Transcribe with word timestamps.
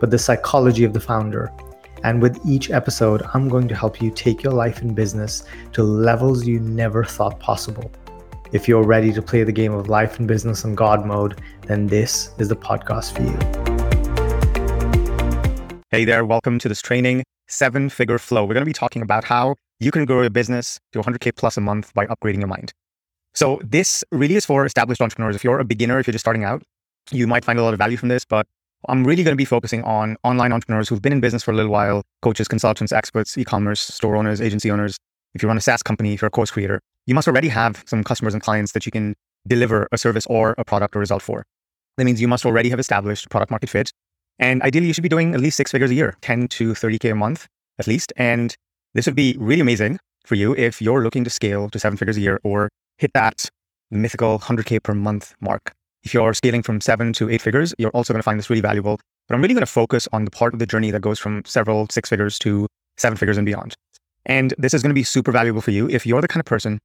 but 0.00 0.10
the 0.10 0.18
psychology 0.18 0.84
of 0.84 0.92
the 0.92 1.00
founder 1.00 1.52
and 2.04 2.22
with 2.22 2.38
each 2.46 2.70
episode, 2.70 3.22
I'm 3.34 3.48
going 3.48 3.66
to 3.66 3.74
help 3.74 4.00
you 4.00 4.12
take 4.12 4.44
your 4.44 4.52
life 4.52 4.80
and 4.82 4.94
business 4.94 5.42
to 5.72 5.82
levels 5.82 6.46
you 6.46 6.60
never 6.60 7.02
thought 7.02 7.40
possible. 7.40 7.90
If 8.52 8.68
you're 8.68 8.84
ready 8.84 9.12
to 9.12 9.20
play 9.20 9.42
the 9.42 9.50
game 9.50 9.72
of 9.72 9.88
life 9.88 10.20
and 10.20 10.28
business 10.28 10.62
in 10.62 10.76
God 10.76 11.04
mode, 11.04 11.40
then 11.66 11.88
this 11.88 12.30
is 12.38 12.48
the 12.48 12.56
podcast 12.56 13.14
for 13.16 13.22
you. 13.22 13.36
Hey 15.90 16.04
there, 16.04 16.24
welcome 16.24 16.60
to 16.60 16.68
this 16.68 16.80
training, 16.80 17.24
Seven 17.48 17.88
Figure 17.88 18.18
Flow. 18.18 18.44
We're 18.44 18.54
going 18.54 18.62
to 18.62 18.66
be 18.66 18.72
talking 18.72 19.02
about 19.02 19.24
how 19.24 19.56
you 19.80 19.90
can 19.90 20.04
grow 20.04 20.20
your 20.20 20.30
business 20.30 20.78
to 20.92 21.00
100K 21.00 21.34
plus 21.34 21.56
a 21.56 21.60
month 21.60 21.92
by 21.94 22.06
upgrading 22.06 22.38
your 22.38 22.48
mind. 22.48 22.72
So, 23.34 23.60
this 23.64 24.04
really 24.12 24.36
is 24.36 24.46
for 24.46 24.64
established 24.64 25.00
entrepreneurs. 25.00 25.34
If 25.34 25.44
you're 25.44 25.58
a 25.58 25.64
beginner, 25.64 25.98
if 25.98 26.06
you're 26.06 26.12
just 26.12 26.22
starting 26.22 26.44
out, 26.44 26.62
you 27.10 27.26
might 27.26 27.44
find 27.44 27.58
a 27.58 27.62
lot 27.62 27.74
of 27.74 27.78
value 27.78 27.96
from 27.96 28.08
this, 28.08 28.24
but 28.24 28.46
I'm 28.86 29.04
really 29.04 29.24
going 29.24 29.32
to 29.32 29.36
be 29.36 29.44
focusing 29.44 29.82
on 29.82 30.16
online 30.22 30.52
entrepreneurs 30.52 30.88
who've 30.88 31.02
been 31.02 31.12
in 31.12 31.20
business 31.20 31.42
for 31.42 31.50
a 31.50 31.54
little 31.54 31.72
while, 31.72 32.02
coaches, 32.22 32.46
consultants, 32.46 32.92
experts, 32.92 33.36
e-commerce, 33.36 33.80
store 33.80 34.16
owners, 34.16 34.40
agency 34.40 34.70
owners. 34.70 34.96
If 35.34 35.42
you 35.42 35.48
run 35.48 35.58
a 35.58 35.60
SaaS 35.60 35.82
company, 35.82 36.14
if 36.14 36.22
you're 36.22 36.28
a 36.28 36.30
course 36.30 36.50
creator, 36.50 36.80
you 37.06 37.14
must 37.14 37.26
already 37.26 37.48
have 37.48 37.82
some 37.86 38.04
customers 38.04 38.34
and 38.34 38.42
clients 38.42 38.72
that 38.72 38.86
you 38.86 38.92
can 38.92 39.14
deliver 39.46 39.88
a 39.90 39.98
service 39.98 40.26
or 40.26 40.54
a 40.58 40.64
product 40.64 40.94
or 40.94 41.00
result 41.00 41.22
for. 41.22 41.44
That 41.96 42.04
means 42.04 42.20
you 42.20 42.28
must 42.28 42.46
already 42.46 42.70
have 42.70 42.78
established 42.78 43.28
product 43.30 43.50
market 43.50 43.68
fit. 43.68 43.92
And 44.38 44.62
ideally, 44.62 44.86
you 44.86 44.92
should 44.92 45.02
be 45.02 45.08
doing 45.08 45.34
at 45.34 45.40
least 45.40 45.56
six 45.56 45.72
figures 45.72 45.90
a 45.90 45.94
year, 45.94 46.16
10 46.20 46.48
to 46.48 46.72
30K 46.72 47.12
a 47.12 47.14
month 47.14 47.48
at 47.78 47.86
least. 47.86 48.12
And 48.16 48.54
this 48.94 49.06
would 49.06 49.16
be 49.16 49.36
really 49.38 49.60
amazing 49.60 49.98
for 50.24 50.34
you 50.34 50.54
if 50.56 50.82
you're 50.82 51.02
looking 51.02 51.24
to 51.24 51.30
scale 51.30 51.68
to 51.70 51.78
seven 51.78 51.96
figures 51.96 52.16
a 52.16 52.20
year 52.20 52.40
or 52.44 52.68
hit 52.98 53.12
that 53.14 53.48
mythical 53.90 54.38
100K 54.38 54.82
per 54.82 54.94
month 54.94 55.34
mark. 55.40 55.72
If 56.04 56.14
you're 56.14 56.34
scaling 56.34 56.62
from 56.62 56.80
seven 56.80 57.12
to 57.14 57.28
eight 57.28 57.42
figures, 57.42 57.74
you're 57.78 57.90
also 57.90 58.12
going 58.12 58.20
to 58.20 58.24
find 58.24 58.38
this 58.38 58.48
really 58.48 58.62
valuable. 58.62 58.98
But 59.26 59.34
I'm 59.34 59.42
really 59.42 59.54
going 59.54 59.66
to 59.66 59.66
focus 59.66 60.08
on 60.12 60.24
the 60.24 60.30
part 60.30 60.54
of 60.54 60.58
the 60.58 60.66
journey 60.66 60.90
that 60.90 61.00
goes 61.00 61.18
from 61.18 61.42
several 61.44 61.86
six 61.90 62.08
figures 62.08 62.38
to 62.40 62.66
seven 62.96 63.16
figures 63.16 63.36
and 63.36 63.44
beyond. 63.44 63.74
And 64.26 64.54
this 64.58 64.74
is 64.74 64.82
going 64.82 64.90
to 64.90 64.94
be 64.94 65.04
super 65.04 65.32
valuable 65.32 65.60
for 65.60 65.70
you 65.70 65.88
if 65.88 66.06
you're 66.06 66.20
the 66.20 66.28
kind 66.28 66.40
of 66.40 66.46
person, 66.46 66.78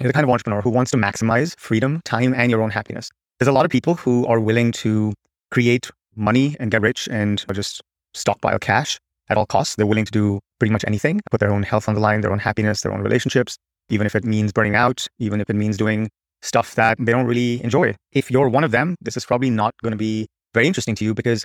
you're 0.00 0.08
the 0.08 0.12
kind 0.12 0.24
of 0.24 0.30
entrepreneur 0.30 0.60
who 0.60 0.70
wants 0.70 0.90
to 0.92 0.96
maximize 0.96 1.58
freedom, 1.58 2.00
time, 2.04 2.34
and 2.34 2.50
your 2.50 2.62
own 2.62 2.70
happiness. 2.70 3.10
There's 3.38 3.48
a 3.48 3.52
lot 3.52 3.64
of 3.64 3.70
people 3.70 3.94
who 3.94 4.26
are 4.26 4.40
willing 4.40 4.72
to 4.72 5.12
create 5.50 5.90
money 6.16 6.56
and 6.60 6.70
get 6.70 6.82
rich 6.82 7.08
and 7.10 7.44
just 7.52 7.80
stockpile 8.14 8.58
cash 8.58 8.98
at 9.28 9.36
all 9.36 9.46
costs. 9.46 9.76
They're 9.76 9.86
willing 9.86 10.04
to 10.04 10.12
do 10.12 10.40
pretty 10.58 10.72
much 10.72 10.84
anything, 10.86 11.20
put 11.30 11.40
their 11.40 11.52
own 11.52 11.62
health 11.62 11.88
on 11.88 11.94
the 11.94 12.00
line, 12.00 12.20
their 12.20 12.32
own 12.32 12.38
happiness, 12.38 12.80
their 12.80 12.92
own 12.92 13.00
relationships, 13.00 13.56
even 13.88 14.06
if 14.06 14.14
it 14.14 14.24
means 14.24 14.52
burning 14.52 14.74
out, 14.74 15.06
even 15.18 15.40
if 15.40 15.48
it 15.48 15.56
means 15.56 15.76
doing 15.76 16.08
stuff 16.42 16.74
that 16.76 16.96
they 16.98 17.12
don't 17.12 17.26
really 17.26 17.62
enjoy. 17.64 17.94
If 18.12 18.30
you're 18.30 18.48
one 18.48 18.64
of 18.64 18.70
them, 18.70 18.96
this 19.00 19.16
is 19.16 19.24
probably 19.24 19.50
not 19.50 19.74
going 19.82 19.92
to 19.92 19.98
be 19.98 20.26
very 20.54 20.66
interesting 20.66 20.94
to 20.96 21.04
you 21.04 21.14
because 21.14 21.44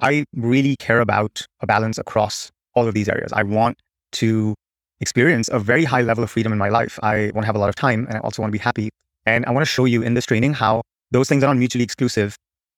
I 0.00 0.24
really 0.34 0.76
care 0.76 1.00
about 1.00 1.46
a 1.60 1.66
balance 1.66 1.98
across 1.98 2.50
all 2.74 2.86
of 2.86 2.94
these 2.94 3.08
areas. 3.08 3.32
I 3.32 3.42
want 3.42 3.78
to 4.12 4.54
experience 5.00 5.48
a 5.52 5.58
very 5.58 5.84
high 5.84 6.02
level 6.02 6.24
of 6.24 6.30
freedom 6.30 6.52
in 6.52 6.58
my 6.58 6.68
life. 6.68 6.98
I 7.02 7.30
want 7.34 7.44
to 7.44 7.46
have 7.46 7.56
a 7.56 7.58
lot 7.58 7.68
of 7.68 7.74
time 7.74 8.06
and 8.08 8.16
I 8.16 8.20
also 8.20 8.42
want 8.42 8.50
to 8.50 8.58
be 8.58 8.62
happy. 8.62 8.90
And 9.26 9.46
I 9.46 9.50
want 9.50 9.66
to 9.66 9.70
show 9.70 9.84
you 9.86 10.02
in 10.02 10.14
this 10.14 10.26
training 10.26 10.54
how 10.54 10.82
those 11.10 11.28
things 11.28 11.42
are 11.42 11.46
not 11.46 11.56
mutually 11.56 11.84
exclusive 11.84 12.36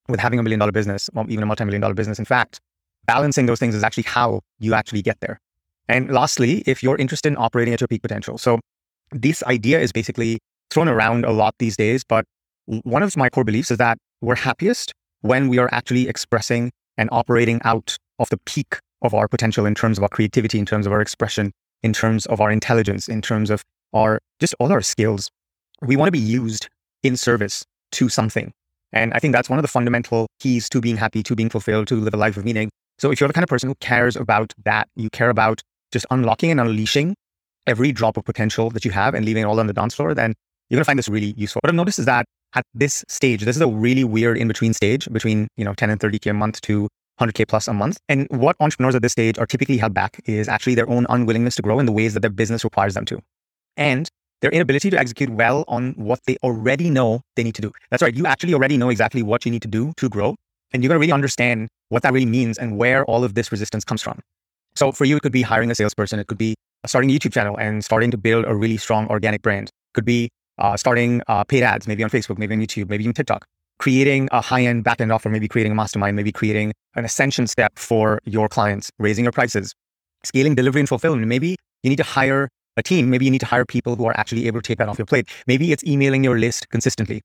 with 0.09 0.21
having 0.21 0.39
a 0.39 0.43
million 0.43 0.61
dollar 0.61 0.73
business 0.73 1.11
or 1.15 1.25
even 1.29 1.43
a 1.43 1.47
multi 1.47 1.65
million 1.65 1.81
dollar 1.81 1.95
business. 1.95 2.19
In 2.19 2.25
fact, 2.25 2.61
balancing 3.07 3.47
those 3.47 3.59
things 3.59 3.75
is 3.75 3.83
actually 3.83 4.05
how 4.05 4.41
you 4.59 4.75
actually 4.75 5.03
get 5.03 5.19
there. 5.21 5.41
And 5.89 6.11
lastly, 6.11 6.63
if 6.67 6.83
you're 6.83 6.97
interested 6.97 7.33
in 7.33 7.37
operating 7.39 7.75
at 7.75 7.81
your 7.81 7.89
peak 7.89 8.03
potential. 8.03 8.39
So 8.39 8.61
this 9.13 9.43
idea 9.45 9.81
is 9.81 9.93
basically 9.93 10.39
thrown 10.71 10.89
around 10.89 11.25
a 11.25 11.33
lot 11.33 11.55
these 11.59 11.77
days, 11.77 12.05
but 12.05 12.25
one 12.67 13.03
of 13.03 13.17
my 13.17 13.29
core 13.29 13.45
beliefs 13.45 13.71
is 13.71 13.79
that 13.79 13.99
we're 14.21 14.35
happiest 14.35 14.93
when 15.21 15.49
we 15.49 15.59
are 15.59 15.69
actually 15.73 16.09
expressing 16.09 16.71
and 16.97 17.09
operating 17.13 17.61
out 17.65 17.97
of 18.19 18.29
the 18.31 18.39
peak 18.47 18.79
of 19.03 19.15
our 19.15 19.29
potential 19.29 19.67
in 19.67 19.75
terms 19.75 19.99
of 19.99 20.03
our 20.03 20.09
creativity, 20.09 20.59
in 20.59 20.67
terms 20.67 20.87
of 20.87 20.93
our 20.93 21.01
expression, 21.01 21.53
in 21.83 21.93
terms 21.93 22.27
of 22.27 22.41
our 22.41 22.51
intelligence, 22.51 23.09
in 23.09 23.23
terms 23.23 23.51
of 23.51 23.63
our 23.93 24.19
just 24.41 24.55
all 24.59 24.73
our 24.73 24.81
skills. 24.81 25.31
We 25.83 25.97
want 25.97 26.09
to 26.09 26.13
be 26.13 26.19
used 26.19 26.69
in 27.03 27.17
service 27.17 27.65
to 27.93 28.09
something. 28.09 28.53
And 28.93 29.13
I 29.13 29.19
think 29.19 29.33
that's 29.33 29.51
one 29.51 29.59
of 29.59 29.63
the 29.63 29.69
fundamental 29.69 30.27
keys 30.41 30.69
to 30.71 30.81
being 30.81 30.97
happy, 30.97 31.23
to 31.25 31.37
being 31.37 31.51
fulfilled, 31.51 31.87
to 31.89 31.97
live 31.97 32.15
a 32.15 32.17
life 32.17 32.37
of 32.37 32.45
meaning. 32.45 32.71
So 32.99 33.11
if 33.11 33.21
you're 33.21 33.29
the 33.29 33.35
kind 33.35 33.45
of 33.45 33.51
person 33.51 33.69
who 33.69 33.75
cares 33.81 34.17
about 34.17 34.55
that, 34.65 34.89
you 34.97 35.11
care 35.11 35.29
about 35.29 35.61
just 35.93 36.07
unlocking 36.11 36.51
and 36.51 36.61
unleashing 36.61 37.15
every 37.67 37.93
drop 37.93 38.17
of 38.17 38.25
potential 38.25 38.71
that 38.71 38.85
you 38.85 38.91
have 38.93 39.15
and 39.15 39.25
leaving 39.25 39.43
it 39.43 39.47
all 39.47 39.61
on 39.61 39.67
the 39.67 39.73
dance 39.73 39.95
floor, 39.95 40.15
then 40.15 40.35
you're 40.69 40.77
going 40.77 40.83
to 40.83 40.87
find 40.87 40.99
this 40.99 41.09
really 41.09 41.35
useful. 41.37 41.61
What 41.63 41.71
I've 41.71 41.77
noticed 41.77 41.99
is 41.99 42.07
that 42.07 42.27
at 42.55 42.65
this 42.75 43.05
stage, 43.09 43.43
this 43.43 43.57
is 43.57 43.63
a 43.63 43.69
really 43.69 44.05
weird 44.05 44.39
in 44.39 44.49
between 44.49 44.73
stage 44.73 45.09
between, 45.13 45.49
you 45.57 45.65
know, 45.65 45.75
10 45.75 45.91
and 45.91 46.01
30K 46.01 46.31
a 46.31 46.35
month 46.35 46.61
to 46.63 46.89
100K 47.21 47.49
plus 47.49 47.69
a 47.69 47.73
month. 47.73 47.99
And 48.09 48.27
what 48.31 48.57
entrepreneurs 48.61 48.95
at 48.95 49.03
this 49.03 49.13
stage 49.13 49.39
are 49.39 49.47
typically 49.47 49.77
held 49.77 49.95
back 49.95 50.21
is 50.25 50.49
actually 50.49 50.75
their 50.75 50.89
own 50.89 51.07
unwillingness 51.09 51.55
to 51.57 51.63
grow 51.63 51.79
in 51.79 51.87
the 51.87 51.93
ways 51.93 52.15
that 52.15 52.21
their 52.21 52.31
business 52.31 52.65
requires 52.65 52.95
them 52.95 53.05
to. 53.07 53.21
And 53.77 54.09
their 54.43 54.51
inability 54.51 54.91
to 54.91 54.99
execute 54.99 55.31
well 55.31 55.65
on 55.67 55.93
what 55.93 56.21
they 56.27 56.37
already 56.43 56.91
know 56.91 57.23
they 57.37 57.43
need 57.43 57.55
to 57.55 57.63
do. 57.63 57.73
That's 57.91 58.03
right. 58.03 58.15
You 58.15 58.27
actually 58.27 58.55
already 58.55 58.77
know 58.77 58.91
exactly 58.91 59.23
what 59.23 59.45
you 59.47 59.51
need 59.51 59.63
to 59.63 59.69
do 59.69 59.93
to 59.97 60.09
grow. 60.09 60.35
And 60.73 60.83
you're 60.83 60.89
going 60.89 60.97
to 60.97 61.01
really 61.01 61.13
understand 61.13 61.69
what 61.89 62.03
that 62.03 62.13
really 62.13 62.27
means 62.27 62.59
and 62.59 62.77
where 62.77 63.05
all 63.05 63.25
of 63.25 63.35
this 63.35 63.51
resistance 63.51 63.85
comes 63.85 64.03
from. 64.03 64.21
So 64.75 64.93
for 64.93 65.05
you, 65.05 65.17
it 65.17 65.23
could 65.23 65.33
be 65.33 65.43
hiring 65.43 65.71
a 65.71 65.75
salesperson. 65.75 66.19
It 66.19 66.27
could 66.27 66.39
be 66.39 66.55
starting 66.85 67.11
a 67.11 67.15
YouTube 67.15 67.33
channel 67.33 67.57
and 67.59 67.85
starting 67.85 68.11
to 68.11 68.19
build 68.19 68.45
a 68.47 68.55
really 68.55 68.77
strong 68.77 69.09
organic 69.09 69.41
brand. 69.43 69.69
It 69.69 69.95
could 69.95 70.05
be 70.05 70.29
uh, 70.59 70.77
starting 70.77 71.23
uh, 71.29 71.45
paid 71.45 71.63
ads, 71.63 71.87
maybe 71.87 72.03
on 72.03 72.11
Facebook, 72.11 72.39
maybe 72.39 72.55
on 72.55 72.61
YouTube, 72.61 72.89
maybe 72.89 73.05
even 73.05 73.15
TikTok, 73.15 73.45
creating 73.79 74.29
a 74.33 74.41
high 74.41 74.63
end 74.63 74.85
back 74.85 75.01
end 75.01 75.13
offer, 75.13 75.29
maybe 75.29 75.49
creating 75.49 75.73
a 75.73 75.75
mastermind, 75.75 76.17
maybe 76.17 76.33
creating 76.33 76.73
an 76.95 77.05
ascension 77.05 77.47
step 77.47 77.79
for 77.79 78.21
your 78.25 78.49
clients, 78.49 78.91
raising 78.99 79.25
your 79.25 79.33
prices, 79.33 79.75
scaling 80.25 80.55
delivery 80.55 80.81
and 80.81 80.89
fulfillment. 80.89 81.27
Maybe 81.27 81.57
you 81.83 81.91
need 81.91 81.97
to 81.97 82.03
hire 82.03 82.49
a 82.77 82.83
team. 82.83 83.11
Maybe 83.11 83.25
you 83.25 83.31
need 83.31 83.41
to 83.41 83.47
hire 83.47 83.65
people 83.65 83.97
who 83.97 84.07
are 84.07 84.17
actually 84.17 84.47
able 84.47 84.61
to 84.61 84.67
take 84.67 84.79
that 84.79 84.89
off 84.89 84.99
your 84.99 85.07
plate. 85.07 85.29
Maybe 85.47 85.73
it's 85.73 85.85
emailing 85.85 86.25
your 86.25 86.39
list 86.39 86.69
consistently. 86.69 87.23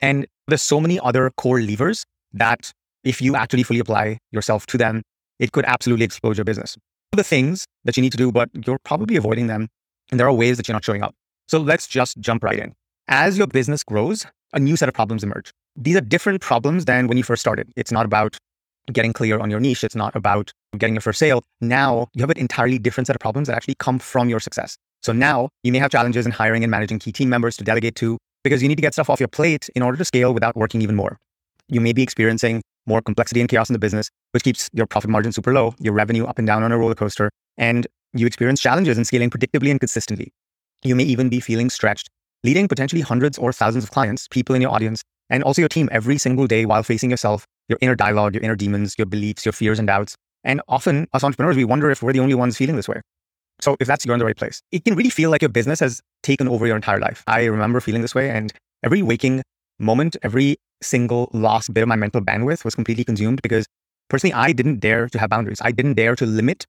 And 0.00 0.26
there's 0.48 0.62
so 0.62 0.80
many 0.80 1.00
other 1.00 1.30
core 1.36 1.60
levers 1.60 2.04
that 2.32 2.72
if 3.04 3.20
you 3.22 3.36
actually 3.36 3.62
fully 3.62 3.80
apply 3.80 4.18
yourself 4.32 4.66
to 4.66 4.78
them, 4.78 5.02
it 5.38 5.52
could 5.52 5.64
absolutely 5.64 6.04
explode 6.04 6.36
your 6.36 6.44
business. 6.44 6.76
The 7.12 7.24
things 7.24 7.66
that 7.84 7.96
you 7.96 8.02
need 8.02 8.12
to 8.12 8.18
do, 8.18 8.32
but 8.32 8.48
you're 8.66 8.78
probably 8.84 9.16
avoiding 9.16 9.46
them. 9.46 9.68
And 10.10 10.20
there 10.20 10.26
are 10.26 10.32
ways 10.32 10.56
that 10.56 10.68
you're 10.68 10.74
not 10.74 10.84
showing 10.84 11.02
up. 11.02 11.14
So 11.48 11.58
let's 11.58 11.86
just 11.86 12.18
jump 12.18 12.42
right 12.42 12.58
in. 12.58 12.74
As 13.08 13.38
your 13.38 13.46
business 13.46 13.84
grows, 13.84 14.26
a 14.52 14.58
new 14.58 14.76
set 14.76 14.88
of 14.88 14.94
problems 14.94 15.22
emerge. 15.22 15.52
These 15.76 15.96
are 15.96 16.00
different 16.00 16.40
problems 16.40 16.86
than 16.86 17.06
when 17.06 17.16
you 17.16 17.22
first 17.22 17.40
started. 17.40 17.70
It's 17.76 17.92
not 17.92 18.04
about 18.04 18.36
getting 18.92 19.12
clear 19.12 19.38
on 19.38 19.50
your 19.50 19.60
niche. 19.60 19.84
It's 19.84 19.94
not 19.94 20.14
about 20.16 20.52
getting 20.78 20.94
your 20.94 21.02
first 21.02 21.18
sale. 21.18 21.42
Now 21.60 22.08
you 22.14 22.22
have 22.22 22.30
an 22.30 22.38
entirely 22.38 22.78
different 22.78 23.06
set 23.06 23.16
of 23.16 23.20
problems 23.20 23.48
that 23.48 23.56
actually 23.56 23.76
come 23.76 23.98
from 23.98 24.28
your 24.28 24.40
success. 24.40 24.76
So 25.02 25.12
now 25.12 25.50
you 25.62 25.72
may 25.72 25.78
have 25.78 25.90
challenges 25.90 26.26
in 26.26 26.32
hiring 26.32 26.64
and 26.64 26.70
managing 26.70 26.98
key 26.98 27.12
team 27.12 27.28
members 27.28 27.56
to 27.58 27.64
delegate 27.64 27.94
to 27.96 28.18
because 28.42 28.62
you 28.62 28.68
need 28.68 28.76
to 28.76 28.82
get 28.82 28.92
stuff 28.92 29.10
off 29.10 29.20
your 29.20 29.28
plate 29.28 29.68
in 29.74 29.82
order 29.82 29.98
to 29.98 30.04
scale 30.04 30.32
without 30.32 30.56
working 30.56 30.82
even 30.82 30.96
more. 30.96 31.16
You 31.68 31.80
may 31.80 31.92
be 31.92 32.02
experiencing 32.02 32.62
more 32.86 33.02
complexity 33.02 33.40
and 33.40 33.48
chaos 33.48 33.68
in 33.68 33.72
the 33.72 33.78
business, 33.78 34.08
which 34.32 34.44
keeps 34.44 34.70
your 34.72 34.86
profit 34.86 35.10
margin 35.10 35.32
super 35.32 35.52
low, 35.52 35.74
your 35.80 35.92
revenue 35.92 36.24
up 36.24 36.38
and 36.38 36.46
down 36.46 36.62
on 36.62 36.70
a 36.70 36.78
roller 36.78 36.94
coaster, 36.94 37.30
and 37.58 37.86
you 38.14 38.26
experience 38.26 38.60
challenges 38.60 38.98
in 38.98 39.04
scaling 39.04 39.30
predictably 39.30 39.70
and 39.70 39.80
consistently. 39.80 40.32
You 40.86 40.94
may 40.94 41.04
even 41.04 41.28
be 41.28 41.40
feeling 41.40 41.68
stretched, 41.68 42.08
leading 42.44 42.68
potentially 42.68 43.02
hundreds 43.02 43.38
or 43.38 43.52
thousands 43.52 43.84
of 43.84 43.90
clients, 43.90 44.28
people 44.28 44.54
in 44.54 44.62
your 44.62 44.70
audience, 44.70 45.02
and 45.30 45.42
also 45.42 45.60
your 45.60 45.68
team 45.68 45.88
every 45.90 46.16
single 46.16 46.46
day 46.46 46.64
while 46.64 46.82
facing 46.82 47.10
yourself, 47.10 47.44
your 47.68 47.78
inner 47.80 47.96
dialogue, 47.96 48.34
your 48.34 48.42
inner 48.44 48.54
demons, 48.54 48.94
your 48.96 49.06
beliefs, 49.06 49.44
your 49.44 49.52
fears 49.52 49.78
and 49.78 49.88
doubts. 49.88 50.14
And 50.44 50.60
often, 50.68 51.08
us 51.12 51.24
entrepreneurs, 51.24 51.56
we 51.56 51.64
wonder 51.64 51.90
if 51.90 52.02
we're 52.02 52.12
the 52.12 52.20
only 52.20 52.34
ones 52.34 52.56
feeling 52.56 52.76
this 52.76 52.88
way. 52.88 53.00
So, 53.60 53.76
if 53.80 53.88
that's 53.88 54.04
you're 54.04 54.14
in 54.14 54.20
the 54.20 54.24
right 54.24 54.36
place, 54.36 54.60
it 54.70 54.84
can 54.84 54.94
really 54.94 55.10
feel 55.10 55.30
like 55.30 55.42
your 55.42 55.48
business 55.48 55.80
has 55.80 56.00
taken 56.22 56.46
over 56.46 56.66
your 56.66 56.76
entire 56.76 57.00
life. 57.00 57.24
I 57.26 57.44
remember 57.46 57.80
feeling 57.80 58.02
this 58.02 58.14
way, 58.14 58.30
and 58.30 58.52
every 58.84 59.02
waking 59.02 59.42
moment, 59.80 60.16
every 60.22 60.56
single 60.82 61.30
last 61.32 61.74
bit 61.74 61.82
of 61.82 61.88
my 61.88 61.96
mental 61.96 62.20
bandwidth 62.20 62.64
was 62.64 62.74
completely 62.76 63.02
consumed 63.02 63.40
because 63.42 63.66
personally, 64.08 64.34
I 64.34 64.52
didn't 64.52 64.78
dare 64.78 65.08
to 65.08 65.18
have 65.18 65.30
boundaries. 65.30 65.58
I 65.62 65.72
didn't 65.72 65.94
dare 65.94 66.14
to 66.14 66.26
limit 66.26 66.64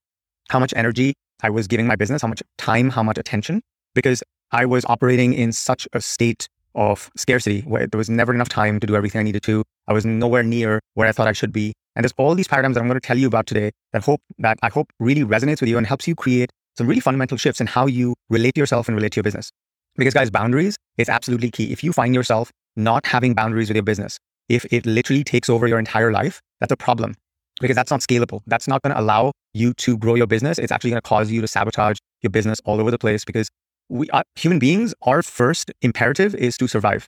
how 0.49 0.59
much 0.59 0.73
energy 0.75 1.13
I 1.43 1.51
was 1.51 1.67
giving 1.67 1.85
my 1.85 1.95
business, 1.95 2.21
how 2.23 2.29
much 2.29 2.41
time, 2.57 2.89
how 2.89 3.03
much 3.03 3.17
attention 3.17 3.61
because 3.97 4.21
I 4.51 4.63
was 4.67 4.85
operating 4.85 5.33
in 5.33 5.51
such 5.51 5.87
a 5.91 5.99
state 5.99 6.47
of 6.75 7.09
scarcity 7.17 7.61
where 7.61 7.87
there 7.87 7.97
was 7.97 8.11
never 8.11 8.31
enough 8.31 8.47
time 8.47 8.79
to 8.79 8.85
do 8.85 8.95
everything 8.95 9.21
I 9.21 9.23
needed 9.23 9.41
to. 9.43 9.63
I 9.87 9.93
was 9.93 10.05
nowhere 10.05 10.43
near 10.43 10.79
where 10.93 11.07
I 11.07 11.11
thought 11.11 11.27
I 11.27 11.31
should 11.31 11.51
be. 11.51 11.73
And 11.95 12.03
there's 12.03 12.13
all 12.15 12.35
these 12.35 12.47
paradigms 12.47 12.75
that 12.75 12.81
I'm 12.81 12.87
going 12.87 12.99
to 12.99 13.07
tell 13.07 13.17
you 13.17 13.25
about 13.25 13.47
today 13.47 13.71
that 13.93 14.03
hope 14.03 14.21
that 14.37 14.59
I 14.61 14.69
hope 14.69 14.91
really 14.99 15.23
resonates 15.23 15.61
with 15.61 15.69
you 15.71 15.79
and 15.79 15.87
helps 15.87 16.07
you 16.07 16.13
create 16.13 16.51
some 16.77 16.85
really 16.85 17.01
fundamental 17.01 17.39
shifts 17.39 17.59
in 17.59 17.65
how 17.65 17.87
you 17.87 18.13
relate 18.29 18.53
to 18.53 18.59
yourself 18.59 18.87
and 18.87 18.95
relate 18.95 19.13
to 19.13 19.17
your 19.17 19.23
business. 19.23 19.49
Because 19.95 20.13
guys, 20.13 20.29
boundaries 20.29 20.77
is 20.99 21.09
absolutely 21.09 21.49
key. 21.49 21.71
If 21.71 21.83
you 21.83 21.91
find 21.91 22.13
yourself 22.13 22.51
not 22.75 23.07
having 23.07 23.33
boundaries 23.33 23.69
with 23.69 23.77
your 23.77 23.83
business, 23.83 24.19
if 24.47 24.63
it 24.71 24.85
literally 24.85 25.23
takes 25.23 25.49
over 25.49 25.65
your 25.65 25.79
entire 25.79 26.11
life, 26.11 26.39
that's 26.59 26.71
a 26.71 26.77
problem 26.77 27.15
because 27.59 27.75
that's 27.75 27.89
not 27.89 28.01
scalable. 28.01 28.41
That's 28.45 28.67
not 28.67 28.83
going 28.83 28.93
to 28.93 29.01
allow 29.01 29.31
you 29.55 29.73
to 29.73 29.97
grow 29.97 30.13
your 30.13 30.27
business. 30.27 30.59
It's 30.59 30.71
actually 30.71 30.91
going 30.91 31.01
to 31.01 31.09
cause 31.09 31.31
you 31.31 31.41
to 31.41 31.47
sabotage 31.47 31.97
your 32.21 32.29
business 32.29 32.59
all 32.65 32.79
over 32.79 32.91
the 32.91 32.99
place 32.99 33.25
because 33.25 33.49
we 33.89 34.09
are 34.09 34.23
human 34.35 34.59
beings, 34.59 34.93
our 35.03 35.21
first 35.21 35.71
imperative 35.81 36.35
is 36.35 36.57
to 36.57 36.67
survive. 36.67 37.07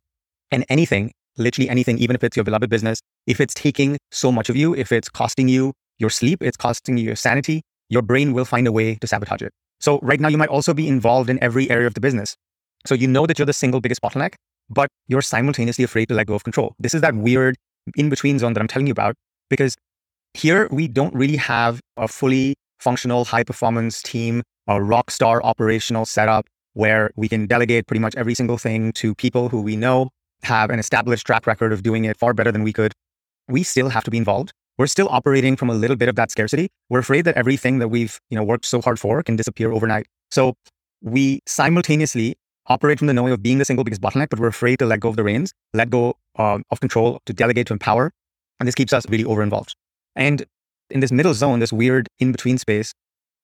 And 0.52 0.66
anything, 0.70 1.12
literally 1.38 1.70
anything, 1.70 1.98
even 1.98 2.16
if 2.16 2.24
it's 2.24 2.36
your 2.36 2.44
beloved 2.44 2.70
business, 2.70 3.02
if 3.28 3.40
it's 3.40 3.54
taking 3.54 3.98
so 4.12 4.32
much 4.32 4.50
of 4.50 4.56
you, 4.56 4.76
if 4.76 4.92
it's 4.92 5.10
costing 5.10 5.48
you 5.48 5.74
your 5.98 6.10
sleep, 6.10 6.42
it's 6.42 6.58
costing 6.58 6.98
you 6.98 7.06
your 7.06 7.16
sanity, 7.16 7.62
your 7.90 8.02
brain 8.02 8.34
will 8.34 8.46
find 8.46 8.68
a 8.68 8.72
way 8.72 8.96
to 8.96 9.08
sabotage 9.08 9.42
it. 9.42 9.52
So 9.80 10.00
right 10.02 10.20
now 10.20 10.28
you 10.28 10.38
might 10.38 10.50
also 10.50 10.74
be 10.74 10.88
involved 10.88 11.30
in 11.30 11.42
every 11.44 11.70
area 11.70 11.88
of 11.88 11.94
the 11.94 12.02
business. 12.02 12.36
So 12.86 12.96
you 12.96 13.08
know 13.08 13.26
that 13.26 13.38
you're 13.38 13.46
the 13.46 13.54
single 13.54 13.82
biggest 13.82 14.02
bottleneck, 14.02 14.36
but 14.70 14.90
you're 15.08 15.22
simultaneously 15.22 15.84
afraid 15.84 16.08
to 16.10 16.16
let 16.16 16.28
go 16.28 16.36
of 16.36 16.44
control. 16.44 16.76
This 16.80 16.94
is 16.94 17.02
that 17.02 17.16
weird 17.16 17.56
in 17.96 18.10
between 18.10 18.40
zone 18.40 18.54
that 18.54 18.62
I'm 18.62 18.68
telling 18.68 18.88
you 18.88 18.92
about 18.92 19.16
because 19.50 19.76
here 20.34 20.68
we 20.72 20.88
don't 20.88 21.14
really 21.14 21.38
have 21.38 21.82
a 21.98 22.08
fully 22.08 22.56
functional 22.80 23.26
high 23.26 23.44
performance 23.44 24.02
team, 24.02 24.44
a 24.68 24.82
rock 24.82 25.12
star 25.12 25.44
operational 25.44 26.06
setup 26.06 26.46
where 26.80 27.12
we 27.18 27.28
can 27.28 27.46
delegate 27.46 27.88
pretty 27.88 28.00
much 28.00 28.16
every 28.16 28.34
single 28.34 28.58
thing 28.58 28.94
to 28.94 29.14
people 29.14 29.50
who 29.50 29.62
we 29.62 29.76
know 29.76 30.10
have 30.44 30.70
an 30.70 30.80
established 30.80 31.28
track 31.28 31.46
record 31.46 31.74
of 31.74 31.84
doing 31.84 32.06
it 32.06 32.16
far 32.18 32.34
better 32.34 32.54
than 32.54 32.64
we 32.64 32.72
could. 32.72 32.94
We 33.50 33.64
still 33.64 33.90
have 33.90 34.06
to 34.06 34.12
be 34.12 34.18
involved. 34.18 34.54
We're 34.78 34.88
still 34.88 35.10
operating 35.10 35.58
from 35.58 35.70
a 35.70 35.74
little 35.74 35.98
bit 35.98 36.08
of 36.08 36.16
that 36.16 36.32
scarcity. 36.32 36.70
We're 36.90 37.00
afraid 37.00 37.26
that 37.26 37.36
everything 37.36 37.80
that 37.80 37.90
we've, 37.90 38.18
you 38.30 38.38
know, 38.38 38.46
worked 38.46 38.64
so 38.64 38.82
hard 38.82 38.98
for 38.98 39.22
can 39.24 39.36
disappear 39.36 39.74
overnight. 39.74 40.08
So 40.32 40.54
we 41.02 41.42
simultaneously 41.46 42.38
operate 42.68 42.98
from 42.98 43.08
the 43.08 43.14
knowing 43.14 43.34
of 43.34 43.44
being 43.44 43.58
the 43.58 43.66
single 43.66 43.84
biggest 43.84 44.02
bottleneck, 44.02 44.30
but 44.30 44.40
we're 44.40 44.48
afraid 44.48 44.80
to 44.80 44.86
let 44.86 45.02
go 45.02 45.10
of 45.10 45.18
the 45.18 45.24
reins, 45.26 45.52
let 45.74 45.90
go 45.90 46.14
uh, 46.38 46.60
of 46.72 46.80
control, 46.80 47.20
to 47.26 47.34
delegate, 47.34 47.68
to 47.68 47.74
empower. 47.74 48.14
And 48.62 48.68
this 48.68 48.76
keeps 48.76 48.94
us 48.94 49.06
really 49.10 49.26
over 49.26 49.44
involved. 49.44 49.76
And 50.16 50.46
in 50.90 51.02
this 51.02 51.12
middle 51.12 51.34
zone, 51.34 51.60
this 51.60 51.74
weird 51.74 52.08
in 52.20 52.32
between 52.32 52.58
space, 52.58 52.94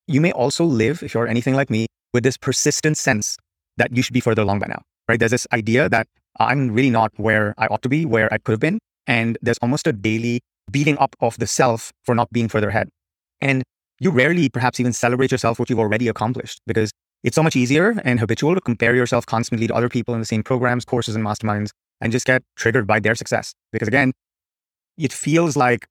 you 0.08 0.22
may 0.22 0.32
also 0.32 0.64
live, 0.64 1.04
if 1.04 1.14
you're 1.14 1.28
anything 1.28 1.56
like 1.56 1.70
me, 1.70 1.88
with 2.16 2.24
this 2.24 2.38
persistent 2.38 2.98
sense 2.98 3.38
that 3.76 3.96
you 3.96 4.02
should 4.02 4.14
be 4.14 4.22
further 4.22 4.42
along 4.42 4.60
by 4.60 4.68
now, 4.68 4.82
right? 5.10 5.20
There's 5.20 5.32
this 5.32 5.46
idea 5.52 5.90
that 5.90 6.08
I'm 6.40 6.72
really 6.72 6.90
not 6.90 7.12
where 7.18 7.54
I 7.58 7.68
ought 7.68 7.82
to 7.82 7.90
be, 7.90 8.06
where 8.06 8.34
I 8.34 8.38
could 8.38 8.54
have 8.54 8.62
been. 8.62 8.80
And 9.06 9.38
there's 9.42 9.58
almost 9.60 9.86
a 9.86 9.92
daily 9.92 10.40
beating 10.72 10.98
up 10.98 11.14
of 11.20 11.38
the 11.38 11.46
self 11.46 11.92
for 12.06 12.16
not 12.16 12.30
being 12.32 12.48
further 12.48 12.70
ahead. 12.70 12.88
And 13.42 13.64
you 14.00 14.12
rarely 14.12 14.48
perhaps 14.48 14.80
even 14.80 14.94
celebrate 14.94 15.30
yourself 15.30 15.60
what 15.60 15.70
you've 15.70 15.80
already 15.80 16.08
accomplished 16.08 16.62
because 16.66 16.90
it's 17.24 17.36
so 17.36 17.44
much 17.44 17.58
easier 17.58 18.02
and 18.06 18.18
habitual 18.18 18.56
to 18.56 18.62
compare 18.62 18.96
yourself 18.96 19.26
constantly 19.26 19.68
to 19.68 19.76
other 19.76 19.90
people 19.90 20.14
in 20.14 20.22
the 20.22 20.26
same 20.26 20.42
programs, 20.42 20.86
courses, 20.86 21.16
and 21.16 21.26
masterminds 21.26 21.72
and 22.00 22.14
just 22.14 22.26
get 22.26 22.44
triggered 22.56 22.88
by 22.88 23.02
their 23.02 23.16
success. 23.16 23.54
Because 23.74 23.90
again, 23.90 24.14
it 24.98 25.12
feels 25.12 25.58
like 25.58 25.86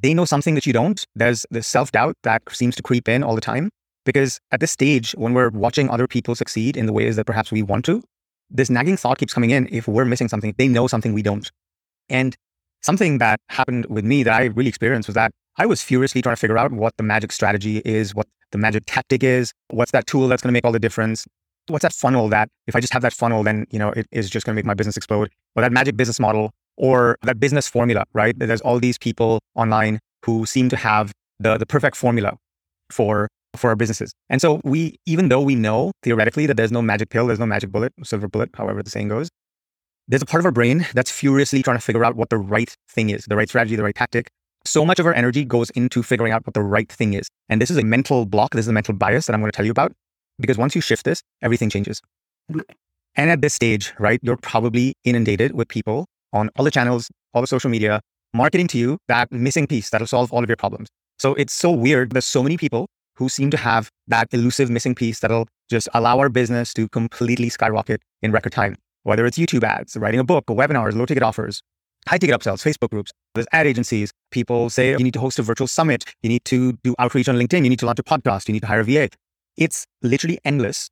they 0.00 0.14
know 0.14 0.24
something 0.24 0.54
that 0.54 0.66
you 0.66 0.72
don't. 0.72 1.04
There's 1.14 1.44
the 1.50 1.62
self 1.62 1.92
doubt 1.92 2.16
that 2.22 2.42
seems 2.50 2.76
to 2.76 2.82
creep 2.82 3.08
in 3.08 3.22
all 3.22 3.34
the 3.34 3.42
time. 3.42 3.68
Because 4.04 4.40
at 4.50 4.60
this 4.60 4.70
stage, 4.70 5.12
when 5.12 5.34
we're 5.34 5.50
watching 5.50 5.90
other 5.90 6.06
people 6.06 6.34
succeed 6.34 6.76
in 6.76 6.86
the 6.86 6.92
ways 6.92 7.16
that 7.16 7.26
perhaps 7.26 7.52
we 7.52 7.62
want 7.62 7.84
to, 7.84 8.02
this 8.50 8.70
nagging 8.70 8.96
thought 8.96 9.18
keeps 9.18 9.34
coming 9.34 9.50
in. 9.50 9.68
If 9.70 9.86
we're 9.86 10.04
missing 10.04 10.28
something, 10.28 10.54
they 10.58 10.68
know 10.68 10.86
something 10.86 11.12
we 11.12 11.22
don't. 11.22 11.50
And 12.08 12.36
something 12.82 13.18
that 13.18 13.40
happened 13.48 13.86
with 13.86 14.04
me 14.04 14.22
that 14.24 14.34
I 14.34 14.46
really 14.46 14.68
experienced 14.68 15.08
was 15.08 15.14
that 15.14 15.30
I 15.56 15.66
was 15.66 15.82
furiously 15.82 16.22
trying 16.22 16.34
to 16.34 16.40
figure 16.40 16.58
out 16.58 16.72
what 16.72 16.96
the 16.96 17.02
magic 17.02 17.32
strategy 17.32 17.82
is, 17.84 18.14
what 18.14 18.26
the 18.50 18.58
magic 18.58 18.84
tactic 18.86 19.22
is, 19.22 19.52
what's 19.68 19.92
that 19.92 20.06
tool 20.06 20.26
that's 20.28 20.42
going 20.42 20.48
to 20.48 20.52
make 20.52 20.64
all 20.64 20.72
the 20.72 20.80
difference, 20.80 21.26
what's 21.68 21.82
that 21.82 21.92
funnel 21.92 22.28
that 22.28 22.48
if 22.66 22.74
I 22.74 22.80
just 22.80 22.92
have 22.92 23.02
that 23.02 23.12
funnel, 23.12 23.42
then 23.42 23.66
you 23.70 23.78
know 23.78 23.90
it 23.90 24.06
is 24.10 24.28
just 24.30 24.46
going 24.46 24.54
to 24.54 24.58
make 24.58 24.66
my 24.66 24.74
business 24.74 24.96
explode, 24.96 25.30
or 25.54 25.62
that 25.62 25.72
magic 25.72 25.96
business 25.96 26.18
model, 26.18 26.50
or 26.76 27.16
that 27.22 27.38
business 27.38 27.68
formula, 27.68 28.04
right? 28.12 28.36
There's 28.38 28.60
all 28.60 28.80
these 28.80 28.98
people 28.98 29.40
online 29.54 30.00
who 30.24 30.46
seem 30.46 30.68
to 30.70 30.76
have 30.76 31.12
the 31.38 31.58
the 31.58 31.66
perfect 31.66 31.96
formula 31.96 32.36
for 32.90 33.28
for 33.56 33.70
our 33.70 33.76
businesses. 33.76 34.12
And 34.28 34.40
so 34.40 34.60
we, 34.64 34.96
even 35.06 35.28
though 35.28 35.40
we 35.40 35.54
know 35.54 35.92
theoretically 36.02 36.46
that 36.46 36.56
there's 36.56 36.72
no 36.72 36.82
magic 36.82 37.10
pill, 37.10 37.26
there's 37.26 37.38
no 37.38 37.46
magic 37.46 37.70
bullet, 37.70 37.92
silver 38.04 38.28
bullet, 38.28 38.50
however 38.54 38.82
the 38.82 38.90
saying 38.90 39.08
goes, 39.08 39.28
there's 40.08 40.22
a 40.22 40.26
part 40.26 40.40
of 40.40 40.44
our 40.44 40.52
brain 40.52 40.86
that's 40.94 41.10
furiously 41.10 41.62
trying 41.62 41.76
to 41.76 41.82
figure 41.82 42.04
out 42.04 42.16
what 42.16 42.30
the 42.30 42.38
right 42.38 42.74
thing 42.90 43.10
is, 43.10 43.24
the 43.28 43.36
right 43.36 43.48
strategy, 43.48 43.76
the 43.76 43.82
right 43.82 43.94
tactic. 43.94 44.28
So 44.64 44.84
much 44.84 44.98
of 44.98 45.06
our 45.06 45.14
energy 45.14 45.44
goes 45.44 45.70
into 45.70 46.02
figuring 46.02 46.32
out 46.32 46.46
what 46.46 46.54
the 46.54 46.62
right 46.62 46.90
thing 46.90 47.14
is. 47.14 47.28
And 47.48 47.62
this 47.62 47.70
is 47.70 47.76
a 47.76 47.84
mental 47.84 48.26
block. 48.26 48.52
This 48.52 48.64
is 48.64 48.68
a 48.68 48.72
mental 48.72 48.94
bias 48.94 49.26
that 49.26 49.34
I'm 49.34 49.40
going 49.40 49.50
to 49.50 49.56
tell 49.56 49.64
you 49.64 49.70
about. 49.70 49.92
Because 50.38 50.58
once 50.58 50.74
you 50.74 50.80
shift 50.80 51.04
this, 51.04 51.22
everything 51.42 51.70
changes. 51.70 52.00
And 53.16 53.30
at 53.30 53.40
this 53.40 53.54
stage, 53.54 53.92
right, 53.98 54.20
you're 54.22 54.36
probably 54.36 54.94
inundated 55.04 55.52
with 55.52 55.68
people 55.68 56.06
on 56.32 56.50
all 56.56 56.64
the 56.64 56.70
channels, 56.70 57.08
all 57.34 57.40
the 57.40 57.46
social 57.46 57.70
media, 57.70 58.00
marketing 58.34 58.66
to 58.68 58.78
you 58.78 58.98
that 59.08 59.30
missing 59.32 59.66
piece 59.66 59.90
that'll 59.90 60.06
solve 60.06 60.32
all 60.32 60.42
of 60.42 60.48
your 60.48 60.56
problems. 60.56 60.88
So 61.18 61.34
it's 61.34 61.52
so 61.52 61.70
weird. 61.70 62.10
There's 62.12 62.26
so 62.26 62.42
many 62.42 62.56
people 62.56 62.86
who 63.20 63.28
seem 63.28 63.50
to 63.50 63.56
have 63.58 63.90
that 64.08 64.26
elusive 64.32 64.70
missing 64.70 64.94
piece 64.94 65.20
that'll 65.20 65.46
just 65.68 65.88
allow 65.94 66.18
our 66.18 66.30
business 66.30 66.72
to 66.74 66.88
completely 66.88 67.50
skyrocket 67.50 68.00
in 68.22 68.32
record 68.32 68.52
time. 68.52 68.74
Whether 69.02 69.26
it's 69.26 69.38
YouTube 69.38 69.62
ads, 69.62 69.94
writing 69.96 70.20
a 70.20 70.24
book, 70.24 70.44
or 70.48 70.56
webinars, 70.56 70.96
low 70.96 71.04
ticket 71.04 71.22
offers, 71.22 71.62
high 72.08 72.16
ticket 72.16 72.34
upsells, 72.34 72.64
Facebook 72.64 72.88
groups, 72.88 73.12
there's 73.34 73.46
ad 73.52 73.66
agencies. 73.66 74.10
People 74.30 74.70
say 74.70 74.92
you 74.92 75.04
need 75.04 75.12
to 75.12 75.20
host 75.20 75.38
a 75.38 75.42
virtual 75.42 75.66
summit, 75.66 76.04
you 76.22 76.30
need 76.30 76.44
to 76.46 76.72
do 76.82 76.94
outreach 76.98 77.28
on 77.28 77.36
LinkedIn, 77.36 77.62
you 77.62 77.68
need 77.68 77.78
to 77.78 77.86
launch 77.86 77.98
a 77.98 78.02
podcast, 78.02 78.48
you 78.48 78.54
need 78.54 78.60
to 78.60 78.66
hire 78.66 78.80
a 78.80 78.84
VA. 78.84 79.10
It's 79.58 79.86
literally 80.02 80.38
endless 80.46 80.88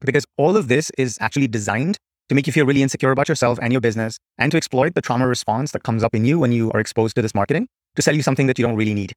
because 0.00 0.24
all 0.36 0.56
of 0.56 0.68
this 0.68 0.90
is 0.96 1.18
actually 1.20 1.48
designed 1.48 1.98
to 2.28 2.36
make 2.36 2.46
you 2.46 2.52
feel 2.52 2.64
really 2.64 2.82
insecure 2.82 3.10
about 3.10 3.28
yourself 3.28 3.58
and 3.60 3.72
your 3.72 3.80
business 3.80 4.18
and 4.38 4.52
to 4.52 4.56
exploit 4.56 4.94
the 4.94 5.02
trauma 5.02 5.26
response 5.26 5.72
that 5.72 5.82
comes 5.82 6.04
up 6.04 6.14
in 6.14 6.24
you 6.24 6.38
when 6.38 6.52
you 6.52 6.70
are 6.72 6.80
exposed 6.80 7.16
to 7.16 7.22
this 7.22 7.34
marketing 7.34 7.66
to 7.96 8.02
sell 8.02 8.14
you 8.14 8.22
something 8.22 8.46
that 8.46 8.56
you 8.58 8.64
don't 8.64 8.76
really 8.76 8.94
need. 8.94 9.12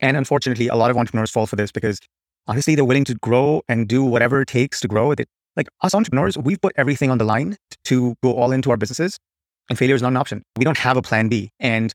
And 0.00 0.16
unfortunately, 0.16 0.68
a 0.68 0.76
lot 0.76 0.90
of 0.90 0.96
entrepreneurs 0.96 1.30
fall 1.30 1.46
for 1.46 1.56
this 1.56 1.72
because 1.72 1.98
honestly, 2.46 2.74
they're 2.74 2.84
willing 2.84 3.04
to 3.04 3.14
grow 3.16 3.62
and 3.68 3.88
do 3.88 4.04
whatever 4.04 4.42
it 4.42 4.48
takes 4.48 4.80
to 4.80 4.88
grow 4.88 5.10
it. 5.12 5.26
Like 5.56 5.68
us 5.82 5.94
entrepreneurs, 5.94 6.38
we've 6.38 6.60
put 6.60 6.72
everything 6.76 7.10
on 7.10 7.18
the 7.18 7.24
line 7.24 7.56
to 7.86 8.14
go 8.22 8.34
all 8.34 8.52
into 8.52 8.70
our 8.70 8.76
businesses, 8.76 9.18
and 9.68 9.78
failure 9.78 9.96
is 9.96 10.02
not 10.02 10.08
an 10.08 10.16
option. 10.16 10.42
We 10.56 10.64
don't 10.64 10.78
have 10.78 10.96
a 10.96 11.02
plan 11.02 11.28
B, 11.28 11.50
and 11.58 11.92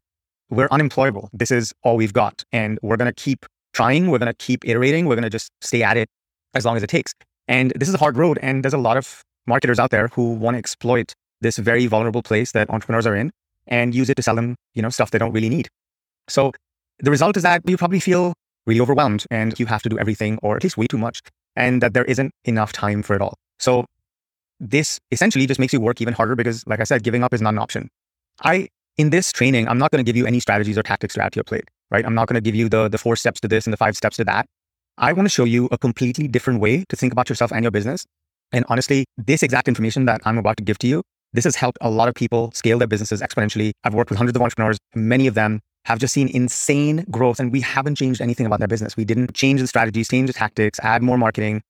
we're 0.50 0.68
unemployable. 0.70 1.30
This 1.34 1.52
is 1.52 1.74
all 1.84 1.96
we've 1.96 2.14
got. 2.14 2.44
And 2.52 2.78
we're 2.82 2.98
going 2.98 3.12
to 3.12 3.24
keep 3.24 3.46
trying. 3.74 4.10
We're 4.10 4.20
going 4.20 4.32
to 4.32 4.38
keep 4.38 4.68
iterating. 4.68 5.06
We're 5.06 5.16
going 5.16 5.24
to 5.24 5.30
just 5.30 5.52
stay 5.62 5.84
at 5.84 5.98
it 5.98 6.10
as 6.54 6.66
long 6.66 6.78
as 6.78 6.83
it 6.83 6.88
takes. 6.88 7.14
And 7.48 7.72
this 7.76 7.90
is 7.90 7.95
a 7.95 7.98
hard 7.98 8.18
road. 8.18 8.38
And 8.42 8.64
there's 8.64 8.74
a 8.74 8.78
lot 8.78 8.98
of 8.98 9.24
marketers 9.48 9.80
out 9.80 9.90
there 9.90 10.10
who 10.10 10.33
want 10.33 10.56
to 10.56 10.60
exploit 10.60 11.14
this 11.42 11.57
very 11.57 11.88
vulnerable 11.88 12.22
place 12.22 12.52
that 12.52 12.69
entrepreneurs 12.69 13.07
are 13.07 13.16
in 13.16 13.31
and 13.68 13.95
use 13.95 14.10
it 14.10 14.16
to 14.16 14.22
sell 14.22 14.36
them, 14.36 14.56
you 14.76 14.81
know, 14.81 14.90
stuff 14.90 15.12
they 15.12 15.18
don't 15.18 15.31
really 15.33 15.50
need. 15.50 15.69
So 16.28 16.52
the 17.00 17.12
result 17.12 17.38
is 17.38 17.44
that 17.44 17.62
you 17.68 17.78
probably 17.78 18.00
feel 18.00 18.33
really 18.66 18.80
overwhelmed 18.80 19.26
and 19.30 19.59
you 19.59 19.66
have 19.66 19.81
to 19.83 19.90
do 19.90 20.00
everything 20.00 20.40
or 20.42 20.56
at 20.56 20.64
least 20.64 20.78
way 20.78 20.88
too 20.88 20.97
much 20.97 21.21
and 21.56 21.81
that 21.81 21.94
there 21.94 22.06
isn't 22.06 22.31
enough 22.45 22.71
time 22.71 23.04
for 23.04 23.16
it 23.16 23.21
all. 23.21 23.35
So 23.59 23.85
this 24.59 25.00
essentially 25.12 25.45
just 25.45 25.59
makes 25.59 25.73
you 25.73 25.81
work 25.81 26.02
even 26.02 26.14
harder 26.14 26.35
because 26.35 26.66
like 26.68 26.80
I 26.80 26.83
said, 26.83 27.04
giving 27.04 27.23
up 27.23 27.33
is 27.33 27.42
not 27.42 27.54
an 27.54 27.59
option. 27.59 27.90
I, 28.44 28.69
in 28.97 29.09
this 29.09 29.31
training, 29.31 29.68
I'm 29.68 29.78
not 29.78 29.92
going 29.92 30.04
to 30.04 30.07
give 30.07 30.16
you 30.16 30.26
any 30.26 30.40
strategies 30.40 30.78
or 30.78 30.83
tactics 30.83 31.16
to 31.16 31.23
add 31.23 31.33
to 31.33 31.38
your 31.38 31.44
plate, 31.44 31.66
right? 31.92 32.06
I'm 32.06 32.16
not 32.16 32.28
going 32.28 32.35
to 32.35 32.42
give 32.42 32.56
you 32.56 32.69
the, 32.69 32.88
the 32.88 32.97
four 32.97 33.16
steps 33.16 33.40
to 33.42 33.47
this 33.47 33.66
and 33.66 33.73
the 33.73 33.78
five 33.78 33.95
steps 33.95 34.18
to 34.18 34.23
that. 34.26 34.45
I 34.97 35.12
want 35.14 35.26
to 35.26 35.30
show 35.30 35.44
you 35.44 35.68
a 35.71 35.78
completely 35.78 36.28
different 36.28 36.59
way 36.59 36.85
to 36.90 36.95
think 36.95 37.12
about 37.12 37.30
yourself 37.30 37.52
and 37.52 37.64
your 37.64 37.71
business. 37.71 38.06
And 38.52 38.64
honestly, 38.69 39.06
this 39.18 39.42
exact 39.42 39.68
information 39.68 40.06
that 40.06 40.21
I'm 40.26 40.38
about 40.38 40.57
to 40.57 40.64
give 40.64 40.78
to 40.80 40.88
you, 40.88 41.02
this 41.33 41.44
has 41.45 41.56
helped 41.56 41.80
a 41.81 41.90
lot 41.90 42.07
of 42.07 42.14
people 42.14 42.52
scale 42.54 42.78
their 42.78 42.88
businesses 42.88 43.21
exponentially. 43.21 43.71
I've 43.83 43.95
worked 43.95 44.12
with 44.12 44.18
hundreds 44.18 44.35
of 44.35 44.44
entrepreneurs. 44.44 44.78
Many 44.94 45.26
of 45.26 45.33
them 45.33 45.62
have 45.85 45.99
just 45.99 46.13
seen 46.13 46.28
insane 46.30 47.06
growth 47.11 47.40
and 47.40 47.52
we 47.52 47.61
haven't 47.61 47.95
changed 47.95 48.21
anything 48.21 48.45
about 48.45 48.59
their 48.59 48.68
business. 48.68 48.95
We 48.95 49.06
didn't 49.06 49.33
change 49.33 49.61
the 49.61 49.68
strategies, 49.68 50.07
change 50.07 50.28
the 50.28 50.33
tactics, 50.33 50.80
add 50.81 51.04
more 51.04 51.18
marketing. 51.18 51.61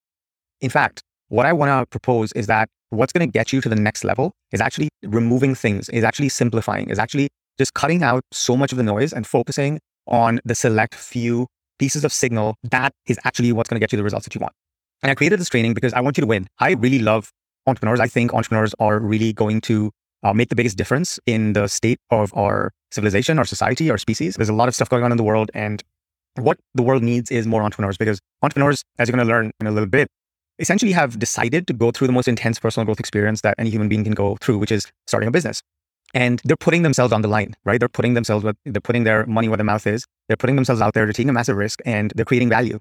In 0.62 0.70
fact, 0.70 1.01
what 1.29 1.46
I 1.46 1.53
want 1.53 1.70
to 1.70 1.86
propose 1.88 2.32
is 2.34 2.48
that 2.48 2.70
what's 2.89 3.12
going 3.12 3.27
to 3.27 3.32
get 3.32 3.51
you 3.51 3.60
to 3.62 3.70
the 3.70 3.75
next 3.75 4.03
level 4.03 4.34
is 4.51 4.62
actually 4.62 4.89
removing 5.03 5.55
things, 5.55 5.89
is 5.89 6.03
actually 6.03 6.29
simplifying, 6.29 6.89
is 6.89 7.00
actually 7.00 7.29
just 7.58 7.74
cutting 7.74 8.03
out 8.03 8.24
so 8.32 8.55
much 8.55 8.72
of 8.72 8.77
the 8.77 8.84
noise 8.84 9.13
and 9.13 9.25
focusing 9.25 9.79
on 10.08 10.39
the 10.46 10.55
select 10.55 10.96
few 10.96 11.48
pieces 11.79 12.03
of 12.03 12.13
signal 12.13 12.55
that 12.63 12.93
is 13.08 13.20
actually 13.24 13.51
what's 13.51 13.70
going 13.70 13.79
to 13.79 13.84
get 13.84 13.91
you 13.91 13.98
the 13.98 14.03
results 14.03 14.25
that 14.25 14.36
you 14.36 14.39
want. 14.39 14.53
And 15.01 15.12
I 15.12 15.15
created 15.15 15.39
this 15.39 15.50
training 15.50 15.74
because 15.74 15.93
I 15.93 16.01
want 16.01 16.17
you 16.17 16.22
to 16.22 16.27
win. 16.27 16.48
I 16.60 16.74
really 16.74 17.00
love 17.00 17.32
entrepreneurs. 17.67 18.00
I 18.00 18.08
think 18.08 18.34
entrepreneurs 18.34 18.74
are 18.79 19.00
really 19.00 19.34
going 19.34 19.62
to 19.62 19.91
uh, 20.24 20.34
make 20.34 20.50
the 20.50 20.56
biggest 20.56 20.77
difference 20.77 21.20
in 21.25 21.53
the 21.53 21.68
state 21.68 22.00
of 22.10 22.36
our 22.36 22.72
civilization, 22.92 23.39
our 23.39 23.46
society, 23.46 23.89
our 23.89 23.98
species. 23.98 24.36
There's 24.36 24.50
a 24.50 24.53
lot 24.53 24.68
of 24.68 24.75
stuff 24.75 24.89
going 24.89 25.03
on 25.03 25.12
in 25.12 25.18
the 25.18 25.24
world, 25.24 25.51
and 25.53 25.84
what 26.36 26.58
the 26.74 26.82
world 26.82 27.03
needs 27.03 27.32
is 27.32 27.46
more 27.46 27.62
entrepreneurs 27.62 27.98
because 27.98 28.20
entrepreneurs, 28.42 28.84
as 28.98 29.08
you're 29.08 29.15
going 29.15 29.27
to 29.27 29.32
learn 29.32 29.51
in 29.60 29.68
a 29.68 29.72
little 29.72 29.89
bit, 29.89 30.08
essentially 30.60 30.92
have 30.92 31.20
decided 31.20 31.68
to 31.68 31.74
go 31.74 31.92
through 31.92 32.08
the 32.08 32.13
most 32.13 32.27
intense 32.27 32.60
personal 32.60 32.86
growth 32.86 33.00
experience 33.00 33.42
that 33.42 33.56
any 33.58 33.70
human 33.70 33.89
being 33.89 34.03
can 34.03 34.13
go 34.13 34.38
through, 34.42 34.58
which 34.58 34.72
is 34.72 34.92
starting 35.08 35.27
a 35.27 35.32
business. 35.32 35.62
And 36.13 36.42
they're 36.44 36.56
putting 36.56 36.84
themselves 36.84 37.12
on 37.12 37.24
the 37.24 37.27
line, 37.27 37.56
right? 37.65 37.80
They're 37.80 37.89
putting 37.89 38.13
themselves, 38.13 38.46
they're 38.65 38.82
putting 38.82 39.03
their 39.03 39.25
money 39.25 39.48
where 39.48 39.58
their 39.58 39.65
mouth 39.65 39.88
is. 39.88 40.06
They're 40.27 40.38
putting 40.38 40.56
themselves 40.56 40.80
out 40.80 40.94
there. 40.94 41.06
They're 41.06 41.13
taking 41.13 41.30
a 41.30 41.34
massive 41.34 41.58
risk 41.58 41.80
and 41.86 42.13
they're 42.15 42.25
creating 42.25 42.50
value. 42.50 42.80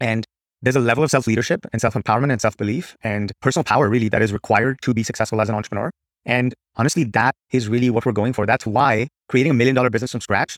And 0.00 0.24
there's 0.62 0.76
a 0.76 0.80
level 0.80 1.04
of 1.04 1.10
self 1.10 1.26
leadership 1.26 1.66
and 1.72 1.80
self 1.80 1.94
empowerment 1.94 2.32
and 2.32 2.40
self 2.40 2.56
belief 2.56 2.96
and 3.02 3.32
personal 3.42 3.64
power, 3.64 3.88
really, 3.88 4.08
that 4.08 4.22
is 4.22 4.32
required 4.32 4.78
to 4.82 4.94
be 4.94 5.02
successful 5.02 5.40
as 5.42 5.48
an 5.50 5.54
entrepreneur. 5.54 5.90
And 6.24 6.54
honestly, 6.76 7.04
that 7.04 7.34
is 7.52 7.68
really 7.68 7.90
what 7.90 8.06
we're 8.06 8.12
going 8.12 8.32
for. 8.32 8.46
That's 8.46 8.66
why 8.66 9.08
creating 9.28 9.50
a 9.50 9.54
million 9.54 9.74
dollar 9.74 9.90
business 9.90 10.12
from 10.12 10.20
scratch 10.20 10.56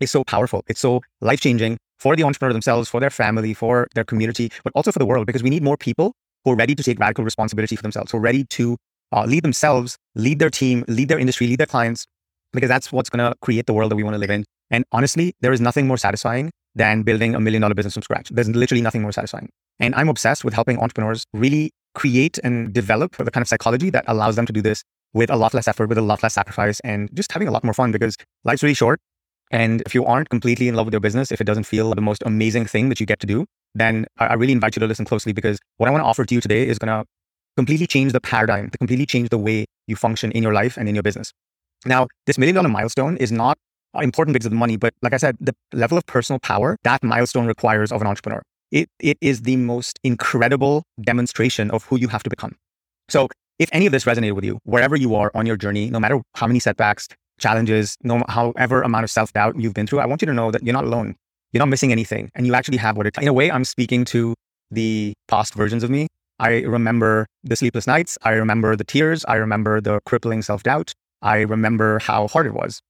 is 0.00 0.10
so 0.10 0.24
powerful. 0.24 0.62
It's 0.66 0.80
so 0.80 1.02
life 1.20 1.40
changing 1.40 1.78
for 1.98 2.16
the 2.16 2.24
entrepreneur 2.24 2.52
themselves, 2.52 2.88
for 2.88 3.00
their 3.00 3.10
family, 3.10 3.52
for 3.54 3.86
their 3.94 4.04
community, 4.04 4.50
but 4.64 4.72
also 4.74 4.90
for 4.90 4.98
the 4.98 5.06
world, 5.06 5.26
because 5.26 5.42
we 5.42 5.50
need 5.50 5.62
more 5.62 5.76
people 5.76 6.12
who 6.44 6.52
are 6.52 6.56
ready 6.56 6.74
to 6.74 6.82
take 6.82 6.98
radical 6.98 7.24
responsibility 7.24 7.76
for 7.76 7.82
themselves, 7.82 8.12
who 8.12 8.18
are 8.18 8.22
ready 8.22 8.44
to 8.44 8.76
uh, 9.12 9.24
lead 9.24 9.42
themselves, 9.42 9.96
lead 10.14 10.38
their 10.38 10.50
team, 10.50 10.84
lead 10.88 11.08
their 11.08 11.18
industry, 11.18 11.46
lead 11.46 11.58
their 11.60 11.66
clients, 11.66 12.06
because 12.52 12.68
that's 12.68 12.90
what's 12.90 13.10
going 13.10 13.30
to 13.30 13.36
create 13.40 13.66
the 13.66 13.72
world 13.72 13.90
that 13.90 13.96
we 13.96 14.02
want 14.02 14.14
to 14.14 14.18
live 14.18 14.30
in. 14.30 14.44
And 14.70 14.84
honestly, 14.92 15.34
there 15.40 15.52
is 15.52 15.60
nothing 15.60 15.86
more 15.86 15.98
satisfying 15.98 16.50
than 16.74 17.02
building 17.02 17.34
a 17.34 17.40
million 17.40 17.60
dollar 17.60 17.74
business 17.74 17.94
from 17.94 18.02
scratch. 18.02 18.28
There's 18.30 18.48
literally 18.48 18.82
nothing 18.82 19.02
more 19.02 19.12
satisfying. 19.12 19.50
And 19.80 19.94
I'm 19.94 20.08
obsessed 20.08 20.44
with 20.44 20.54
helping 20.54 20.78
entrepreneurs 20.78 21.24
really 21.34 21.72
create 21.94 22.38
and 22.44 22.72
develop 22.72 23.16
the 23.16 23.30
kind 23.30 23.42
of 23.42 23.48
psychology 23.48 23.90
that 23.90 24.04
allows 24.06 24.36
them 24.36 24.46
to 24.46 24.52
do 24.52 24.62
this 24.62 24.84
with 25.12 25.30
a 25.30 25.36
lot 25.36 25.54
less 25.54 25.68
effort, 25.68 25.88
with 25.88 25.98
a 25.98 26.02
lot 26.02 26.22
less 26.22 26.34
sacrifice, 26.34 26.80
and 26.80 27.10
just 27.14 27.32
having 27.32 27.48
a 27.48 27.50
lot 27.50 27.64
more 27.64 27.74
fun 27.74 27.92
because 27.92 28.16
life's 28.44 28.62
really 28.62 28.74
short. 28.74 29.00
And 29.50 29.82
if 29.82 29.94
you 29.94 30.04
aren't 30.04 30.28
completely 30.28 30.68
in 30.68 30.76
love 30.76 30.86
with 30.86 30.94
your 30.94 31.00
business, 31.00 31.32
if 31.32 31.40
it 31.40 31.44
doesn't 31.44 31.64
feel 31.64 31.92
the 31.94 32.00
most 32.00 32.22
amazing 32.24 32.66
thing 32.66 32.88
that 32.88 33.00
you 33.00 33.06
get 33.06 33.18
to 33.20 33.26
do, 33.26 33.46
then 33.74 34.06
I 34.18 34.34
really 34.34 34.52
invite 34.52 34.76
you 34.76 34.80
to 34.80 34.86
listen 34.86 35.04
closely 35.04 35.32
because 35.32 35.58
what 35.78 35.88
I 35.88 35.90
want 35.92 36.02
to 36.02 36.06
offer 36.06 36.24
to 36.24 36.34
you 36.34 36.40
today 36.40 36.66
is 36.66 36.78
going 36.78 36.88
to 36.88 37.04
completely 37.56 37.86
change 37.86 38.12
the 38.12 38.20
paradigm, 38.20 38.70
to 38.70 38.78
completely 38.78 39.06
change 39.06 39.28
the 39.30 39.38
way 39.38 39.66
you 39.86 39.96
function 39.96 40.30
in 40.32 40.42
your 40.42 40.52
life 40.52 40.76
and 40.76 40.88
in 40.88 40.94
your 40.94 41.02
business. 41.02 41.32
Now, 41.84 42.06
this 42.26 42.38
million 42.38 42.54
dollar 42.54 42.68
milestone 42.68 43.16
is 43.16 43.32
not 43.32 43.58
important 43.94 44.34
because 44.34 44.46
of 44.46 44.52
the 44.52 44.56
money, 44.56 44.76
but 44.76 44.94
like 45.02 45.12
I 45.12 45.16
said, 45.16 45.36
the 45.40 45.54
level 45.72 45.98
of 45.98 46.06
personal 46.06 46.38
power 46.38 46.76
that 46.84 47.02
milestone 47.02 47.46
requires 47.46 47.90
of 47.90 48.00
an 48.00 48.06
entrepreneur. 48.06 48.42
It, 48.70 48.88
it 49.00 49.18
is 49.20 49.42
the 49.42 49.56
most 49.56 49.98
incredible 50.04 50.84
demonstration 51.02 51.70
of 51.72 51.84
who 51.84 51.98
you 51.98 52.06
have 52.08 52.22
to 52.22 52.30
become. 52.30 52.54
So 53.08 53.28
if 53.60 53.68
any 53.72 53.84
of 53.86 53.92
this 53.92 54.04
resonated 54.06 54.32
with 54.32 54.44
you, 54.44 54.58
wherever 54.64 54.96
you 54.96 55.14
are 55.14 55.30
on 55.34 55.44
your 55.44 55.56
journey, 55.56 55.90
no 55.90 56.00
matter 56.00 56.20
how 56.34 56.46
many 56.46 56.58
setbacks, 56.58 57.06
challenges, 57.38 57.96
no 58.02 58.22
however 58.28 58.82
amount 58.82 59.04
of 59.04 59.10
self 59.10 59.32
doubt 59.34 59.54
you've 59.60 59.74
been 59.74 59.86
through, 59.86 60.00
I 60.00 60.06
want 60.06 60.22
you 60.22 60.26
to 60.26 60.32
know 60.34 60.50
that 60.50 60.64
you're 60.64 60.72
not 60.72 60.84
alone. 60.84 61.14
You're 61.52 61.60
not 61.60 61.68
missing 61.68 61.92
anything, 61.92 62.30
and 62.34 62.46
you 62.46 62.54
actually 62.54 62.78
have 62.78 62.96
what 62.96 63.06
it. 63.06 63.18
In 63.18 63.28
a 63.28 63.32
way, 63.32 63.50
I'm 63.50 63.64
speaking 63.64 64.04
to 64.06 64.34
the 64.70 65.12
past 65.28 65.54
versions 65.54 65.84
of 65.84 65.90
me. 65.90 66.06
I 66.38 66.60
remember 66.60 67.26
the 67.44 67.54
sleepless 67.54 67.86
nights. 67.86 68.16
I 68.22 68.30
remember 68.30 68.76
the 68.76 68.84
tears. 68.84 69.24
I 69.26 69.34
remember 69.34 69.80
the 69.80 70.00
crippling 70.06 70.40
self 70.42 70.62
doubt. 70.62 70.94
I 71.20 71.40
remember 71.40 71.98
how 71.98 72.28
hard 72.28 72.46
it 72.46 72.54
was, 72.54 72.80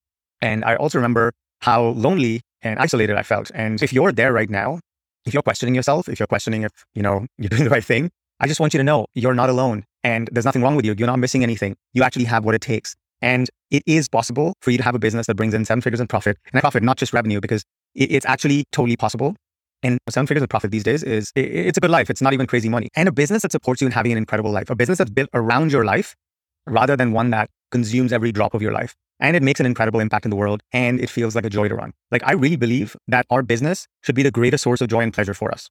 and 0.40 0.64
I 0.64 0.76
also 0.76 0.98
remember 0.98 1.32
how 1.62 1.82
lonely 1.82 2.42
and 2.62 2.78
isolated 2.78 3.16
I 3.16 3.24
felt. 3.24 3.50
And 3.54 3.82
if 3.82 3.92
you're 3.92 4.12
there 4.12 4.32
right 4.32 4.48
now, 4.48 4.78
if 5.26 5.34
you're 5.34 5.42
questioning 5.42 5.74
yourself, 5.74 6.08
if 6.08 6.20
you're 6.20 6.28
questioning 6.28 6.62
if 6.62 6.70
you 6.94 7.02
know 7.02 7.26
you're 7.38 7.48
doing 7.48 7.64
the 7.64 7.70
right 7.70 7.84
thing, 7.84 8.10
I 8.38 8.46
just 8.46 8.60
want 8.60 8.72
you 8.72 8.78
to 8.78 8.84
know 8.84 9.06
you're 9.14 9.34
not 9.34 9.50
alone 9.50 9.84
and 10.02 10.28
there's 10.32 10.44
nothing 10.44 10.62
wrong 10.62 10.76
with 10.76 10.84
you. 10.84 10.94
You're 10.96 11.06
not 11.06 11.18
missing 11.18 11.42
anything. 11.42 11.76
You 11.92 12.02
actually 12.02 12.24
have 12.24 12.44
what 12.44 12.54
it 12.54 12.60
takes. 12.60 12.96
And 13.22 13.50
it 13.70 13.82
is 13.86 14.08
possible 14.08 14.54
for 14.62 14.70
you 14.70 14.78
to 14.78 14.82
have 14.82 14.94
a 14.94 14.98
business 14.98 15.26
that 15.26 15.34
brings 15.34 15.52
in 15.52 15.64
seven 15.64 15.82
figures 15.82 16.00
in 16.00 16.06
profit 16.06 16.38
and 16.52 16.60
profit, 16.60 16.82
not 16.82 16.96
just 16.96 17.12
revenue, 17.12 17.40
because 17.40 17.64
it's 17.94 18.26
actually 18.26 18.64
totally 18.72 18.96
possible. 18.96 19.36
And 19.82 19.98
seven 20.08 20.26
figures 20.26 20.42
of 20.42 20.48
profit 20.48 20.70
these 20.70 20.84
days 20.84 21.02
is 21.02 21.32
it's 21.34 21.78
a 21.78 21.80
good 21.80 21.90
life. 21.90 22.10
It's 22.10 22.22
not 22.22 22.32
even 22.32 22.46
crazy 22.46 22.68
money. 22.68 22.88
And 22.96 23.08
a 23.08 23.12
business 23.12 23.42
that 23.42 23.52
supports 23.52 23.80
you 23.80 23.86
in 23.86 23.92
having 23.92 24.12
an 24.12 24.18
incredible 24.18 24.50
life, 24.50 24.70
a 24.70 24.76
business 24.76 24.98
that's 24.98 25.10
built 25.10 25.30
around 25.34 25.72
your 25.72 25.84
life 25.84 26.14
rather 26.66 26.96
than 26.96 27.12
one 27.12 27.30
that 27.30 27.50
consumes 27.70 28.12
every 28.12 28.32
drop 28.32 28.54
of 28.54 28.62
your 28.62 28.72
life. 28.72 28.94
And 29.20 29.36
it 29.36 29.42
makes 29.42 29.60
an 29.60 29.66
incredible 29.66 30.00
impact 30.00 30.24
in 30.24 30.30
the 30.30 30.36
world 30.36 30.62
and 30.72 31.00
it 31.00 31.10
feels 31.10 31.34
like 31.34 31.44
a 31.44 31.50
joy 31.50 31.68
to 31.68 31.74
run. 31.74 31.92
Like 32.10 32.22
I 32.24 32.32
really 32.32 32.56
believe 32.56 32.96
that 33.08 33.26
our 33.30 33.42
business 33.42 33.86
should 34.02 34.14
be 34.14 34.22
the 34.22 34.30
greatest 34.30 34.64
source 34.64 34.80
of 34.80 34.88
joy 34.88 35.00
and 35.00 35.12
pleasure 35.12 35.34
for 35.34 35.50
us. 35.52 35.68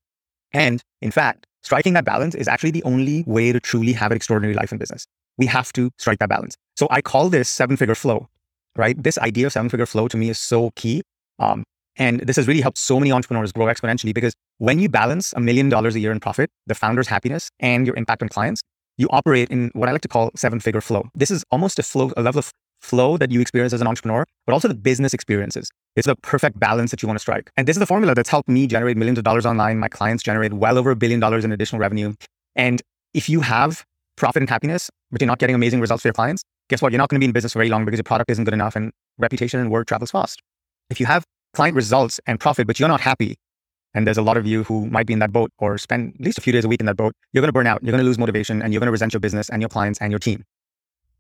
And 0.54 0.82
in 1.02 1.12
fact, 1.12 1.46
striking 1.64 1.94
that 1.94 2.06
balance 2.06 2.36
is 2.36 2.48
actually 2.48 2.72
the 2.72 2.84
only 2.84 3.24
way 3.28 3.52
to 3.52 3.60
truly 3.60 3.94
have 3.94 4.12
an 4.12 4.16
extraordinary 4.16 4.56
life 4.56 4.72
in 4.72 4.78
business. 4.78 5.06
We 5.38 5.46
have 5.48 5.72
to 5.74 5.92
strike 5.98 6.20
that 6.20 6.30
balance. 6.30 6.56
So 6.76 6.88
I 6.92 7.02
call 7.02 7.30
this 7.30 7.50
seven 7.50 7.78
figure 7.78 7.96
flow, 7.96 8.28
right? 8.76 9.02
This 9.02 9.18
idea 9.18 9.48
of 9.48 9.54
seven 9.54 9.70
figure 9.70 9.86
flow 9.86 10.08
to 10.08 10.18
me 10.18 10.30
is 10.30 10.40
so 10.40 10.72
key. 10.76 11.02
Um, 11.40 11.64
and 11.98 12.22
this 12.22 12.38
has 12.38 12.48
really 12.48 12.62
helped 12.62 12.78
so 12.78 13.00
many 13.00 13.12
entrepreneurs 13.12 13.52
grow 13.52 13.66
exponentially 13.66 14.14
because 14.14 14.34
when 14.58 14.80
you 14.80 14.90
balance 14.90 15.34
a 15.36 15.40
million 15.40 15.70
dollars 15.70 15.96
a 15.96 16.00
year 16.00 16.12
in 16.12 16.20
profit, 16.20 16.50
the 16.68 16.76
founder's 16.76 17.08
happiness, 17.08 17.50
and 17.60 17.86
your 17.86 17.96
impact 17.96 18.22
on 18.22 18.30
clients, 18.30 18.62
you 18.98 19.08
operate 19.12 19.50
in 19.50 19.72
what 19.74 19.90
I 19.90 19.94
like 19.94 20.02
to 20.02 20.08
call 20.08 20.32
seven 20.36 20.60
figure 20.60 20.82
flow. 20.82 21.10
This 21.16 21.32
is 21.32 21.44
almost 21.52 21.80
a 21.80 21.84
flow, 21.84 22.12
a 22.18 22.22
level 22.22 22.40
of 22.40 22.52
flow 22.80 23.18
that 23.18 23.32
you 23.32 23.42
experience 23.42 23.74
as 23.74 23.82
an 23.82 23.88
entrepreneur, 23.88 24.26
but 24.46 24.54
also 24.54 24.68
the 24.68 24.74
business 24.74 25.14
experiences. 25.14 25.70
It's 25.96 26.08
the 26.08 26.16
perfect 26.16 26.60
balance 26.60 26.92
that 26.92 27.02
you 27.02 27.08
want 27.08 27.18
to 27.18 27.22
strike. 27.22 27.52
And 27.58 27.68
this 27.68 27.76
is 27.76 27.80
the 27.80 27.86
formula 27.86 28.16
that's 28.16 28.30
helped 28.30 28.50
me 28.50 28.68
generate 28.68 28.98
millions 28.98 29.18
of 29.18 29.24
dollars 29.24 29.46
online. 29.46 29.80
My 29.80 29.90
clients 29.90 30.24
generate 30.24 30.54
well 30.54 30.78
over 30.78 30.92
a 30.92 30.96
billion 30.96 31.20
dollars 31.20 31.44
in 31.44 31.52
additional 31.52 31.80
revenue. 31.80 32.14
And 32.56 32.82
if 33.14 33.30
you 33.30 33.42
have 33.42 33.86
profit 34.16 34.42
and 34.42 34.50
happiness, 34.50 34.90
but 35.12 35.22
you're 35.22 35.28
not 35.28 35.40
getting 35.40 35.56
amazing 35.56 35.82
results 35.82 36.04
for 36.04 36.08
your 36.08 36.14
clients, 36.14 36.44
guess 36.70 36.82
what? 36.82 36.92
You're 36.92 37.00
not 37.00 37.10
going 37.10 37.18
to 37.18 37.20
be 37.20 37.26
in 37.26 37.32
business 37.32 37.54
for 37.54 37.60
very 37.60 37.70
long 37.70 37.86
because 37.86 37.98
your 37.98 38.04
product 38.04 38.30
isn't 38.32 38.44
good 38.44 38.54
enough 38.54 38.76
and 38.76 38.92
reputation 39.18 39.60
and 39.60 39.72
word 39.72 39.88
travels 39.88 40.12
fast. 40.12 40.42
If 40.90 41.00
you 41.00 41.06
have 41.06 41.24
client 41.54 41.76
results 41.76 42.20
and 42.28 42.40
profit, 42.40 42.68
but 42.68 42.80
you're 42.80 42.90
not 42.90 43.02
happy, 43.02 43.38
and 43.94 44.06
there's 44.06 44.18
a 44.18 44.22
lot 44.22 44.38
of 44.38 44.46
you 44.46 44.64
who 44.64 44.88
might 44.88 45.08
be 45.08 45.14
in 45.14 45.20
that 45.20 45.32
boat 45.32 45.52
or 45.58 45.78
spend 45.78 46.14
at 46.20 46.22
least 46.22 46.38
a 46.38 46.42
few 46.42 46.54
days 46.54 46.64
a 46.64 46.68
week 46.68 46.80
in 46.80 46.86
that 46.86 46.98
boat, 46.98 47.14
you're 47.34 47.42
going 47.42 47.50
to 47.50 47.54
burn 47.54 47.68
out. 47.68 47.82
You're 47.82 47.92
going 47.92 48.04
to 48.04 48.06
lose 48.06 48.20
motivation 48.20 48.62
and 48.62 48.72
you're 48.72 48.80
going 48.80 48.88
to 48.88 48.92
resent 48.92 49.14
your 49.14 49.20
business 49.20 49.50
and 49.50 49.62
your 49.62 49.70
clients 49.70 50.00
and 50.00 50.12
your 50.12 50.20
team. 50.20 50.44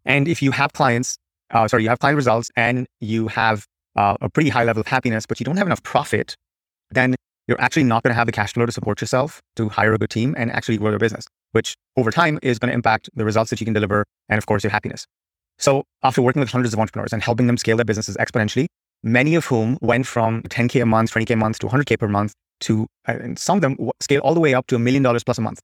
And 0.06 0.28
if 0.28 0.42
you 0.42 0.52
have 0.52 0.74
clients 0.74 1.18
uh, 1.52 1.68
sorry, 1.68 1.84
you 1.84 1.90
have 1.90 2.00
client 2.00 2.16
results 2.16 2.52
and 2.56 2.88
you 3.00 3.28
have 3.28 3.66
uh, 3.96 4.16
a 4.22 4.30
pretty 4.30 4.50
high 4.50 4.64
level 4.64 4.82
of 4.82 4.88
happiness, 4.88 5.26
but 5.26 5.40
you 5.40 5.44
don't 5.44 5.58
have 5.58 5.68
enough 5.68 5.84
profit, 5.84 6.36
then 6.92 7.16
you're 7.48 7.60
actually 7.60 7.84
not 7.84 8.04
going 8.04 8.12
to 8.12 8.16
have 8.16 8.28
the 8.28 8.32
cash 8.32 8.54
flow 8.54 8.66
to 8.66 8.72
support 8.72 9.02
yourself, 9.02 9.42
to 9.56 9.70
hire 9.70 9.94
a 9.94 9.98
good 9.98 10.10
team, 10.10 10.36
and 10.38 10.52
actually 10.52 10.78
grow 10.78 10.92
your 10.92 11.00
business, 11.00 11.26
which 11.52 11.76
over 11.98 12.12
time 12.12 12.38
is 12.44 12.60
going 12.60 12.70
to 12.70 12.74
impact 12.74 13.10
the 13.16 13.26
results 13.26 13.50
that 13.50 13.60
you 13.60 13.66
can 13.66 13.74
deliver 13.74 14.06
and, 14.30 14.38
of 14.38 14.46
course, 14.46 14.64
your 14.64 14.72
happiness. 14.72 15.06
So, 15.58 15.84
after 16.04 16.22
working 16.22 16.40
with 16.40 16.52
hundreds 16.52 16.74
of 16.74 16.80
entrepreneurs 16.80 17.12
and 17.12 17.22
helping 17.22 17.48
them 17.48 17.58
scale 17.58 17.76
their 17.76 17.86
businesses 17.86 18.16
exponentially, 18.18 18.68
many 19.04 19.36
of 19.36 19.46
whom 19.46 19.78
went 19.82 20.06
from 20.08 20.44
10K 20.44 20.82
a 20.82 20.86
month, 20.86 21.12
20K 21.14 21.32
a 21.32 21.36
month 21.36 21.60
to 21.60 21.68
100K 21.68 22.00
per 22.00 22.08
month 22.08 22.34
to, 22.62 22.88
uh, 23.08 23.14
and 23.14 23.40
some 23.40 23.58
of 23.58 23.62
them 23.62 23.78
scale 24.00 24.22
all 24.22 24.34
the 24.34 24.40
way 24.40 24.54
up 24.54 24.68
to 24.68 24.76
a 24.76 24.80
million 24.80 25.04
dollars 25.04 25.24
plus 25.24 25.38
a 25.38 25.42
month. 25.42 25.60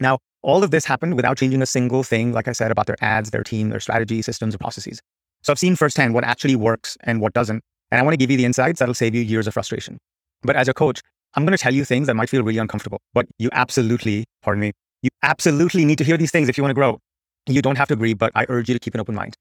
Now, 0.00 0.18
all 0.42 0.62
of 0.62 0.70
this 0.70 0.84
happened 0.84 1.14
without 1.14 1.36
changing 1.38 1.62
a 1.62 1.66
single 1.66 2.02
thing, 2.02 2.32
like 2.32 2.48
I 2.48 2.52
said, 2.52 2.70
about 2.70 2.86
their 2.86 2.96
ads, 3.00 3.30
their 3.30 3.42
team, 3.42 3.70
their 3.70 3.80
strategy, 3.80 4.22
systems, 4.22 4.54
or 4.54 4.58
processes. 4.58 5.00
So 5.44 5.52
I've 5.52 5.58
seen 5.58 5.76
firsthand 5.76 6.14
what 6.14 6.24
actually 6.24 6.56
works 6.56 6.96
and 7.00 7.20
what 7.20 7.34
doesn't. 7.34 7.62
And 7.90 8.00
I 8.00 8.02
want 8.02 8.14
to 8.14 8.16
give 8.16 8.30
you 8.30 8.36
the 8.38 8.46
insights 8.46 8.78
that'll 8.78 8.94
save 8.94 9.14
you 9.14 9.20
years 9.20 9.46
of 9.46 9.52
frustration. 9.52 9.98
But 10.42 10.56
as 10.56 10.68
a 10.68 10.74
coach, 10.74 11.02
I'm 11.34 11.44
going 11.44 11.56
to 11.56 11.62
tell 11.62 11.74
you 11.74 11.84
things 11.84 12.06
that 12.06 12.14
might 12.14 12.30
feel 12.30 12.42
really 12.42 12.58
uncomfortable, 12.58 13.00
but 13.12 13.26
you 13.38 13.50
absolutely, 13.52 14.24
pardon 14.42 14.60
me, 14.60 14.72
you 15.02 15.10
absolutely 15.22 15.84
need 15.84 15.98
to 15.98 16.04
hear 16.04 16.16
these 16.16 16.30
things 16.30 16.48
if 16.48 16.56
you 16.56 16.64
want 16.64 16.70
to 16.70 16.74
grow. 16.74 16.98
You 17.46 17.60
don't 17.60 17.76
have 17.76 17.88
to 17.88 17.94
agree, 17.94 18.14
but 18.14 18.32
I 18.34 18.46
urge 18.48 18.68
you 18.68 18.74
to 18.74 18.78
keep 18.78 18.94
an 18.94 19.00
open 19.00 19.14
mind. 19.14 19.36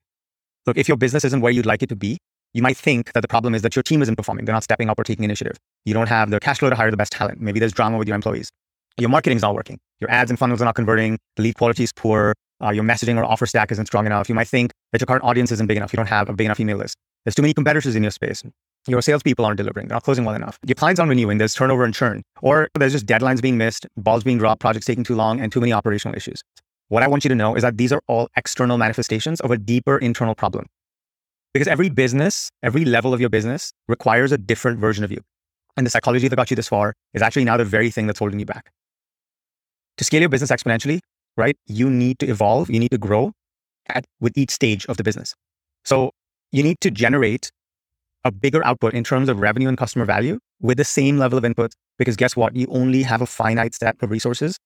Look, 0.65 0.77
if 0.77 0.89
your 0.89 0.97
business 0.97 1.23
isn't 1.23 1.39
where 1.39 1.53
you'd 1.53 1.65
like 1.65 1.83
it 1.83 1.89
to 1.89 1.95
be, 1.95 2.17
you 2.53 2.61
might 2.61 2.75
think 2.75 3.13
that 3.13 3.21
the 3.21 3.27
problem 3.27 3.55
is 3.55 3.61
that 3.61 3.75
your 3.75 3.83
team 3.83 4.01
isn't 4.01 4.17
performing. 4.17 4.43
They're 4.43 4.53
not 4.53 4.63
stepping 4.63 4.89
up 4.89 4.99
or 4.99 5.03
taking 5.03 5.23
initiative. 5.23 5.55
You 5.85 5.93
don't 5.93 6.09
have 6.09 6.31
the 6.31 6.39
cash 6.39 6.59
flow 6.59 6.69
to 6.69 6.75
hire 6.75 6.91
the 6.91 6.97
best 6.97 7.13
talent. 7.13 7.39
Maybe 7.39 7.59
there's 7.59 7.73
drama 7.73 7.97
with 7.97 8.09
your 8.09 8.15
employees. 8.15 8.49
Your 8.97 9.09
marketing's 9.09 9.41
not 9.41 9.55
working. 9.55 9.79
Your 10.01 10.11
ads 10.11 10.29
and 10.29 10.37
funnels 10.37 10.61
are 10.61 10.65
not 10.65 10.75
converting. 10.75 11.17
The 11.37 11.43
lead 11.43 11.55
quality 11.55 11.83
is 11.83 11.93
poor 11.93 12.33
uh, 12.63 12.71
your 12.71 12.83
messaging 12.83 13.17
or 13.17 13.25
offer 13.25 13.45
stack 13.45 13.71
isn't 13.71 13.85
strong 13.87 14.05
enough. 14.05 14.29
You 14.29 14.35
might 14.35 14.47
think 14.47 14.71
that 14.93 15.01
your 15.01 15.07
current 15.07 15.23
audience 15.23 15.51
isn't 15.51 15.67
big 15.67 15.75
enough. 15.75 15.91
You 15.91 15.97
don't 15.97 16.07
have 16.07 16.29
a 16.29 16.33
big 16.33 16.45
enough 16.45 16.59
email 16.59 16.77
list. 16.77 16.95
There's 17.25 17.35
too 17.35 17.41
many 17.41 17.53
competitors 17.53 17.95
in 17.95 18.03
your 18.03 18.11
space. 18.11 18.43
Your 18.87 19.01
salespeople 19.01 19.43
aren't 19.43 19.57
delivering. 19.57 19.87
They're 19.87 19.95
not 19.95 20.03
closing 20.03 20.23
well 20.23 20.35
enough. 20.35 20.59
Your 20.65 20.75
clients 20.75 20.99
aren't 20.99 21.09
renewing. 21.09 21.39
There's 21.39 21.53
turnover 21.53 21.83
and 21.83 21.93
churn. 21.93 22.21
Or 22.41 22.69
there's 22.75 22.91
just 22.91 23.05
deadlines 23.05 23.41
being 23.41 23.57
missed, 23.57 23.87
balls 23.97 24.23
being 24.23 24.37
dropped, 24.37 24.61
projects 24.61 24.85
taking 24.85 25.03
too 25.03 25.15
long, 25.15 25.39
and 25.39 25.51
too 25.51 25.59
many 25.59 25.73
operational 25.73 26.15
issues. 26.15 26.43
What 26.89 27.01
I 27.01 27.07
want 27.07 27.23
you 27.23 27.29
to 27.29 27.35
know 27.35 27.55
is 27.55 27.63
that 27.63 27.77
these 27.77 27.91
are 27.91 28.01
all 28.07 28.29
external 28.35 28.77
manifestations 28.77 29.41
of 29.41 29.51
a 29.51 29.57
deeper 29.57 29.97
internal 29.97 30.35
problem. 30.35 30.67
Because 31.53 31.67
every 31.67 31.89
business, 31.89 32.51
every 32.61 32.85
level 32.85 33.13
of 33.13 33.19
your 33.19 33.29
business 33.29 33.73
requires 33.87 34.31
a 34.31 34.37
different 34.37 34.79
version 34.79 35.03
of 35.03 35.11
you. 35.11 35.21
And 35.75 35.87
the 35.87 35.91
psychology 35.91 36.27
that 36.27 36.35
got 36.35 36.51
you 36.51 36.55
this 36.55 36.67
far 36.67 36.93
is 37.13 37.21
actually 37.21 37.45
now 37.45 37.57
the 37.57 37.65
very 37.65 37.89
thing 37.89 38.05
that's 38.05 38.19
holding 38.19 38.39
you 38.39 38.45
back. 38.45 38.69
To 39.97 40.03
scale 40.03 40.19
your 40.19 40.29
business 40.29 40.51
exponentially, 40.51 40.99
right? 41.37 41.55
You 41.65 41.89
need 41.89 42.19
to 42.19 42.27
evolve, 42.27 42.69
you 42.69 42.79
need 42.79 42.91
to 42.91 42.97
grow 42.97 43.31
at, 43.87 44.05
with 44.19 44.37
each 44.37 44.51
stage 44.51 44.85
of 44.87 44.97
the 44.97 45.03
business. 45.03 45.35
So 45.85 46.11
you 46.51 46.63
need 46.63 46.79
to 46.81 46.91
generate 46.91 47.51
a 48.23 48.31
bigger 48.31 48.65
output 48.65 48.93
in 48.93 49.03
terms 49.03 49.29
of 49.29 49.39
revenue 49.39 49.67
and 49.67 49.77
customer 49.77 50.05
value 50.05 50.39
with 50.61 50.77
the 50.77 50.85
same 50.85 51.17
level 51.17 51.37
of 51.37 51.45
input. 51.45 51.73
Because 51.97 52.15
guess 52.15 52.35
what? 52.35 52.55
You 52.55 52.67
only 52.69 53.03
have 53.03 53.21
a 53.21 53.25
finite 53.25 53.75
set 53.75 53.95
of 54.01 54.11
resources 54.11 54.57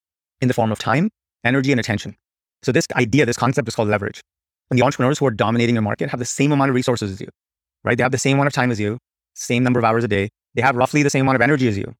in 0.41 0.47
the 0.47 0.53
form 0.53 0.71
of 0.71 0.79
time, 0.79 1.09
energy, 1.43 1.71
and 1.71 1.79
attention. 1.79 2.15
So 2.63 2.71
this 2.71 2.87
idea, 2.95 3.25
this 3.25 3.37
concept 3.37 3.67
is 3.67 3.75
called 3.75 3.89
leverage. 3.89 4.21
And 4.69 4.77
the 4.79 4.83
entrepreneurs 4.83 5.19
who 5.19 5.25
are 5.25 5.31
dominating 5.31 5.75
your 5.75 5.81
market 5.81 6.09
have 6.09 6.19
the 6.19 6.25
same 6.25 6.51
amount 6.51 6.69
of 6.69 6.75
resources 6.75 7.11
as 7.11 7.21
you, 7.21 7.29
right? 7.83 7.97
They 7.97 8.03
have 8.03 8.11
the 8.11 8.17
same 8.17 8.37
amount 8.37 8.47
of 8.47 8.53
time 8.53 8.71
as 8.71 8.79
you, 8.79 8.97
same 9.33 9.63
number 9.63 9.79
of 9.79 9.85
hours 9.85 10.03
a 10.03 10.07
day. 10.07 10.29
They 10.55 10.61
have 10.61 10.75
roughly 10.75 11.03
the 11.03 11.09
same 11.09 11.23
amount 11.23 11.37
of 11.37 11.41
energy 11.41 11.67
as 11.67 11.77
you. 11.77 11.93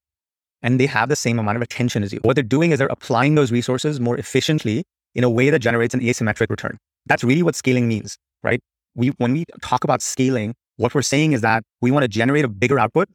and 0.61 0.79
they 0.79 0.85
have 0.85 1.09
the 1.09 1.15
same 1.15 1.39
amount 1.39 1.55
of 1.55 1.61
attention 1.61 2.03
as 2.03 2.13
you. 2.13 2.19
What 2.23 2.35
they're 2.35 2.43
doing 2.43 2.71
is 2.71 2.79
they're 2.79 2.87
applying 2.87 3.35
those 3.35 3.51
resources 3.51 3.99
more 3.99 4.17
efficiently 4.17 4.83
in 5.15 5.23
a 5.23 5.29
way 5.29 5.49
that 5.49 5.59
generates 5.59 5.93
an 5.93 6.01
asymmetric 6.01 6.49
return. 6.49 6.77
That's 7.07 7.23
really 7.23 7.43
what 7.43 7.55
scaling 7.55 7.87
means, 7.87 8.17
right? 8.43 8.59
We, 8.95 9.09
when 9.17 9.33
we 9.33 9.45
talk 9.61 9.83
about 9.83 10.01
scaling, 10.01 10.55
what 10.77 10.93
we're 10.93 11.01
saying 11.01 11.33
is 11.33 11.41
that 11.41 11.63
we 11.81 11.91
want 11.91 12.03
to 12.03 12.07
generate 12.07 12.45
a 12.45 12.47
bigger 12.47 12.79
output 12.79 13.09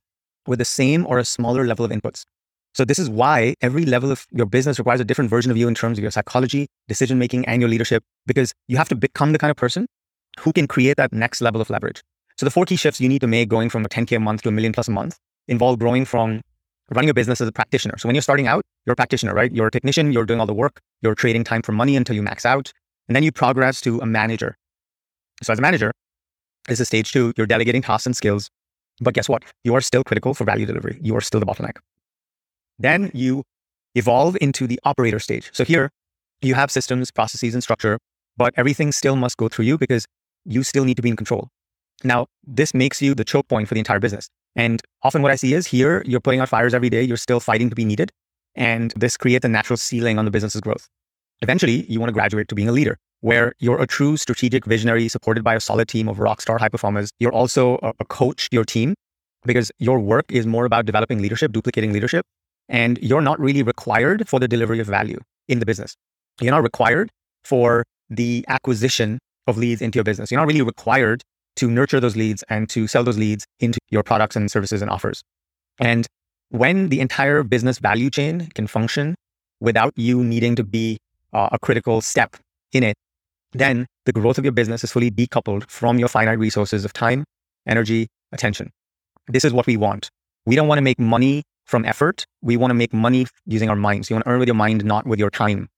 with 0.46 0.58
the 0.58 0.64
same 0.64 1.06
or 1.06 1.18
a 1.18 1.24
smaller 1.24 1.66
level 1.66 1.84
of 1.84 1.90
inputs. 1.90 2.24
So 2.74 2.84
this 2.84 2.98
is 2.98 3.10
why 3.10 3.54
every 3.60 3.84
level 3.84 4.10
of 4.10 4.26
your 4.30 4.46
business 4.46 4.78
requires 4.78 5.00
a 5.00 5.04
different 5.04 5.28
version 5.28 5.50
of 5.50 5.58
you 5.58 5.68
in 5.68 5.74
terms 5.74 5.98
of 5.98 6.02
your 6.02 6.10
psychology, 6.10 6.68
decision 6.88 7.18
making, 7.18 7.44
and 7.44 7.60
your 7.60 7.68
leadership, 7.68 8.02
because 8.26 8.52
you 8.66 8.78
have 8.78 8.88
to 8.88 8.94
become 8.94 9.32
the 9.32 9.38
kind 9.38 9.50
of 9.50 9.56
person 9.56 9.86
who 10.40 10.52
can 10.52 10.66
create 10.66 10.96
that 10.96 11.12
next 11.12 11.42
level 11.42 11.60
of 11.60 11.68
leverage. 11.68 12.00
So 12.38 12.46
the 12.46 12.50
four 12.50 12.64
key 12.64 12.76
shifts 12.76 13.00
you 13.00 13.08
need 13.08 13.20
to 13.20 13.26
make 13.26 13.50
going 13.50 13.68
from 13.68 13.84
a 13.84 13.88
10K 13.88 14.16
a 14.16 14.20
month 14.20 14.42
to 14.42 14.48
a 14.48 14.52
million 14.52 14.72
plus 14.72 14.88
a 14.88 14.90
month 14.90 15.18
involve 15.48 15.78
growing 15.78 16.06
from 16.06 16.40
running 16.90 17.10
a 17.10 17.14
business 17.14 17.40
as 17.40 17.48
a 17.48 17.52
practitioner. 17.52 17.98
So 17.98 18.08
when 18.08 18.14
you're 18.14 18.22
starting 18.22 18.46
out, 18.46 18.62
you're 18.86 18.92
a 18.94 18.96
practitioner, 18.96 19.34
right? 19.34 19.52
You're 19.52 19.66
a 19.66 19.70
technician, 19.70 20.12
you're 20.12 20.24
doing 20.24 20.40
all 20.40 20.46
the 20.46 20.54
work, 20.54 20.80
you're 21.02 21.14
trading 21.14 21.44
time 21.44 21.62
for 21.62 21.72
money 21.72 21.94
until 21.96 22.16
you 22.16 22.22
max 22.22 22.46
out. 22.46 22.72
And 23.12 23.14
then 23.14 23.24
you 23.24 23.30
progress 23.30 23.82
to 23.82 24.00
a 24.00 24.06
manager. 24.06 24.56
So 25.42 25.52
as 25.52 25.58
a 25.58 25.60
manager, 25.60 25.92
this 26.66 26.80
is 26.80 26.86
stage 26.86 27.12
two, 27.12 27.34
you're 27.36 27.46
delegating 27.46 27.82
tasks 27.82 28.06
and 28.06 28.16
skills. 28.16 28.48
But 29.02 29.12
guess 29.12 29.28
what? 29.28 29.42
You 29.64 29.74
are 29.74 29.82
still 29.82 30.02
critical 30.02 30.32
for 30.32 30.44
value 30.44 30.64
delivery. 30.64 30.98
You 31.02 31.14
are 31.14 31.20
still 31.20 31.38
the 31.38 31.44
bottleneck. 31.44 31.76
Then 32.78 33.10
you 33.12 33.42
evolve 33.94 34.38
into 34.40 34.66
the 34.66 34.80
operator 34.84 35.18
stage. 35.18 35.50
So 35.52 35.62
here 35.62 35.90
you 36.40 36.54
have 36.54 36.70
systems, 36.70 37.10
processes, 37.10 37.52
and 37.52 37.62
structure, 37.62 37.98
but 38.38 38.54
everything 38.56 38.92
still 38.92 39.16
must 39.16 39.36
go 39.36 39.46
through 39.46 39.66
you 39.66 39.76
because 39.76 40.06
you 40.46 40.62
still 40.62 40.86
need 40.86 40.96
to 40.96 41.02
be 41.02 41.10
in 41.10 41.16
control. 41.16 41.48
Now, 42.04 42.28
this 42.46 42.72
makes 42.72 43.02
you 43.02 43.14
the 43.14 43.26
choke 43.26 43.46
point 43.46 43.68
for 43.68 43.74
the 43.74 43.80
entire 43.80 44.00
business. 44.00 44.30
And 44.56 44.80
often 45.02 45.20
what 45.20 45.32
I 45.32 45.36
see 45.36 45.52
is 45.52 45.66
here, 45.66 46.02
you're 46.06 46.20
putting 46.20 46.40
out 46.40 46.48
fires 46.48 46.72
every 46.72 46.88
day, 46.88 47.02
you're 47.02 47.18
still 47.18 47.40
fighting 47.40 47.68
to 47.68 47.76
be 47.76 47.84
needed. 47.84 48.10
And 48.54 48.90
this 48.96 49.18
creates 49.18 49.44
a 49.44 49.48
natural 49.48 49.76
ceiling 49.76 50.18
on 50.18 50.24
the 50.24 50.30
business's 50.30 50.62
growth. 50.62 50.88
Eventually, 51.42 51.84
you 51.90 51.98
want 51.98 52.08
to 52.08 52.14
graduate 52.14 52.48
to 52.48 52.54
being 52.54 52.68
a 52.68 52.72
leader, 52.72 52.96
where 53.20 53.52
you're 53.58 53.80
a 53.80 53.86
true 53.86 54.16
strategic 54.16 54.64
visionary 54.64 55.08
supported 55.08 55.42
by 55.42 55.56
a 55.56 55.60
solid 55.60 55.88
team 55.88 56.08
of 56.08 56.20
rock 56.20 56.40
star 56.40 56.56
high 56.56 56.68
performers. 56.68 57.10
You're 57.18 57.32
also 57.32 57.78
a, 57.82 58.04
coach 58.04 58.48
to 58.50 58.54
your 58.54 58.64
team 58.64 58.94
because 59.44 59.72
your 59.78 59.98
work 59.98 60.26
is 60.30 60.46
more 60.46 60.64
about 60.64 60.86
developing 60.86 61.20
leadership, 61.20 61.52
duplicating 61.52 61.92
leadership, 61.92 62.24
and 62.68 62.96
you're 63.02 63.20
not 63.20 63.40
really 63.40 63.64
required 63.64 64.28
for 64.28 64.38
the 64.38 64.46
delivery 64.46 64.78
of 64.78 64.86
value 64.86 65.18
in 65.48 65.58
the 65.58 65.66
business. 65.66 65.96
You're 66.40 66.52
not 66.52 66.62
required 66.62 67.10
for 67.44 67.84
the 68.08 68.44
acquisition 68.48 69.18
of 69.48 69.58
leads 69.58 69.82
into 69.82 69.96
your 69.96 70.04
business. 70.04 70.30
You're 70.30 70.40
not 70.40 70.46
really 70.46 70.62
required 70.62 71.22
to 71.56 71.68
nurture 71.68 71.98
those 71.98 72.16
leads 72.16 72.44
and 72.48 72.68
to 72.70 72.86
sell 72.86 73.02
those 73.02 73.18
leads 73.18 73.46
into 73.58 73.78
your 73.90 74.04
products 74.04 74.36
and 74.36 74.48
services 74.48 74.80
and 74.80 74.90
offers. 74.90 75.22
And 75.80 76.06
when 76.50 76.88
the 76.88 77.00
entire 77.00 77.42
business 77.42 77.78
value 77.78 78.10
chain 78.10 78.48
can 78.54 78.68
function 78.68 79.16
without 79.60 79.92
you 79.96 80.22
needing 80.22 80.54
to 80.56 80.64
be 80.64 80.98
uh, 81.32 81.48
a 81.52 81.58
critical 81.58 82.00
step 82.00 82.36
in 82.72 82.82
it, 82.82 82.96
then 83.52 83.86
the 84.06 84.12
growth 84.12 84.38
of 84.38 84.44
your 84.44 84.52
business 84.52 84.82
is 84.82 84.90
fully 84.90 85.10
decoupled 85.10 85.68
from 85.68 85.98
your 85.98 86.08
finite 86.08 86.38
resources 86.38 86.84
of 86.84 86.92
time, 86.92 87.24
energy, 87.66 88.08
attention. 88.32 88.70
This 89.28 89.44
is 89.44 89.52
what 89.52 89.66
we 89.66 89.76
want. 89.76 90.10
We 90.46 90.56
don't 90.56 90.68
want 90.68 90.78
to 90.78 90.82
make 90.82 90.98
money 90.98 91.44
from 91.66 91.84
effort. 91.84 92.26
We 92.40 92.56
want 92.56 92.70
to 92.70 92.74
make 92.74 92.92
money 92.92 93.26
using 93.46 93.68
our 93.68 93.76
minds. 93.76 94.10
You 94.10 94.16
want 94.16 94.24
to 94.24 94.30
earn 94.30 94.38
with 94.40 94.48
your 94.48 94.54
mind, 94.54 94.84
not 94.84 95.06
with 95.06 95.18
your 95.18 95.30
time. 95.30 95.68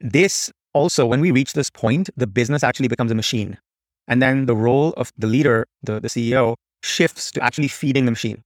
This 0.00 0.50
also, 0.74 1.06
when 1.06 1.20
we 1.20 1.30
reach 1.30 1.54
this 1.54 1.70
point, 1.70 2.10
the 2.16 2.26
business 2.26 2.62
actually 2.62 2.88
becomes 2.88 3.10
a 3.10 3.14
machine. 3.14 3.58
And 4.08 4.22
then 4.22 4.46
the 4.46 4.56
role 4.56 4.92
of 4.96 5.12
the 5.16 5.26
leader, 5.26 5.66
the, 5.82 6.00
the 6.00 6.08
CEO, 6.08 6.56
shifts 6.82 7.30
to 7.32 7.42
actually 7.42 7.68
feeding 7.68 8.04
the 8.04 8.10
machine. 8.10 8.42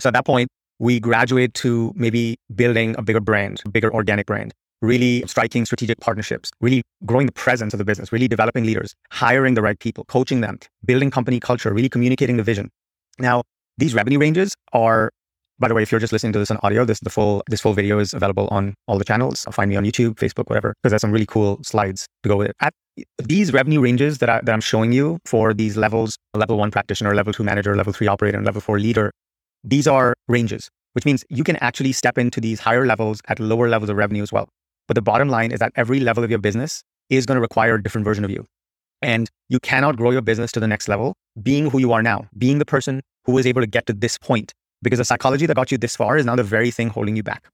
So 0.00 0.08
at 0.08 0.14
that 0.14 0.26
point, 0.26 0.48
we 0.78 1.00
graduate 1.00 1.54
to 1.54 1.92
maybe 1.94 2.36
building 2.54 2.94
a 2.98 3.02
bigger 3.02 3.20
brand, 3.20 3.62
a 3.64 3.68
bigger 3.68 3.92
organic 3.92 4.26
brand, 4.26 4.52
really 4.82 5.24
striking 5.26 5.64
strategic 5.64 5.98
partnerships, 6.00 6.50
really 6.60 6.82
growing 7.06 7.26
the 7.26 7.32
presence 7.32 7.72
of 7.72 7.78
the 7.78 7.84
business, 7.84 8.12
really 8.12 8.28
developing 8.28 8.64
leaders, 8.64 8.94
hiring 9.10 9.54
the 9.54 9.62
right 9.62 9.78
people, 9.78 10.04
coaching 10.04 10.42
them, 10.42 10.58
building 10.84 11.10
company 11.10 11.40
culture, 11.40 11.72
really 11.72 11.88
communicating 11.88 12.36
the 12.36 12.42
vision. 12.42 12.70
Now, 13.18 13.42
these 13.78 13.94
revenue 13.94 14.18
ranges 14.18 14.54
are 14.72 15.10
by 15.58 15.68
the 15.68 15.74
way, 15.74 15.82
if 15.82 15.92
you're 15.92 16.00
just 16.00 16.12
listening 16.12 16.32
to 16.32 16.40
this 16.40 16.50
on 16.50 16.58
audio, 16.64 16.84
this 16.84 16.98
the 17.00 17.10
full 17.10 17.44
this 17.48 17.60
full 17.60 17.72
video 17.72 18.00
is 18.00 18.12
available 18.12 18.48
on 18.50 18.74
all 18.88 18.98
the 18.98 19.04
channels. 19.04 19.46
Find 19.52 19.70
me 19.70 19.76
on 19.76 19.84
YouTube, 19.84 20.14
Facebook, 20.14 20.48
whatever, 20.48 20.74
because 20.82 20.90
there's 20.90 21.00
some 21.00 21.12
really 21.12 21.26
cool 21.26 21.60
slides 21.62 22.08
to 22.24 22.28
go 22.28 22.36
with 22.36 22.48
it. 22.48 22.56
At 22.60 22.74
these 23.18 23.52
revenue 23.52 23.80
ranges 23.80 24.18
that, 24.18 24.28
I, 24.28 24.40
that 24.42 24.52
I'm 24.52 24.60
showing 24.60 24.92
you 24.92 25.20
for 25.24 25.54
these 25.54 25.76
levels, 25.76 26.18
level 26.34 26.58
one 26.58 26.72
practitioner, 26.72 27.14
level 27.14 27.32
two 27.32 27.44
manager, 27.44 27.76
level 27.76 27.92
three 27.92 28.08
operator, 28.08 28.36
and 28.36 28.44
level 28.44 28.60
four 28.60 28.80
leader, 28.80 29.12
these 29.62 29.86
are 29.86 30.14
ranges, 30.26 30.68
which 30.94 31.04
means 31.04 31.24
you 31.28 31.44
can 31.44 31.54
actually 31.56 31.92
step 31.92 32.18
into 32.18 32.40
these 32.40 32.58
higher 32.58 32.84
levels 32.84 33.20
at 33.28 33.38
lower 33.38 33.68
levels 33.68 33.88
of 33.88 33.96
revenue 33.96 34.22
as 34.22 34.32
well. 34.32 34.48
But 34.88 34.94
the 34.94 35.02
bottom 35.02 35.28
line 35.28 35.52
is 35.52 35.60
that 35.60 35.72
every 35.76 36.00
level 36.00 36.24
of 36.24 36.30
your 36.30 36.38
business 36.38 36.82
is 37.10 37.26
going 37.26 37.36
to 37.36 37.40
require 37.40 37.74
a 37.74 37.82
different 37.82 38.04
version 38.04 38.24
of 38.24 38.30
you. 38.30 38.46
And 39.00 39.28
you 39.48 39.58
cannot 39.60 39.96
grow 39.96 40.10
your 40.10 40.22
business 40.22 40.52
to 40.52 40.60
the 40.60 40.68
next 40.68 40.88
level 40.88 41.14
being 41.42 41.70
who 41.70 41.78
you 41.78 41.92
are 41.92 42.02
now, 42.02 42.26
being 42.38 42.58
the 42.58 42.64
person 42.64 43.02
who 43.24 43.38
is 43.38 43.46
able 43.46 43.60
to 43.60 43.66
get 43.66 43.86
to 43.86 43.92
this 43.92 44.18
point 44.18 44.52
because 44.82 44.98
the 44.98 45.04
psychology 45.04 45.46
that 45.46 45.54
got 45.54 45.70
you 45.70 45.78
this 45.78 45.96
far 45.96 46.16
is 46.16 46.26
now 46.26 46.36
the 46.36 46.42
very 46.42 46.70
thing 46.70 46.88
holding 46.88 47.16
you 47.16 47.22
back 47.22 47.48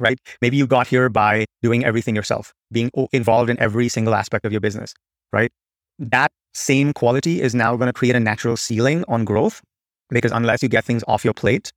right 0.00 0.18
maybe 0.40 0.56
you 0.56 0.66
got 0.66 0.86
here 0.86 1.08
by 1.08 1.44
doing 1.62 1.84
everything 1.84 2.16
yourself 2.16 2.52
being 2.72 2.90
involved 3.12 3.50
in 3.50 3.58
every 3.60 3.88
single 3.88 4.14
aspect 4.14 4.44
of 4.44 4.52
your 4.52 4.60
business 4.60 4.94
right 5.32 5.52
that 5.98 6.32
same 6.54 6.92
quality 6.92 7.40
is 7.40 7.54
now 7.54 7.76
going 7.76 7.86
to 7.86 7.92
create 7.92 8.16
a 8.16 8.20
natural 8.20 8.56
ceiling 8.56 9.04
on 9.08 9.24
growth 9.24 9.60
because 10.08 10.32
unless 10.32 10.62
you 10.62 10.68
get 10.68 10.84
things 10.84 11.04
off 11.06 11.24
your 11.24 11.34
plate 11.34 11.72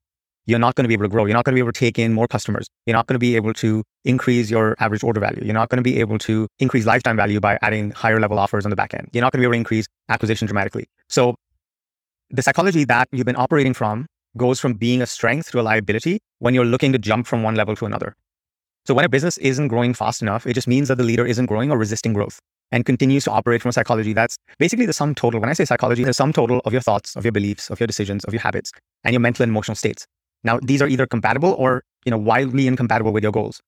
you're 0.46 0.60
not 0.60 0.76
going 0.76 0.84
to 0.84 0.88
be 0.88 0.94
able 0.94 1.06
to 1.06 1.10
grow 1.10 1.26
you're 1.26 1.34
not 1.34 1.46
going 1.46 1.54
to 1.54 1.56
be 1.56 1.62
able 1.62 1.72
to 1.72 1.80
take 1.80 1.98
in 2.00 2.14
more 2.14 2.28
customers 2.28 2.68
you're 2.86 2.96
not 2.96 3.08
going 3.08 3.16
to 3.16 3.20
be 3.20 3.36
able 3.36 3.54
to 3.54 3.84
increase 4.04 4.50
your 4.50 4.76
average 4.80 5.04
order 5.04 5.20
value 5.20 5.42
you're 5.44 5.54
not 5.54 5.70
going 5.70 5.78
to 5.78 5.84
be 5.84 6.00
able 6.00 6.18
to 6.18 6.48
increase 6.60 6.86
lifetime 6.86 7.18
value 7.18 7.40
by 7.40 7.58
adding 7.62 7.92
higher 7.92 8.20
level 8.20 8.40
offers 8.40 8.66
on 8.66 8.70
the 8.70 8.76
back 8.76 8.94
end 8.94 9.10
you're 9.14 9.22
not 9.22 9.32
going 9.32 9.40
to 9.40 9.44
be 9.44 9.46
able 9.46 9.54
to 9.54 9.58
increase 9.58 9.88
acquisition 10.10 10.48
dramatically 10.48 10.86
so 11.10 11.36
the 12.30 12.42
psychology 12.42 12.86
that 12.86 13.08
you've 13.12 13.26
been 13.26 13.36
operating 13.36 13.74
from 13.74 14.08
goes 14.38 14.60
from 14.60 14.74
being 14.74 15.02
a 15.02 15.06
strength 15.06 15.52
to 15.52 15.60
a 15.60 15.64
liability 15.64 16.20
when 16.40 16.54
you're 16.54 16.66
looking 16.66 16.92
to 16.92 16.98
jump 16.98 17.28
from 17.28 17.44
one 17.44 17.56
level 17.56 17.76
to 17.76 17.86
another. 17.86 18.16
So 18.86 18.94
when 18.94 19.06
a 19.06 19.10
business 19.10 19.38
isn't 19.38 19.68
growing 19.70 19.94
fast 19.94 20.22
enough, 20.22 20.46
it 20.46 20.54
just 20.54 20.68
means 20.68 20.88
that 20.90 20.98
the 20.98 21.04
leader 21.04 21.26
isn't 21.26 21.46
growing 21.46 21.72
or 21.72 21.78
resisting 21.78 22.14
growth 22.14 22.40
and 22.72 22.86
continues 22.86 23.24
to 23.26 23.32
operate 23.32 23.62
from 23.62 23.70
a 23.70 23.74
psychology 23.74 24.14
that's 24.14 24.38
basically 24.60 24.86
the 24.86 24.94
sum 24.94 25.16
total. 25.16 25.40
When 25.40 25.50
I 25.50 25.54
say 25.54 25.66
psychology, 25.66 26.04
the 26.04 26.14
sum 26.14 26.34
total 26.34 26.62
of 26.66 26.74
your 26.74 26.82
thoughts, 26.82 27.16
of 27.16 27.24
your 27.24 27.32
beliefs, 27.32 27.70
of 27.70 27.80
your 27.80 27.88
decisions, 27.88 28.26
of 28.26 28.34
your 28.34 28.42
habits, 28.42 28.72
and 29.04 29.14
your 29.14 29.22
mental 29.22 29.44
and 29.44 29.52
emotional 29.52 29.76
states. 29.76 30.06
Now, 30.46 30.60
these 30.62 30.82
are 30.82 30.88
either 30.88 31.08
compatible 31.08 31.56
or, 31.58 31.84
you 32.06 32.12
know, 32.12 32.18
wildly 32.18 32.68
incompatible 32.68 33.12
with 33.12 33.24
your 33.24 33.32
goals. 33.32 33.60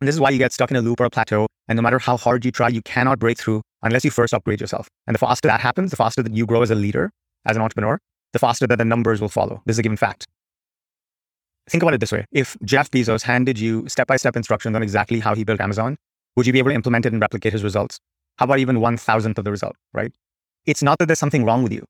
And 0.00 0.08
this 0.08 0.14
is 0.14 0.20
why 0.20 0.30
you 0.30 0.38
get 0.38 0.52
stuck 0.52 0.70
in 0.70 0.76
a 0.76 0.82
loop 0.82 1.00
or 1.00 1.04
a 1.04 1.10
plateau. 1.10 1.46
And 1.68 1.76
no 1.76 1.82
matter 1.82 1.98
how 1.98 2.16
hard 2.16 2.44
you 2.44 2.50
try, 2.50 2.68
you 2.68 2.82
cannot 2.82 3.18
break 3.18 3.38
through 3.38 3.62
unless 3.82 4.04
you 4.04 4.10
first 4.10 4.34
upgrade 4.34 4.60
yourself. 4.60 4.88
And 5.06 5.14
the 5.14 5.18
faster 5.18 5.48
that 5.48 5.60
happens, 5.60 5.90
the 5.90 5.96
faster 5.96 6.22
that 6.22 6.34
you 6.34 6.44
grow 6.44 6.60
as 6.62 6.70
a 6.70 6.74
leader, 6.74 7.10
as 7.46 7.56
an 7.56 7.62
entrepreneur, 7.62 7.98
the 8.32 8.38
faster 8.38 8.66
that 8.66 8.76
the 8.76 8.84
numbers 8.84 9.20
will 9.20 9.28
follow. 9.28 9.62
This 9.64 9.76
is 9.76 9.78
a 9.78 9.82
given 9.82 9.96
fact. 9.96 10.26
Think 11.70 11.82
about 11.82 11.94
it 11.94 12.00
this 12.00 12.12
way. 12.12 12.26
If 12.32 12.56
Jeff 12.64 12.90
Bezos 12.90 13.22
handed 13.22 13.58
you 13.58 13.88
step 13.88 14.08
by 14.08 14.16
step 14.16 14.36
instructions 14.36 14.74
on 14.76 14.82
exactly 14.82 15.20
how 15.20 15.34
he 15.34 15.44
built 15.44 15.60
Amazon, 15.60 15.96
would 16.36 16.46
you 16.46 16.52
be 16.52 16.58
able 16.58 16.70
to 16.70 16.74
implement 16.74 17.06
it 17.06 17.12
and 17.12 17.22
replicate 17.22 17.52
his 17.52 17.62
results? 17.62 17.98
How 18.38 18.44
about 18.44 18.58
even 18.58 18.80
one 18.80 18.96
thousandth 18.96 19.38
of 19.38 19.44
the 19.44 19.52
result, 19.52 19.76
right? 19.92 20.12
It's 20.66 20.82
not 20.82 20.98
that 20.98 21.06
there's 21.06 21.20
something 21.20 21.44
wrong 21.44 21.62
with 21.62 21.72
you. 21.72 21.84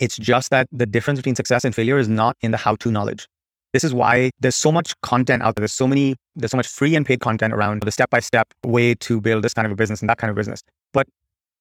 It's 0.00 0.16
just 0.16 0.50
that 0.50 0.66
the 0.72 0.86
difference 0.86 1.18
between 1.18 1.36
success 1.36 1.64
and 1.64 1.74
failure 1.74 1.98
is 1.98 2.08
not 2.08 2.36
in 2.40 2.50
the 2.50 2.56
how 2.56 2.74
to 2.76 2.90
knowledge. 2.90 3.28
This 3.74 3.82
is 3.82 3.92
why 3.92 4.30
there's 4.38 4.54
so 4.54 4.70
much 4.70 4.94
content 5.02 5.42
out 5.42 5.56
there. 5.56 5.62
There's 5.62 5.72
so 5.72 5.88
many, 5.88 6.14
there's 6.36 6.52
so 6.52 6.56
much 6.56 6.68
free 6.68 6.94
and 6.94 7.04
paid 7.04 7.18
content 7.18 7.52
around 7.52 7.82
the 7.82 7.90
step 7.90 8.08
by 8.08 8.20
step 8.20 8.54
way 8.64 8.94
to 8.94 9.20
build 9.20 9.42
this 9.42 9.52
kind 9.52 9.66
of 9.66 9.72
a 9.72 9.74
business 9.74 10.00
and 10.00 10.08
that 10.08 10.16
kind 10.16 10.30
of 10.30 10.36
business. 10.36 10.62
But 10.92 11.08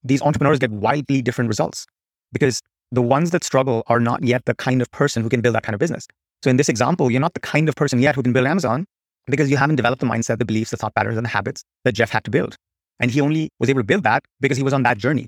these 0.04 0.22
entrepreneurs 0.22 0.60
get 0.60 0.70
wildly 0.70 1.24
different 1.24 1.48
results 1.48 1.88
because 2.32 2.62
the 2.92 3.02
ones 3.02 3.32
that 3.32 3.44
struggle 3.44 3.82
are 3.88 4.00
not 4.00 4.24
yet 4.24 4.46
the 4.46 4.54
kind 4.54 4.80
of 4.80 4.92
person 4.92 5.24
who 5.24 5.30
can 5.30 5.42
build 5.42 5.56
that 5.56 5.64
kind 5.64 5.74
of 5.74 5.80
business. 5.80 6.06
So 6.44 6.52
in 6.52 6.58
this 6.58 6.70
example, 6.70 7.10
you're 7.10 7.20
not 7.20 7.34
the 7.34 7.40
kind 7.40 7.68
of 7.68 7.76
person 7.76 8.00
yet 8.00 8.14
who 8.14 8.22
can 8.22 8.32
build 8.32 8.46
Amazon 8.46 8.86
because 9.26 9.50
you 9.50 9.58
haven't 9.58 9.78
developed 9.78 10.02
the 10.02 10.06
mindset, 10.06 10.38
the 10.38 10.46
beliefs, 10.46 10.70
the 10.70 10.78
thought 10.78 10.94
patterns, 10.94 11.18
and 11.18 11.26
the 11.26 11.30
habits 11.30 11.64
that 11.84 11.94
Jeff 11.94 12.12
had 12.12 12.24
to 12.26 12.30
build. 12.30 12.58
And 13.00 13.10
he 13.10 13.22
only 13.22 13.50
was 13.60 13.72
able 13.72 13.80
to 13.80 13.86
build 13.86 14.04
that 14.04 14.24
because 14.40 14.58
he 14.58 14.64
was 14.64 14.74
on 14.74 14.84
that 14.84 15.00
journey. 15.00 15.26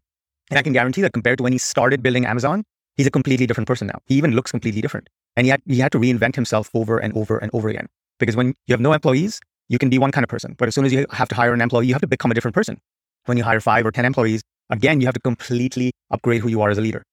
And 0.51 0.59
I 0.59 0.61
can 0.61 0.73
guarantee 0.73 1.01
that 1.01 1.13
compared 1.13 1.39
to 1.39 1.43
when 1.43 1.51
he 1.51 1.57
started 1.57 2.03
building 2.03 2.27
Amazon, 2.27 2.63
he's 2.95 3.07
a 3.07 3.11
completely 3.11 3.45
different 3.45 3.67
person 3.67 3.87
now. 3.87 3.99
He 4.05 4.15
even 4.15 4.31
looks 4.31 4.51
completely 4.51 4.81
different. 4.81 5.09
And 5.35 5.45
he 5.45 5.51
had, 5.51 5.61
he 5.65 5.79
had 5.79 5.91
to 5.91 5.99
reinvent 5.99 6.35
himself 6.35 6.69
over 6.73 6.97
and 6.97 7.15
over 7.15 7.37
and 7.37 7.51
over 7.53 7.69
again. 7.69 7.87
Because 8.19 8.35
when 8.35 8.55
you 8.67 8.73
have 8.73 8.79
no 8.79 8.93
employees, 8.93 9.39
you 9.67 9.77
can 9.77 9.89
be 9.89 9.97
one 9.97 10.11
kind 10.11 10.23
of 10.23 10.29
person. 10.29 10.55
But 10.57 10.67
as 10.67 10.75
soon 10.75 10.85
as 10.85 10.93
you 10.93 11.05
have 11.11 11.27
to 11.29 11.35
hire 11.35 11.53
an 11.53 11.61
employee, 11.61 11.87
you 11.87 11.93
have 11.93 12.01
to 12.01 12.07
become 12.07 12.31
a 12.31 12.33
different 12.33 12.55
person. 12.55 12.79
When 13.25 13.37
you 13.37 13.43
hire 13.43 13.59
five 13.59 13.85
or 13.85 13.91
10 13.91 14.05
employees, 14.05 14.43
again, 14.69 15.01
you 15.01 15.07
have 15.07 15.15
to 15.15 15.19
completely 15.19 15.91
upgrade 16.11 16.41
who 16.41 16.49
you 16.49 16.61
are 16.61 16.69
as 16.69 16.77
a 16.77 16.81
leader. 16.81 17.03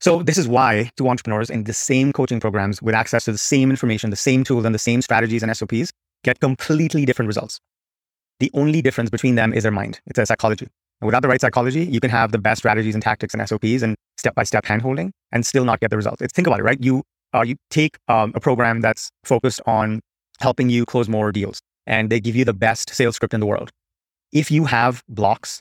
So 0.00 0.22
this 0.22 0.38
is 0.38 0.48
why 0.48 0.90
two 0.96 1.08
entrepreneurs 1.08 1.50
in 1.50 1.64
the 1.64 1.72
same 1.72 2.12
coaching 2.12 2.40
programs 2.40 2.82
with 2.82 2.94
access 2.94 3.24
to 3.24 3.32
the 3.32 3.38
same 3.38 3.70
information, 3.70 4.10
the 4.10 4.16
same 4.16 4.44
tools 4.44 4.64
and 4.64 4.74
the 4.74 4.78
same 4.78 5.02
strategies 5.02 5.42
and 5.42 5.54
SOPs 5.56 5.90
get 6.22 6.40
completely 6.40 7.04
different 7.04 7.26
results. 7.26 7.60
The 8.40 8.50
only 8.54 8.82
difference 8.82 9.10
between 9.10 9.34
them 9.36 9.52
is 9.52 9.62
their 9.62 9.72
mind. 9.72 10.00
It's 10.06 10.16
their 10.16 10.26
psychology. 10.26 10.68
Without 11.04 11.20
the 11.20 11.28
right 11.28 11.40
psychology, 11.40 11.84
you 11.84 12.00
can 12.00 12.10
have 12.10 12.32
the 12.32 12.38
best 12.38 12.58
strategies 12.58 12.94
and 12.94 13.02
tactics 13.02 13.34
and 13.34 13.46
SOPs 13.46 13.82
and 13.82 13.94
step-by-step 14.16 14.64
handholding 14.64 15.10
and 15.32 15.44
still 15.44 15.64
not 15.64 15.80
get 15.80 15.90
the 15.90 15.96
results. 15.96 16.22
It's, 16.22 16.32
think 16.32 16.46
about 16.46 16.60
it, 16.60 16.62
right? 16.62 16.82
You 16.82 17.02
uh, 17.34 17.42
you 17.42 17.56
take 17.70 17.98
um, 18.08 18.32
a 18.34 18.40
program 18.40 18.80
that's 18.80 19.10
focused 19.24 19.60
on 19.66 20.00
helping 20.40 20.70
you 20.70 20.86
close 20.86 21.08
more 21.08 21.32
deals 21.32 21.60
and 21.86 22.08
they 22.08 22.20
give 22.20 22.36
you 22.36 22.44
the 22.44 22.52
best 22.52 22.90
sales 22.90 23.16
script 23.16 23.34
in 23.34 23.40
the 23.40 23.46
world. 23.46 23.70
If 24.32 24.50
you 24.50 24.64
have 24.64 25.02
blocks 25.08 25.60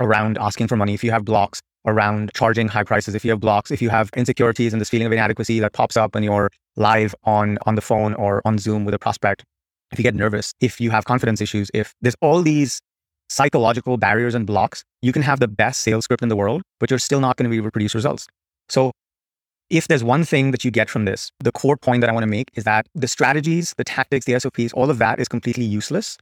around 0.00 0.38
asking 0.38 0.68
for 0.68 0.76
money, 0.76 0.94
if 0.94 1.04
you 1.04 1.10
have 1.10 1.24
blocks 1.24 1.60
around 1.86 2.30
charging 2.34 2.68
high 2.68 2.84
prices, 2.84 3.14
if 3.14 3.24
you 3.24 3.30
have 3.30 3.40
blocks, 3.40 3.70
if 3.70 3.82
you 3.82 3.90
have 3.90 4.10
insecurities 4.16 4.72
and 4.72 4.80
this 4.80 4.88
feeling 4.88 5.06
of 5.06 5.12
inadequacy 5.12 5.60
that 5.60 5.72
pops 5.72 5.96
up 5.96 6.14
when 6.14 6.22
you're 6.22 6.50
live 6.76 7.14
on, 7.24 7.58
on 7.66 7.74
the 7.74 7.80
phone 7.82 8.14
or 8.14 8.40
on 8.44 8.58
Zoom 8.58 8.84
with 8.84 8.94
a 8.94 8.98
prospect, 8.98 9.44
if 9.92 9.98
you 9.98 10.02
get 10.02 10.14
nervous, 10.14 10.54
if 10.60 10.80
you 10.80 10.90
have 10.90 11.04
confidence 11.04 11.40
issues, 11.40 11.70
if 11.74 11.94
there's 12.00 12.16
all 12.22 12.42
these 12.42 12.80
psychological 13.32 13.96
barriers 13.96 14.34
and 14.34 14.46
blocks, 14.46 14.84
you 15.00 15.12
can 15.12 15.22
have 15.22 15.40
the 15.40 15.48
best 15.48 15.80
sales 15.80 16.04
script 16.04 16.22
in 16.22 16.28
the 16.28 16.36
world, 16.36 16.62
but 16.78 16.90
you're 16.90 16.98
still 16.98 17.20
not 17.20 17.36
going 17.36 17.44
to 17.44 17.50
be 17.50 17.56
able 17.56 17.68
to 17.68 17.72
produce 17.72 17.94
results. 17.94 18.26
So 18.68 18.92
if 19.70 19.88
there's 19.88 20.04
one 20.04 20.24
thing 20.24 20.50
that 20.50 20.64
you 20.64 20.70
get 20.70 20.90
from 20.90 21.06
this, 21.06 21.32
the 21.40 21.50
core 21.50 21.78
point 21.78 22.02
that 22.02 22.10
I 22.10 22.12
want 22.12 22.24
to 22.24 22.30
make 22.30 22.50
is 22.54 22.64
that 22.64 22.86
the 22.94 23.08
strategies, 23.08 23.74
the 23.78 23.84
tactics, 23.84 24.26
the 24.26 24.38
SOPs, 24.38 24.74
all 24.74 24.90
of 24.90 24.98
that 24.98 25.18
is 25.18 25.28
completely 25.28 25.64
useless 25.64 26.18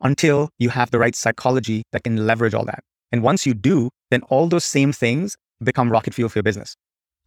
until 0.00 0.50
you 0.58 0.68
have 0.68 0.92
the 0.92 1.00
right 1.00 1.16
psychology 1.16 1.82
that 1.92 2.04
can 2.04 2.26
leverage 2.26 2.54
all 2.54 2.64
that. 2.64 2.84
And 3.10 3.22
once 3.22 3.44
you 3.44 3.52
do, 3.52 3.90
then 4.10 4.22
all 4.28 4.46
those 4.46 4.64
same 4.64 4.92
things 4.92 5.36
become 5.62 5.90
rocket 5.90 6.14
fuel 6.14 6.28
for 6.28 6.38
your 6.38 6.44
business. 6.44 6.76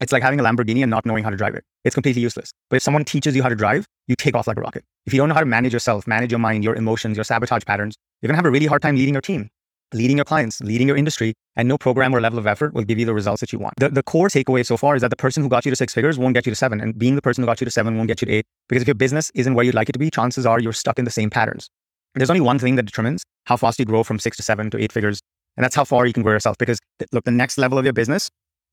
It's 0.03 0.11
like 0.11 0.21
having 0.21 0.37
a 0.37 0.43
Lamborghini 0.43 0.83
and 0.83 0.89
not 0.89 1.05
knowing 1.05 1.23
how 1.23 1.29
to 1.29 1.37
drive 1.37 1.55
it. 1.55 1.63
It's 1.85 1.95
completely 1.95 2.21
useless. 2.21 2.51
But 2.69 2.75
if 2.75 2.83
someone 2.83 3.05
teaches 3.05 3.37
you 3.37 3.41
how 3.41 3.47
to 3.47 3.55
drive, 3.55 3.87
you 4.09 4.17
take 4.17 4.35
off 4.35 4.47
like 4.47 4.57
a 4.57 4.59
rocket. 4.59 4.83
If 5.05 5.13
you 5.13 5.17
don't 5.17 5.29
know 5.29 5.33
how 5.33 5.39
to 5.39 5.45
manage 5.45 5.71
yourself, 5.71 6.05
manage 6.07 6.29
your 6.29 6.39
mind, 6.39 6.65
your 6.65 6.75
emotions, 6.75 7.15
your 7.15 7.23
sabotage 7.23 7.63
patterns, 7.63 7.95
you're 8.21 8.27
going 8.27 8.35
to 8.35 8.39
have 8.39 8.45
a 8.45 8.51
really 8.51 8.65
hard 8.65 8.81
time 8.81 8.97
leading 8.97 9.13
your 9.13 9.21
team, 9.21 9.49
leading 9.93 10.17
your 10.17 10.25
clients, 10.25 10.59
leading 10.59 10.89
your 10.89 10.97
industry, 10.97 11.35
and 11.55 11.69
no 11.69 11.77
program 11.77 12.13
or 12.13 12.19
level 12.19 12.37
of 12.37 12.45
effort 12.45 12.73
will 12.73 12.83
give 12.83 12.99
you 12.99 13.05
the 13.05 13.13
results 13.13 13.39
that 13.39 13.53
you 13.53 13.59
want. 13.59 13.75
The, 13.77 13.87
the 13.87 14.03
core 14.03 14.27
takeaway 14.27 14.65
so 14.65 14.75
far 14.75 14.97
is 14.97 15.01
that 15.03 15.09
the 15.09 15.15
person 15.15 15.41
who 15.41 15.47
got 15.47 15.63
you 15.63 15.71
to 15.71 15.75
six 15.77 15.93
figures 15.93 16.19
won't 16.19 16.33
get 16.33 16.45
you 16.45 16.51
to 16.51 16.55
seven, 16.57 16.81
and 16.81 16.99
being 16.99 17.15
the 17.15 17.21
person 17.21 17.41
who 17.41 17.45
got 17.45 17.61
you 17.61 17.65
to 17.65 17.71
seven 17.71 17.95
won't 17.95 18.09
get 18.09 18.21
you 18.21 18.25
to 18.25 18.33
eight. 18.33 18.45
Because 18.67 18.81
if 18.81 18.89
your 18.89 18.95
business 18.95 19.31
isn't 19.35 19.53
where 19.53 19.63
you'd 19.63 19.73
like 19.73 19.87
it 19.87 19.93
to 19.93 19.99
be, 19.99 20.11
chances 20.11 20.45
are 20.45 20.59
you're 20.59 20.73
stuck 20.73 20.99
in 20.99 21.05
the 21.05 21.11
same 21.11 21.29
patterns. 21.29 21.69
There's 22.15 22.29
only 22.29 22.41
one 22.41 22.59
thing 22.59 22.75
that 22.75 22.83
determines 22.83 23.23
how 23.45 23.55
fast 23.55 23.79
you 23.79 23.85
grow 23.85 24.03
from 24.03 24.19
six 24.19 24.35
to 24.35 24.43
seven 24.43 24.69
to 24.71 24.77
eight 24.83 24.91
figures 24.91 25.21
and 25.57 25.63
that's 25.63 25.75
how 25.75 25.83
far 25.83 26.05
you 26.05 26.13
can 26.13 26.23
grow 26.23 26.33
yourself. 26.33 26.57
Because 26.57 26.79
look, 27.11 27.23
the 27.25 27.31
next 27.31 27.57
level 27.57 27.77
of 27.77 27.85
your 27.85 27.93
business 27.93 28.29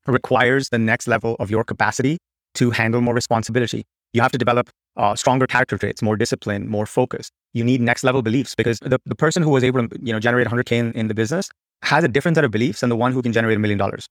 requires 0.07 0.69
the 0.69 0.79
next 0.79 1.07
level 1.07 1.35
of 1.39 1.49
your 1.49 1.63
capacity 1.63 2.17
to 2.55 2.71
handle 2.71 3.01
more 3.01 3.13
responsibility. 3.13 3.85
You 4.13 4.21
have 4.21 4.31
to 4.31 4.37
develop 4.37 4.69
uh, 4.97 5.15
stronger 5.15 5.47
character 5.47 5.77
traits, 5.77 6.01
more 6.01 6.17
discipline, 6.17 6.67
more 6.67 6.85
focus. 6.85 7.29
You 7.53 7.63
need 7.63 7.81
next 7.81 8.03
level 8.03 8.21
beliefs 8.21 8.55
because 8.55 8.79
the, 8.79 8.99
the 9.05 9.15
person 9.15 9.41
who 9.43 9.49
was 9.49 9.63
able 9.63 9.87
to 9.87 9.99
you 10.01 10.11
know 10.11 10.19
generate 10.19 10.47
100k 10.47 10.71
in, 10.73 10.91
in 10.93 11.07
the 11.07 11.13
business 11.13 11.49
has 11.83 12.03
a 12.03 12.07
different 12.07 12.35
set 12.35 12.43
of 12.43 12.51
beliefs 12.51 12.81
than 12.81 12.89
the 12.89 12.95
one 12.95 13.13
who 13.13 13.21
can 13.21 13.33
generate 13.33 13.57
a 13.57 13.59
million 13.59 13.77
dollars. 13.77 14.07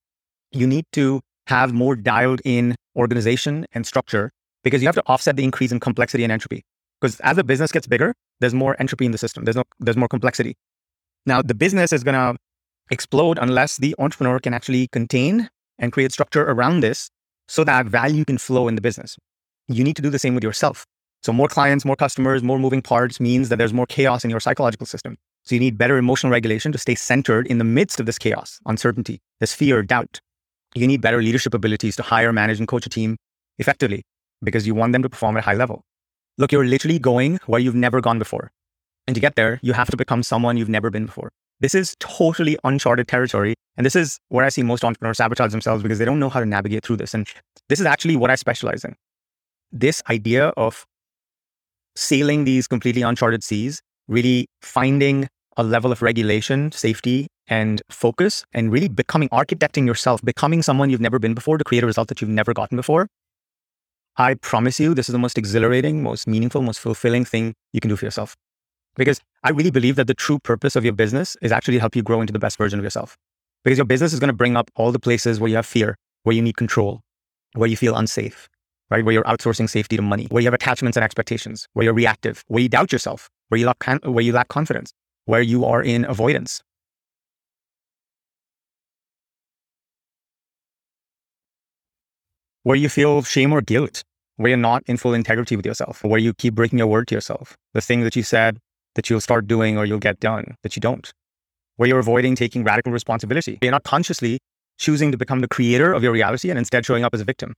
You 0.53 0.66
need 0.66 0.85
to 0.92 1.20
have 1.46 1.72
more 1.72 1.96
dialed 1.96 2.40
in 2.44 2.74
organization 2.96 3.66
and 3.72 3.87
structure 3.87 4.31
because 4.64 4.83
you 4.83 4.88
have 4.88 4.94
to 4.94 5.03
offset 5.07 5.37
the 5.37 5.44
increase 5.44 5.72
in 5.72 5.81
complexity 5.81 6.24
and 6.24 6.33
entropy. 6.33 6.62
Because 7.00 7.18
as 7.20 7.37
the 7.37 7.44
business 7.44 7.72
gets 7.72 7.87
bigger, 7.87 8.14
there's 8.40 8.55
more 8.55 8.76
entropy 8.79 9.07
in 9.07 9.12
the 9.12 9.18
system. 9.18 9.44
There's 9.44 9.57
no 9.57 9.64
there's 9.79 9.96
more 9.96 10.09
complexity. 10.09 10.57
Now 11.26 11.42
the 11.42 11.55
business 11.55 11.92
is 11.92 12.05
gonna 12.05 12.37
explode 12.90 13.38
unless 13.40 13.76
the 13.76 13.94
entrepreneur 13.98 14.38
can 14.38 14.55
actually 14.55 14.88
contain 14.88 15.48
and 15.80 15.92
create 15.92 16.12
structure 16.12 16.44
around 16.44 16.80
this 16.80 17.10
so 17.48 17.64
that 17.64 17.86
value 17.86 18.24
can 18.24 18.38
flow 18.38 18.68
in 18.68 18.76
the 18.76 18.80
business. 18.80 19.16
You 19.66 19.82
need 19.82 19.96
to 19.96 20.02
do 20.02 20.10
the 20.10 20.18
same 20.18 20.36
with 20.36 20.44
yourself. 20.44 20.86
So 21.22 21.32
more 21.32 21.48
clients, 21.48 21.84
more 21.84 21.96
customers, 21.96 22.42
more 22.42 22.58
moving 22.58 22.80
parts 22.80 23.18
means 23.18 23.48
that 23.48 23.56
there's 23.56 23.74
more 23.74 23.86
chaos 23.86 24.24
in 24.24 24.30
your 24.30 24.40
psychological 24.40 24.86
system. 24.86 25.16
So 25.44 25.54
you 25.54 25.60
need 25.60 25.76
better 25.76 25.96
emotional 25.96 26.30
regulation 26.30 26.70
to 26.72 26.78
stay 26.78 26.94
centered 26.94 27.46
in 27.48 27.58
the 27.58 27.64
midst 27.64 27.98
of 27.98 28.06
this 28.06 28.18
chaos, 28.18 28.60
uncertainty, 28.66 29.20
this 29.40 29.52
fear, 29.52 29.82
doubt. 29.82 30.20
You 30.74 30.86
need 30.86 31.00
better 31.00 31.20
leadership 31.20 31.54
abilities 31.54 31.96
to 31.96 32.02
hire, 32.02 32.32
manage, 32.32 32.58
and 32.58 32.68
coach 32.68 32.86
a 32.86 32.88
team 32.88 33.16
effectively 33.58 34.02
because 34.42 34.66
you 34.66 34.74
want 34.74 34.92
them 34.92 35.02
to 35.02 35.10
perform 35.10 35.36
at 35.36 35.42
a 35.42 35.46
high 35.46 35.54
level. 35.54 35.82
Look, 36.38 36.52
you're 36.52 36.64
literally 36.64 36.98
going 36.98 37.40
where 37.46 37.60
you've 37.60 37.74
never 37.74 38.00
gone 38.00 38.18
before. 38.18 38.52
And 39.06 39.14
to 39.14 39.20
get 39.20 39.34
there, 39.34 39.58
you 39.62 39.72
have 39.72 39.90
to 39.90 39.96
become 39.96 40.22
someone 40.22 40.56
you've 40.56 40.68
never 40.68 40.90
been 40.90 41.06
before. 41.06 41.32
This 41.60 41.74
is 41.74 41.94
totally 42.00 42.58
uncharted 42.64 43.08
territory. 43.08 43.54
And 43.76 43.86
this 43.86 43.96
is 43.96 44.18
where 44.28 44.44
I 44.44 44.48
see 44.48 44.62
most 44.62 44.84
entrepreneurs 44.84 45.18
sabotage 45.18 45.52
themselves 45.52 45.82
because 45.82 45.98
they 45.98 46.04
don't 46.04 46.18
know 46.18 46.28
how 46.28 46.40
to 46.40 46.46
navigate 46.46 46.84
through 46.84 46.96
this. 46.96 47.14
And 47.14 47.26
this 47.68 47.80
is 47.80 47.86
actually 47.86 48.16
what 48.16 48.30
I 48.30 48.34
specialize 48.34 48.84
in. 48.84 48.96
This 49.72 50.02
idea 50.10 50.48
of 50.56 50.84
sailing 51.96 52.44
these 52.44 52.66
completely 52.66 53.02
uncharted 53.02 53.44
seas, 53.44 53.80
really 54.08 54.48
finding 54.62 55.28
a 55.56 55.62
level 55.62 55.92
of 55.92 56.02
regulation, 56.02 56.72
safety, 56.72 57.26
and 57.48 57.82
focus, 57.90 58.44
and 58.52 58.72
really 58.72 58.88
becoming 58.88 59.28
architecting 59.28 59.86
yourself, 59.86 60.22
becoming 60.22 60.62
someone 60.62 60.88
you've 60.88 61.00
never 61.00 61.18
been 61.18 61.34
before 61.34 61.58
to 61.58 61.64
create 61.64 61.82
a 61.82 61.86
result 61.86 62.08
that 62.08 62.20
you've 62.20 62.30
never 62.30 62.54
gotten 62.54 62.76
before. 62.76 63.06
I 64.16 64.34
promise 64.34 64.80
you, 64.80 64.94
this 64.94 65.08
is 65.08 65.12
the 65.12 65.18
most 65.18 65.38
exhilarating, 65.38 66.02
most 66.02 66.26
meaningful, 66.26 66.62
most 66.62 66.80
fulfilling 66.80 67.24
thing 67.24 67.54
you 67.72 67.80
can 67.80 67.88
do 67.88 67.96
for 67.96 68.04
yourself. 68.04 68.36
Because 68.96 69.20
I 69.44 69.50
really 69.50 69.70
believe 69.70 69.96
that 69.96 70.07
the 70.07 70.14
true 70.14 70.38
purpose 70.38 70.76
of 70.76 70.85
your 70.85 70.92
business 70.92 71.37
is 71.42 71.53
actually 71.53 71.74
to 71.74 71.81
help 71.81 71.96
you 71.96 72.03
grow 72.03 72.20
into 72.20 72.33
the 72.33 72.38
best 72.38 72.59
version 72.59 72.79
of 72.79 72.85
yourself. 72.85 73.16
Because 73.64 73.79
your 73.79 73.87
business 73.87 74.12
is 74.12 74.20
going 74.20 74.29
to 74.29 74.35
bring 74.35 74.57
up 74.57 74.70
all 74.74 74.92
the 74.92 74.98
places 74.98 75.38
where 75.38 75.48
you 75.48 75.57
have 75.57 75.66
fear, 75.66 75.96
where 76.24 76.35
you 76.35 76.42
need 76.42 76.57
control, 76.57 77.00
where 77.55 77.68
you 77.68 77.76
feel 77.76 77.96
unsafe, 77.96 78.48
right? 78.90 79.05
Where 79.05 79.12
you're 79.12 79.24
outsourcing 79.24 79.68
safety 79.68 79.96
to 79.96 80.03
money, 80.03 80.26
where 80.31 80.42
you 80.42 80.46
have 80.46 80.55
attachments 80.55 80.96
and 80.96 81.05
expectations, 81.05 81.68
where 81.74 81.85
you're 81.85 81.94
reactive, 81.94 82.44
where 82.48 82.62
you 82.62 82.68
doubt 82.68 82.92
yourself, 82.92 83.29
where 83.48 83.59
you 83.59 83.66
lack, 83.66 83.85
where 84.05 84.24
you 84.24 84.33
lack 84.33 84.48
confidence, 84.48 84.92
where 85.26 85.42
you 85.42 85.64
are 85.64 85.83
in 85.83 86.05
avoidance. 86.05 86.62
Where 92.62 92.76
you 92.76 92.88
feel 92.88 93.22
shame 93.22 93.53
or 93.53 93.62
guilt, 93.62 94.03
where 94.37 94.50
you're 94.50 94.59
not 94.59 94.83
in 94.87 94.96
full 94.96 95.14
integrity 95.14 95.57
with 95.57 95.64
yourself, 95.64 96.05
where 96.05 96.20
you 96.20 96.35
keep 96.35 96.55
breaking 96.55 96.79
your 96.79 96.88
word 96.88 97.09
to 97.09 97.14
yourself. 97.14 97.57
The 97.72 97.81
thing 97.81 98.03
that 98.03 98.16
you 98.16 98.22
said 98.22 98.59
that 98.94 99.09
you'll 99.09 99.20
start 99.20 99.46
doing 99.46 99.79
or 99.79 99.85
you'll 99.85 99.98
get 99.98 100.20
done 100.20 100.55
that 100.62 100.76
you 100.76 100.81
don't, 100.81 101.12
where 101.76 101.88
you're 101.88 101.98
avoiding 101.98 102.35
taking 102.37 102.64
radical 102.64 102.92
responsibility. 102.92 103.59
You're 103.62 103.72
not 103.72 103.85
consciously 103.85 104.38
choosing 104.79 105.12
to 105.12 105.18
become 105.18 105.40
the 105.40 105.48
creator 105.48 105.92
of 105.92 106.03
your 106.03 106.12
reality 106.12 106.50
and 106.50 106.59
instead 106.59 106.85
showing 106.87 107.05
up 107.05 107.14
as 107.14 107.20
a 107.20 107.24
victim. 107.24 107.55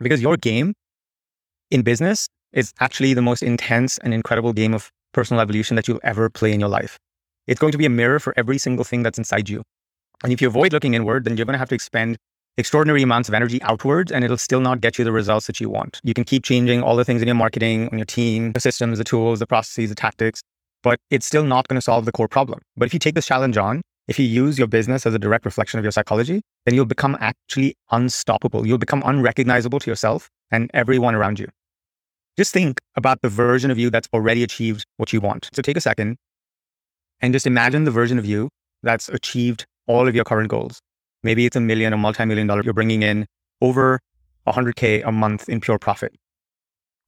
Because 0.00 0.20
your 0.20 0.36
game 0.36 0.74
in 1.70 1.82
business 1.82 2.28
is 2.52 2.72
actually 2.80 3.14
the 3.14 3.22
most 3.22 3.42
intense 3.42 3.98
and 3.98 4.12
incredible 4.12 4.52
game 4.52 4.74
of 4.74 4.90
personal 5.12 5.40
evolution 5.40 5.76
that 5.76 5.88
you'll 5.88 6.00
ever 6.02 6.28
play 6.28 6.52
in 6.52 6.60
your 6.60 6.68
life. 6.68 6.98
It's 7.46 7.60
going 7.60 7.72
to 7.72 7.78
be 7.78 7.86
a 7.86 7.90
mirror 7.90 8.20
for 8.20 8.34
every 8.36 8.58
single 8.58 8.84
thing 8.84 9.02
that's 9.02 9.18
inside 9.18 9.48
you. 9.48 9.62
And 10.22 10.32
if 10.32 10.40
you 10.40 10.48
avoid 10.48 10.72
looking 10.72 10.94
inward, 10.94 11.24
then 11.24 11.36
you're 11.36 11.46
going 11.46 11.54
to 11.54 11.58
have 11.58 11.70
to 11.70 11.74
expend 11.74 12.16
extraordinary 12.56 13.02
amounts 13.02 13.28
of 13.28 13.34
energy 13.34 13.60
outwards 13.62 14.12
and 14.12 14.24
it'll 14.24 14.36
still 14.36 14.60
not 14.60 14.80
get 14.80 14.98
you 14.98 15.04
the 15.04 15.12
results 15.12 15.46
that 15.46 15.60
you 15.60 15.70
want. 15.70 16.00
You 16.04 16.14
can 16.14 16.24
keep 16.24 16.44
changing 16.44 16.82
all 16.82 16.96
the 16.96 17.04
things 17.04 17.22
in 17.22 17.28
your 17.28 17.34
marketing, 17.34 17.88
on 17.90 17.98
your 17.98 18.04
team, 18.04 18.52
the 18.52 18.60
systems, 18.60 18.98
the 18.98 19.04
tools, 19.04 19.38
the 19.38 19.46
processes, 19.46 19.88
the 19.88 19.96
tactics, 19.96 20.42
but 20.82 20.98
it's 21.10 21.26
still 21.26 21.44
not 21.44 21.68
going 21.68 21.76
to 21.76 21.82
solve 21.82 22.04
the 22.04 22.12
core 22.12 22.28
problem. 22.28 22.60
But 22.76 22.86
if 22.86 22.92
you 22.92 22.98
take 22.98 23.14
this 23.14 23.26
challenge 23.26 23.56
on, 23.56 23.82
if 24.08 24.18
you 24.18 24.26
use 24.26 24.58
your 24.58 24.66
business 24.66 25.06
as 25.06 25.14
a 25.14 25.18
direct 25.18 25.44
reflection 25.44 25.78
of 25.78 25.84
your 25.84 25.92
psychology, 25.92 26.42
then 26.66 26.74
you'll 26.74 26.84
become 26.84 27.16
actually 27.20 27.76
unstoppable. 27.90 28.66
You'll 28.66 28.78
become 28.78 29.02
unrecognizable 29.04 29.78
to 29.78 29.90
yourself 29.90 30.28
and 30.50 30.70
everyone 30.74 31.14
around 31.14 31.38
you. 31.38 31.48
Just 32.36 32.52
think 32.52 32.80
about 32.96 33.22
the 33.22 33.28
version 33.28 33.70
of 33.70 33.78
you 33.78 33.90
that's 33.90 34.08
already 34.12 34.42
achieved 34.42 34.84
what 34.96 35.12
you 35.12 35.20
want. 35.20 35.48
So 35.52 35.62
take 35.62 35.76
a 35.76 35.80
second 35.80 36.16
and 37.20 37.32
just 37.32 37.46
imagine 37.46 37.84
the 37.84 37.90
version 37.90 38.18
of 38.18 38.26
you 38.26 38.48
that's 38.82 39.08
achieved 39.08 39.66
all 39.86 40.08
of 40.08 40.14
your 40.14 40.24
current 40.24 40.48
goals. 40.48 40.80
Maybe 41.22 41.46
it's 41.46 41.56
a 41.56 41.60
million, 41.60 41.94
or 41.94 41.98
multi-million 41.98 42.46
dollar. 42.48 42.62
You're 42.64 42.74
bringing 42.74 43.02
in 43.02 43.26
over 43.60 44.00
100K 44.48 45.06
a 45.06 45.12
month 45.12 45.48
in 45.48 45.60
pure 45.60 45.78
profit. 45.78 46.12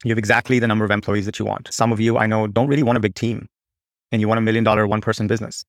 You 0.05 0.11
have 0.11 0.19
exactly 0.19 0.59
the 0.61 0.69
number 0.69 0.85
of 0.85 0.91
employees 0.93 1.27
that 1.27 1.39
you 1.39 1.45
want. 1.45 1.73
Some 1.73 1.93
of 1.93 1.99
you 1.99 2.19
I 2.19 2.27
know 2.27 2.47
don't 2.47 2.69
really 2.69 2.83
want 2.85 2.99
a 2.99 3.01
big 3.01 3.15
team 3.15 3.49
and 4.15 4.21
you 4.21 4.29
want 4.29 4.39
a 4.39 4.43
million 4.43 4.63
dollar 4.63 4.87
one 4.87 5.01
person 5.01 5.27
business. 5.27 5.65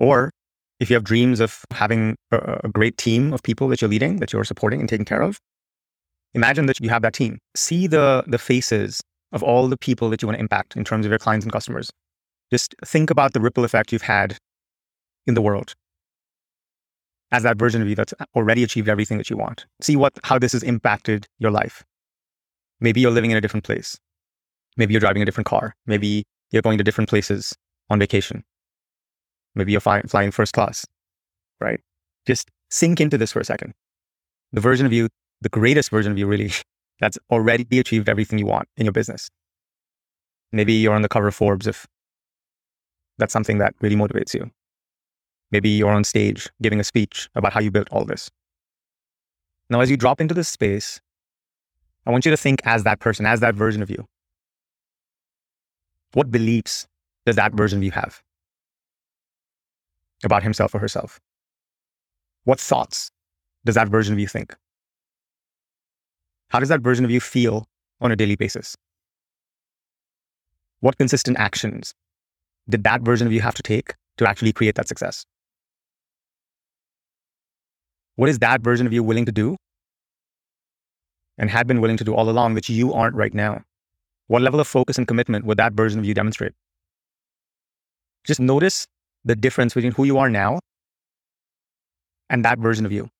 Or 0.00 0.32
if 0.80 0.90
you 0.90 0.94
have 0.94 1.04
dreams 1.04 1.38
of 1.38 1.64
having 1.70 2.16
a, 2.32 2.60
a 2.64 2.68
great 2.68 2.98
team 2.98 3.32
of 3.32 3.44
people 3.44 3.68
that 3.68 3.80
you're 3.80 3.88
leading, 3.88 4.16
that 4.16 4.32
you're 4.32 4.42
supporting 4.42 4.80
and 4.80 4.88
taking 4.88 5.04
care 5.04 5.22
of, 5.22 5.38
imagine 6.34 6.66
that 6.66 6.80
you 6.80 6.88
have 6.88 7.02
that 7.02 7.14
team. 7.14 7.38
See 7.54 7.86
the, 7.86 8.24
the 8.26 8.38
faces 8.38 9.00
of 9.30 9.42
all 9.44 9.68
the 9.68 9.76
people 9.76 10.10
that 10.10 10.20
you 10.20 10.26
want 10.26 10.36
to 10.36 10.40
impact 10.40 10.76
in 10.76 10.82
terms 10.82 11.06
of 11.06 11.10
your 11.10 11.20
clients 11.20 11.46
and 11.46 11.52
customers. 11.52 11.90
Just 12.50 12.74
think 12.84 13.08
about 13.08 13.34
the 13.34 13.40
ripple 13.40 13.64
effect 13.64 13.92
you've 13.92 14.02
had 14.02 14.36
in 15.26 15.34
the 15.34 15.42
world 15.42 15.74
as 17.30 17.44
that 17.44 17.56
version 17.56 17.80
of 17.80 17.88
you 17.88 17.94
that's 17.94 18.12
already 18.34 18.64
achieved 18.64 18.88
everything 18.88 19.16
that 19.18 19.30
you 19.30 19.36
want. 19.36 19.64
See 19.80 19.94
what 19.94 20.12
how 20.24 20.40
this 20.40 20.52
has 20.52 20.64
impacted 20.64 21.26
your 21.38 21.52
life. 21.52 21.84
Maybe 22.80 23.00
you're 23.00 23.12
living 23.12 23.30
in 23.30 23.36
a 23.36 23.40
different 23.40 23.64
place. 23.64 23.96
Maybe 24.76 24.92
you're 24.92 25.00
driving 25.00 25.22
a 25.22 25.24
different 25.24 25.46
car. 25.46 25.74
Maybe 25.86 26.24
you're 26.52 26.62
going 26.62 26.78
to 26.78 26.84
different 26.84 27.10
places 27.10 27.54
on 27.90 27.98
vacation. 27.98 28.44
Maybe 29.54 29.72
you're 29.72 29.80
flying, 29.80 30.06
flying 30.06 30.30
first 30.30 30.52
class, 30.52 30.86
right? 31.60 31.80
Just 32.26 32.50
sink 32.70 33.00
into 33.00 33.18
this 33.18 33.32
for 33.32 33.40
a 33.40 33.44
second. 33.44 33.74
The 34.52 34.60
version 34.60 34.86
of 34.86 34.92
you, 34.92 35.08
the 35.40 35.48
greatest 35.48 35.90
version 35.90 36.12
of 36.12 36.18
you, 36.18 36.26
really, 36.26 36.52
that's 37.00 37.18
already 37.30 37.78
achieved 37.78 38.08
everything 38.08 38.38
you 38.38 38.46
want 38.46 38.68
in 38.76 38.84
your 38.84 38.92
business. 38.92 39.28
Maybe 40.52 40.74
you're 40.74 40.94
on 40.94 41.02
the 41.02 41.08
cover 41.08 41.28
of 41.28 41.34
Forbes 41.34 41.66
if 41.66 41.86
that's 43.18 43.32
something 43.32 43.58
that 43.58 43.74
really 43.80 43.96
motivates 43.96 44.34
you. 44.34 44.50
Maybe 45.50 45.68
you're 45.70 45.90
on 45.90 46.04
stage 46.04 46.48
giving 46.62 46.80
a 46.80 46.84
speech 46.84 47.28
about 47.34 47.52
how 47.52 47.60
you 47.60 47.70
built 47.70 47.88
all 47.90 48.04
this. 48.04 48.30
Now, 49.68 49.80
as 49.80 49.90
you 49.90 49.96
drop 49.96 50.20
into 50.20 50.34
this 50.34 50.48
space, 50.48 51.00
I 52.06 52.10
want 52.10 52.24
you 52.24 52.30
to 52.30 52.36
think 52.36 52.60
as 52.64 52.84
that 52.84 53.00
person, 53.00 53.26
as 53.26 53.40
that 53.40 53.54
version 53.54 53.82
of 53.82 53.90
you. 53.90 54.06
What 56.14 56.30
beliefs 56.30 56.86
does 57.26 57.36
that 57.36 57.54
version 57.54 57.78
of 57.78 57.84
you 57.84 57.90
have 57.92 58.22
about 60.24 60.42
himself 60.42 60.74
or 60.74 60.78
herself? 60.78 61.20
What 62.44 62.60
thoughts 62.60 63.10
does 63.64 63.76
that 63.76 63.88
version 63.88 64.12
of 64.12 64.18
you 64.18 64.26
think? 64.26 64.54
How 66.48 66.60
does 66.60 66.68
that 66.68 66.80
version 66.80 67.04
of 67.04 67.10
you 67.10 67.20
feel 67.20 67.66
on 68.00 68.12
a 68.12 68.16
daily 68.16 68.36
basis? 68.36 68.76
What 70.80 70.98
consistent 70.98 71.38
actions 71.38 71.94
did 72.68 72.84
that 72.84 73.02
version 73.02 73.26
of 73.26 73.32
you 73.32 73.40
have 73.40 73.54
to 73.54 73.62
take 73.62 73.94
to 74.18 74.28
actually 74.28 74.52
create 74.52 74.74
that 74.74 74.88
success? 74.88 75.24
What 78.16 78.28
is 78.28 78.40
that 78.40 78.60
version 78.60 78.86
of 78.86 78.92
you 78.92 79.02
willing 79.02 79.24
to 79.24 79.32
do 79.32 79.56
and 81.38 81.48
had 81.48 81.66
been 81.66 81.80
willing 81.80 81.96
to 81.96 82.04
do 82.04 82.14
all 82.14 82.28
along, 82.28 82.54
which 82.54 82.68
you 82.68 82.92
aren't 82.92 83.16
right 83.16 83.32
now? 83.32 83.62
What 84.32 84.40
level 84.40 84.60
of 84.60 84.66
focus 84.66 84.96
and 84.96 85.06
commitment 85.06 85.44
would 85.44 85.58
that 85.58 85.74
version 85.74 85.98
of 85.98 86.06
you 86.06 86.14
demonstrate? 86.14 86.52
Just 88.24 88.40
notice 88.40 88.86
the 89.26 89.36
difference 89.36 89.74
between 89.74 89.92
who 89.92 90.04
you 90.04 90.16
are 90.16 90.30
now 90.30 90.58
and 92.30 92.42
that 92.42 92.58
version 92.58 92.86
of 92.86 92.92
you. 92.92 93.10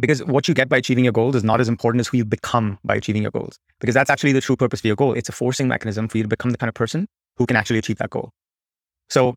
Because 0.00 0.24
what 0.24 0.48
you 0.48 0.54
get 0.54 0.70
by 0.70 0.78
achieving 0.78 1.04
your 1.04 1.12
goals 1.12 1.36
is 1.36 1.44
not 1.44 1.60
as 1.60 1.68
important 1.68 2.00
as 2.00 2.08
who 2.08 2.16
you 2.16 2.24
become 2.24 2.78
by 2.82 2.94
achieving 2.94 3.20
your 3.20 3.30
goals. 3.30 3.58
Because 3.78 3.92
that's 3.92 4.08
actually 4.08 4.32
the 4.32 4.40
true 4.40 4.56
purpose 4.56 4.80
of 4.80 4.86
your 4.86 4.96
goal. 4.96 5.12
It's 5.12 5.28
a 5.28 5.32
forcing 5.32 5.68
mechanism 5.68 6.08
for 6.08 6.16
you 6.16 6.22
to 6.22 6.28
become 6.28 6.50
the 6.50 6.56
kind 6.56 6.70
of 6.70 6.74
person 6.74 7.06
who 7.36 7.44
can 7.44 7.56
actually 7.58 7.78
achieve 7.78 7.98
that 7.98 8.08
goal. 8.08 8.30
So 9.10 9.34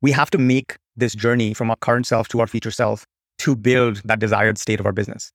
we 0.00 0.12
have 0.12 0.30
to 0.30 0.38
make 0.38 0.76
this 0.96 1.16
journey 1.16 1.54
from 1.54 1.70
our 1.70 1.76
current 1.80 2.06
self 2.06 2.28
to 2.28 2.38
our 2.38 2.46
future 2.46 2.70
self 2.70 3.04
to 3.38 3.56
build 3.56 4.00
that 4.04 4.20
desired 4.20 4.58
state 4.58 4.78
of 4.78 4.86
our 4.86 4.92
business. 4.92 5.32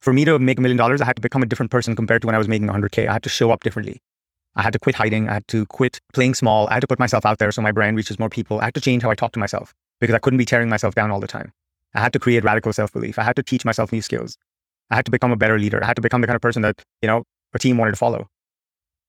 For 0.00 0.12
me 0.14 0.24
to 0.24 0.38
make 0.38 0.58
a 0.58 0.62
million 0.62 0.78
dollars, 0.78 1.00
I 1.00 1.04
had 1.04 1.16
to 1.16 1.22
become 1.22 1.42
a 1.42 1.46
different 1.46 1.70
person 1.70 1.94
compared 1.94 2.22
to 2.22 2.26
when 2.26 2.34
I 2.34 2.38
was 2.38 2.48
making 2.48 2.68
100K. 2.68 3.06
I 3.06 3.12
had 3.12 3.22
to 3.24 3.28
show 3.28 3.50
up 3.50 3.62
differently. 3.62 4.00
I 4.56 4.62
had 4.62 4.72
to 4.72 4.78
quit 4.78 4.94
hiding. 4.96 5.28
I 5.28 5.34
had 5.34 5.48
to 5.48 5.66
quit 5.66 6.00
playing 6.14 6.34
small. 6.34 6.66
I 6.68 6.74
had 6.74 6.80
to 6.80 6.86
put 6.86 6.98
myself 6.98 7.26
out 7.26 7.38
there 7.38 7.52
so 7.52 7.60
my 7.62 7.70
brand 7.70 7.96
reaches 7.96 8.18
more 8.18 8.30
people. 8.30 8.60
I 8.60 8.64
had 8.64 8.74
to 8.74 8.80
change 8.80 9.02
how 9.02 9.10
I 9.10 9.14
talk 9.14 9.32
to 9.32 9.38
myself 9.38 9.74
because 10.00 10.14
I 10.14 10.18
couldn't 10.18 10.38
be 10.38 10.44
tearing 10.46 10.68
myself 10.68 10.94
down 10.94 11.10
all 11.10 11.20
the 11.20 11.26
time. 11.26 11.52
I 11.94 12.00
had 12.00 12.12
to 12.14 12.18
create 12.18 12.44
radical 12.44 12.72
self 12.72 12.92
belief. 12.92 13.18
I 13.18 13.24
had 13.24 13.36
to 13.36 13.42
teach 13.42 13.64
myself 13.64 13.92
new 13.92 14.00
skills. 14.02 14.38
I 14.90 14.96
had 14.96 15.04
to 15.04 15.10
become 15.10 15.32
a 15.32 15.36
better 15.36 15.58
leader. 15.58 15.82
I 15.82 15.86
had 15.86 15.96
to 15.96 16.02
become 16.02 16.20
the 16.20 16.26
kind 16.26 16.36
of 16.36 16.42
person 16.42 16.62
that, 16.62 16.82
you 17.02 17.06
know, 17.06 17.24
a 17.52 17.58
team 17.58 17.76
wanted 17.76 17.92
to 17.92 17.96
follow. 17.96 18.28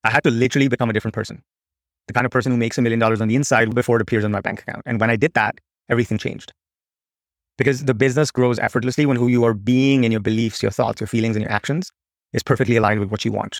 I 0.03 0.09
had 0.09 0.23
to 0.23 0.31
literally 0.31 0.67
become 0.67 0.89
a 0.89 0.93
different 0.93 1.13
person, 1.13 1.41
the 2.07 2.13
kind 2.13 2.25
of 2.25 2.31
person 2.31 2.51
who 2.51 2.57
makes 2.57 2.77
a 2.77 2.81
million 2.81 2.99
dollars 2.99 3.21
on 3.21 3.27
the 3.27 3.35
inside 3.35 3.73
before 3.73 3.95
it 3.97 4.01
appears 4.01 4.25
on 4.25 4.31
my 4.31 4.41
bank 4.41 4.61
account. 4.61 4.81
And 4.85 4.99
when 4.99 5.09
I 5.09 5.15
did 5.15 5.33
that, 5.35 5.55
everything 5.89 6.17
changed. 6.17 6.53
Because 7.61 7.85
the 7.85 7.93
business 7.93 8.31
grows 8.31 8.57
effortlessly 8.57 9.05
when 9.05 9.17
who 9.17 9.27
you 9.27 9.43
are 9.43 9.53
being 9.53 10.03
and 10.03 10.11
your 10.11 10.19
beliefs, 10.19 10.63
your 10.63 10.71
thoughts, 10.71 10.99
your 10.99 11.07
feelings, 11.07 11.35
and 11.35 11.43
your 11.43 11.51
actions 11.51 11.91
is 12.33 12.41
perfectly 12.41 12.75
aligned 12.75 12.99
with 12.99 13.11
what 13.11 13.23
you 13.23 13.31
want. 13.31 13.59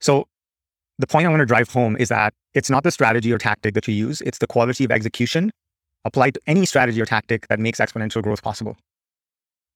So 0.00 0.26
the 0.98 1.06
point 1.06 1.26
I 1.26 1.28
want 1.28 1.40
to 1.40 1.44
drive 1.44 1.68
home 1.68 1.98
is 1.98 2.08
that 2.08 2.32
it's 2.54 2.70
not 2.70 2.82
the 2.82 2.90
strategy 2.90 3.30
or 3.30 3.36
tactic 3.36 3.74
that 3.74 3.86
you 3.86 3.92
use, 3.92 4.22
it's 4.22 4.38
the 4.38 4.46
quality 4.46 4.84
of 4.84 4.90
execution 4.90 5.50
applied 6.06 6.32
to 6.32 6.40
any 6.46 6.64
strategy 6.64 6.98
or 6.98 7.04
tactic 7.04 7.46
that 7.48 7.60
makes 7.60 7.78
exponential 7.78 8.22
growth 8.22 8.42
possible. 8.42 8.78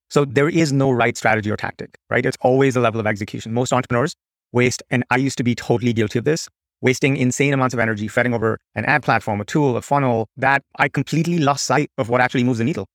So 0.08 0.24
there 0.24 0.48
is 0.48 0.72
no 0.72 0.90
right 0.90 1.18
strategy 1.18 1.50
or 1.50 1.58
tactic, 1.58 1.98
right? 2.08 2.24
It's 2.24 2.38
always 2.40 2.76
a 2.76 2.80
level 2.80 2.98
of 2.98 3.06
execution. 3.06 3.52
Most 3.52 3.74
entrepreneurs 3.74 4.14
waste, 4.52 4.82
and 4.88 5.04
I 5.10 5.16
used 5.16 5.36
to 5.36 5.44
be 5.44 5.54
totally 5.54 5.92
guilty 5.92 6.18
of 6.18 6.24
this, 6.24 6.48
wasting 6.82 7.16
insane 7.16 7.52
amounts 7.52 7.74
of 7.74 7.80
energy 7.80 8.08
fretting 8.08 8.34
over 8.34 8.58
an 8.74 8.84
ad 8.84 9.02
platform, 9.02 9.40
a 9.40 9.44
tool, 9.44 9.76
a 9.76 9.82
funnel 9.82 10.28
that 10.36 10.62
I 10.76 10.88
completely 10.88 11.38
lost 11.38 11.64
sight 11.64 11.90
of 11.98 12.08
what 12.08 12.20
actually 12.20 12.44
moves 12.44 12.58
the 12.58 12.64
needle. 12.64 12.86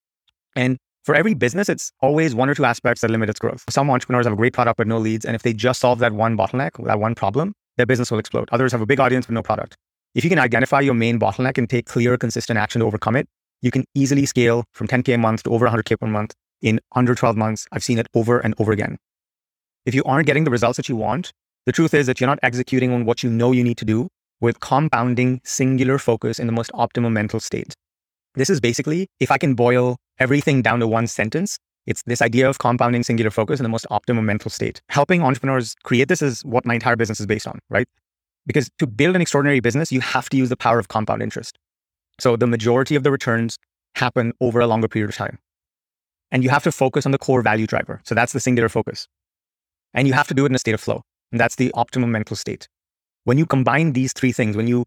And 0.55 0.77
for 1.03 1.13
every 1.13 1.35
business, 1.35 1.69
it's 1.69 1.91
always 2.01 2.33
one 2.33 2.49
or 2.49 2.55
two 2.55 2.65
aspects 2.65 3.01
that 3.01 3.11
limit 3.11 3.29
its 3.29 3.39
growth. 3.39 3.63
Some 3.69 3.89
entrepreneurs 3.89 4.25
have 4.25 4.33
a 4.33 4.37
great 4.37 4.53
product 4.53 4.77
but 4.77 4.87
no 4.87 4.97
leads. 4.97 5.23
And 5.23 5.35
if 5.35 5.43
they 5.43 5.53
just 5.53 5.79
solve 5.79 5.99
that 5.99 6.13
one 6.13 6.35
bottleneck, 6.35 6.83
that 6.85 6.99
one 6.99 7.13
problem, 7.13 7.53
their 7.77 7.85
business 7.85 8.09
will 8.09 8.19
explode. 8.19 8.49
Others 8.51 8.71
have 8.71 8.81
a 8.81 8.85
big 8.85 8.99
audience 8.99 9.27
but 9.27 9.33
no 9.33 9.43
product. 9.43 9.75
If 10.15 10.23
you 10.23 10.29
can 10.29 10.39
identify 10.39 10.79
your 10.79 10.93
main 10.93 11.19
bottleneck 11.19 11.57
and 11.57 11.69
take 11.69 11.85
clear, 11.85 12.17
consistent 12.17 12.57
action 12.57 12.79
to 12.79 12.87
overcome 12.87 13.15
it, 13.15 13.27
you 13.61 13.69
can 13.69 13.85
easily 13.93 14.25
scale 14.25 14.63
from 14.73 14.87
10K 14.87 15.15
a 15.15 15.17
month 15.17 15.43
to 15.43 15.51
over 15.51 15.67
100K 15.67 15.99
per 15.99 16.07
month 16.07 16.33
in 16.61 16.79
under 16.95 17.13
12 17.13 17.37
months. 17.37 17.67
I've 17.71 17.83
seen 17.83 17.99
it 17.99 18.07
over 18.15 18.39
and 18.39 18.55
over 18.57 18.71
again. 18.71 18.97
If 19.85 19.93
you 19.93 20.03
aren't 20.05 20.25
getting 20.25 20.43
the 20.43 20.51
results 20.51 20.77
that 20.77 20.89
you 20.89 20.95
want, 20.95 21.31
the 21.65 21.71
truth 21.71 21.93
is 21.93 22.05
that 22.07 22.19
you're 22.19 22.27
not 22.27 22.39
executing 22.43 22.91
on 22.91 23.05
what 23.05 23.23
you 23.23 23.29
know 23.29 23.51
you 23.51 23.63
need 23.63 23.77
to 23.77 23.85
do 23.85 24.07
with 24.41 24.59
compounding 24.59 25.41
singular 25.43 25.97
focus 25.97 26.39
in 26.39 26.47
the 26.47 26.53
most 26.53 26.71
optimal 26.73 27.11
mental 27.11 27.39
state. 27.39 27.73
This 28.35 28.49
is 28.49 28.59
basically, 28.59 29.07
if 29.19 29.31
I 29.31 29.37
can 29.37 29.55
boil 29.55 29.97
everything 30.19 30.61
down 30.61 30.79
to 30.81 30.87
one 30.87 31.07
sentence, 31.07 31.57
it's 31.85 32.03
this 32.03 32.21
idea 32.21 32.49
of 32.49 32.57
compounding 32.57 33.03
singular 33.03 33.31
focus 33.31 33.59
in 33.59 33.63
the 33.63 33.69
most 33.69 33.85
optimal 33.89 34.23
mental 34.23 34.51
state. 34.51 34.81
Helping 34.89 35.21
entrepreneurs 35.21 35.75
create 35.83 36.07
this 36.07 36.21
is 36.21 36.43
what 36.43 36.65
my 36.65 36.73
entire 36.73 36.95
business 36.95 37.19
is 37.19 37.25
based 37.25 37.47
on, 37.47 37.59
right? 37.69 37.87
Because 38.45 38.69
to 38.79 38.87
build 38.87 39.15
an 39.15 39.21
extraordinary 39.21 39.59
business, 39.59 39.91
you 39.91 40.01
have 40.01 40.29
to 40.29 40.37
use 40.37 40.49
the 40.49 40.57
power 40.57 40.79
of 40.79 40.87
compound 40.87 41.21
interest. 41.21 41.57
So 42.19 42.35
the 42.35 42.47
majority 42.47 42.95
of 42.95 43.03
the 43.03 43.11
returns 43.11 43.57
happen 43.95 44.33
over 44.41 44.59
a 44.59 44.67
longer 44.67 44.87
period 44.87 45.09
of 45.09 45.15
time. 45.15 45.39
And 46.31 46.43
you 46.43 46.49
have 46.49 46.63
to 46.63 46.71
focus 46.71 47.05
on 47.05 47.11
the 47.11 47.17
core 47.17 47.41
value 47.41 47.67
driver. 47.67 48.01
So 48.03 48.15
that's 48.15 48.33
the 48.33 48.39
singular 48.39 48.69
focus. 48.69 49.07
And 49.93 50.07
you 50.07 50.13
have 50.13 50.27
to 50.27 50.33
do 50.33 50.45
it 50.45 50.49
in 50.49 50.55
a 50.55 50.59
state 50.59 50.73
of 50.73 50.81
flow. 50.81 51.01
And 51.31 51.39
that's 51.39 51.55
the 51.55 51.71
optimum 51.73 52.11
mental 52.11 52.35
state. 52.35 52.67
When 53.23 53.37
you 53.37 53.45
combine 53.45 53.93
these 53.93 54.13
three 54.13 54.31
things, 54.31 54.55
when 54.55 54.67
you 54.67 54.85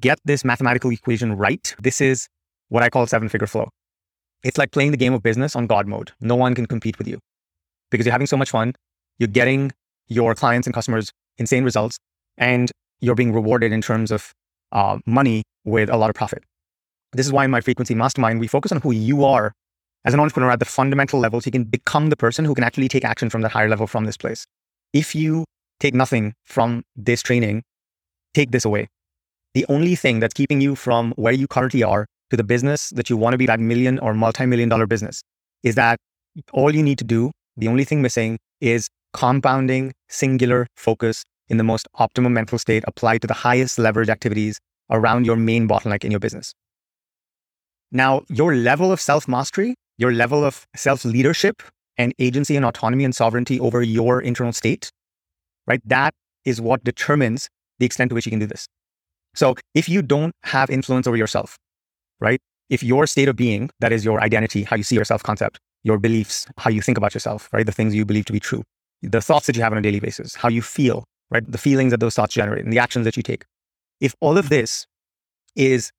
get 0.00 0.18
this 0.24 0.44
mathematical 0.44 0.90
equation 0.90 1.36
right, 1.36 1.74
this 1.80 2.00
is 2.00 2.28
what 2.68 2.82
I 2.82 2.88
call 2.88 3.06
seven 3.06 3.28
figure 3.28 3.46
flow. 3.46 3.68
It's 4.42 4.58
like 4.58 4.70
playing 4.70 4.90
the 4.90 4.96
game 4.96 5.12
of 5.12 5.22
business 5.22 5.56
on 5.56 5.66
God 5.66 5.86
mode. 5.86 6.12
No 6.20 6.36
one 6.36 6.54
can 6.54 6.66
compete 6.66 6.98
with 6.98 7.08
you 7.08 7.18
because 7.90 8.06
you're 8.06 8.12
having 8.12 8.26
so 8.26 8.36
much 8.36 8.50
fun. 8.50 8.74
You're 9.18 9.28
getting 9.28 9.72
your 10.08 10.34
clients 10.34 10.66
and 10.66 10.74
customers 10.74 11.10
insane 11.38 11.64
results, 11.64 11.98
and 12.38 12.70
you're 13.00 13.14
being 13.14 13.32
rewarded 13.32 13.72
in 13.72 13.82
terms 13.82 14.10
of 14.10 14.32
uh, 14.72 14.98
money 15.06 15.42
with 15.64 15.90
a 15.90 15.96
lot 15.96 16.10
of 16.10 16.14
profit. 16.14 16.44
This 17.12 17.26
is 17.26 17.32
why 17.32 17.44
in 17.44 17.50
my 17.50 17.60
frequency 17.60 17.94
mastermind, 17.94 18.40
we 18.40 18.46
focus 18.46 18.72
on 18.72 18.80
who 18.80 18.92
you 18.92 19.24
are 19.24 19.52
as 20.04 20.14
an 20.14 20.20
entrepreneur 20.20 20.50
at 20.50 20.58
the 20.58 20.64
fundamental 20.64 21.18
level 21.18 21.40
so 21.40 21.48
you 21.48 21.52
can 21.52 21.64
become 21.64 22.10
the 22.10 22.16
person 22.16 22.44
who 22.44 22.54
can 22.54 22.64
actually 22.64 22.88
take 22.88 23.04
action 23.04 23.30
from 23.30 23.42
that 23.42 23.50
higher 23.52 23.68
level 23.68 23.86
from 23.86 24.04
this 24.04 24.16
place. 24.16 24.46
If 24.92 25.14
you 25.14 25.44
take 25.80 25.94
nothing 25.94 26.34
from 26.44 26.84
this 26.96 27.22
training, 27.22 27.62
take 28.34 28.50
this 28.50 28.64
away. 28.64 28.88
The 29.54 29.66
only 29.68 29.94
thing 29.94 30.20
that's 30.20 30.34
keeping 30.34 30.60
you 30.60 30.74
from 30.74 31.12
where 31.12 31.32
you 31.32 31.46
currently 31.46 31.82
are 31.82 32.06
to 32.30 32.36
the 32.36 32.44
business 32.44 32.90
that 32.90 33.08
you 33.08 33.16
want 33.16 33.32
to 33.32 33.38
be 33.38 33.46
that 33.46 33.60
million 33.60 33.98
or 34.00 34.14
multi-million 34.14 34.68
dollar 34.68 34.86
business 34.86 35.22
is 35.62 35.74
that 35.76 35.98
all 36.52 36.74
you 36.74 36.82
need 36.82 36.98
to 36.98 37.04
do, 37.04 37.30
the 37.56 37.68
only 37.68 37.84
thing 37.84 38.02
missing 38.02 38.38
is 38.60 38.88
compounding 39.12 39.92
singular 40.08 40.66
focus 40.76 41.24
in 41.48 41.56
the 41.56 41.64
most 41.64 41.88
optimum 41.94 42.34
mental 42.34 42.58
state 42.58 42.84
applied 42.86 43.22
to 43.22 43.26
the 43.26 43.34
highest 43.34 43.78
leverage 43.78 44.08
activities 44.08 44.58
around 44.90 45.24
your 45.24 45.36
main 45.36 45.68
bottleneck 45.68 46.04
in 46.04 46.10
your 46.10 46.20
business. 46.20 46.52
Now, 47.92 48.22
your 48.28 48.54
level 48.54 48.92
of 48.92 49.00
self 49.00 49.28
mastery, 49.28 49.74
your 49.96 50.12
level 50.12 50.44
of 50.44 50.66
self 50.76 51.04
leadership 51.04 51.62
and 51.96 52.12
agency 52.18 52.56
and 52.56 52.64
autonomy 52.64 53.04
and 53.04 53.14
sovereignty 53.14 53.58
over 53.58 53.82
your 53.82 54.20
internal 54.20 54.52
state, 54.52 54.90
right? 55.66 55.80
That 55.84 56.14
is 56.44 56.60
what 56.60 56.84
determines 56.84 57.48
the 57.78 57.86
extent 57.86 58.10
to 58.10 58.14
which 58.14 58.26
you 58.26 58.30
can 58.30 58.38
do 58.38 58.46
this. 58.46 58.66
So 59.34 59.54
if 59.74 59.88
you 59.88 60.02
don't 60.02 60.32
have 60.44 60.70
influence 60.70 61.06
over 61.06 61.16
yourself, 61.16 61.58
right? 62.20 62.40
If 62.70 62.82
your 62.82 63.06
state 63.06 63.28
of 63.28 63.36
being, 63.36 63.70
that 63.80 63.92
is 63.92 64.04
your 64.04 64.20
identity, 64.20 64.64
how 64.64 64.76
you 64.76 64.82
see 64.82 64.94
your 64.94 65.04
self 65.04 65.22
concept, 65.22 65.58
your 65.84 65.98
beliefs, 65.98 66.46
how 66.58 66.70
you 66.70 66.80
think 66.80 66.98
about 66.98 67.14
yourself, 67.14 67.48
right? 67.52 67.66
The 67.66 67.72
things 67.72 67.94
you 67.94 68.04
believe 68.04 68.24
to 68.26 68.32
be 68.32 68.40
true, 68.40 68.62
the 69.02 69.20
thoughts 69.20 69.46
that 69.46 69.56
you 69.56 69.62
have 69.62 69.72
on 69.72 69.78
a 69.78 69.82
daily 69.82 70.00
basis, 70.00 70.34
how 70.34 70.48
you 70.48 70.62
feel, 70.62 71.04
right? 71.30 71.50
The 71.50 71.58
feelings 71.58 71.90
that 71.90 72.00
those 72.00 72.14
thoughts 72.14 72.34
generate 72.34 72.64
and 72.64 72.72
the 72.72 72.78
actions 72.78 73.04
that 73.04 73.16
you 73.16 73.22
take. 73.22 73.44
If 74.00 74.14
all 74.20 74.38
of 74.38 74.48
this 74.48 74.86
is 75.54 75.90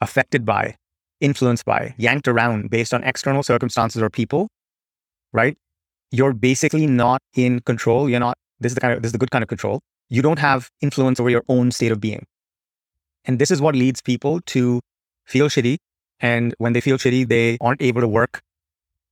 affected 0.00 0.44
by, 0.44 0.76
influenced 1.20 1.64
by, 1.64 1.94
yanked 1.96 2.28
around 2.28 2.70
based 2.70 2.92
on 2.92 3.04
external 3.04 3.42
circumstances 3.42 4.02
or 4.02 4.10
people, 4.10 4.48
right? 5.32 5.56
You're 6.10 6.32
basically 6.32 6.86
not 6.86 7.20
in 7.34 7.60
control. 7.60 8.08
You're 8.08 8.20
not, 8.20 8.36
this 8.60 8.70
is 8.70 8.74
the 8.74 8.80
kind 8.80 8.94
of, 8.94 9.02
this 9.02 9.08
is 9.10 9.12
the 9.12 9.18
good 9.18 9.30
kind 9.30 9.42
of 9.42 9.48
control. 9.48 9.82
You 10.08 10.22
don't 10.22 10.38
have 10.38 10.70
influence 10.80 11.20
over 11.20 11.30
your 11.30 11.42
own 11.48 11.70
state 11.70 11.92
of 11.92 12.00
being. 12.00 12.26
And 13.24 13.38
this 13.38 13.50
is 13.50 13.60
what 13.60 13.74
leads 13.74 14.00
people 14.00 14.40
to 14.46 14.80
feel 15.24 15.48
shitty. 15.48 15.78
And 16.20 16.54
when 16.58 16.72
they 16.72 16.80
feel 16.80 16.96
shitty, 16.96 17.28
they 17.28 17.58
aren't 17.60 17.82
able 17.82 18.00
to 18.00 18.08
work 18.08 18.42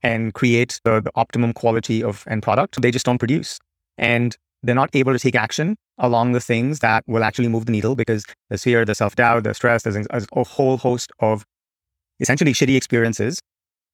and 0.02 0.33
create 0.35 0.80
the, 0.85 1.00
the 1.00 1.11
optimum 1.14 1.52
quality 1.52 2.02
of 2.02 2.24
end 2.28 2.42
product. 2.42 2.80
They 2.80 2.90
just 2.90 3.07
don't 3.07 3.18
produce. 3.18 3.59
And 3.98 4.37
they're 4.62 4.74
not 4.74 4.90
able 4.94 5.12
to 5.12 5.18
take 5.18 5.35
action 5.35 5.76
along 5.98 6.33
the 6.33 6.40
things 6.40 6.80
that 6.80 7.04
will 7.07 7.22
actually 7.24 7.48
move 7.48 7.66
the 7.66 7.72
needle 7.72 7.94
because 7.94 8.24
there's 8.48 8.62
fear, 8.62 8.85
there's 8.85 8.98
self 8.98 9.16
doubt, 9.16 9.44
there's 9.44 9.57
stress, 9.57 9.83
there's 9.83 9.96
a 9.96 10.44
whole 10.44 10.78
host 10.78 11.12
of 11.20 11.44
essentially 12.20 12.52
shitty 12.52 12.76
experiences. 12.76 13.38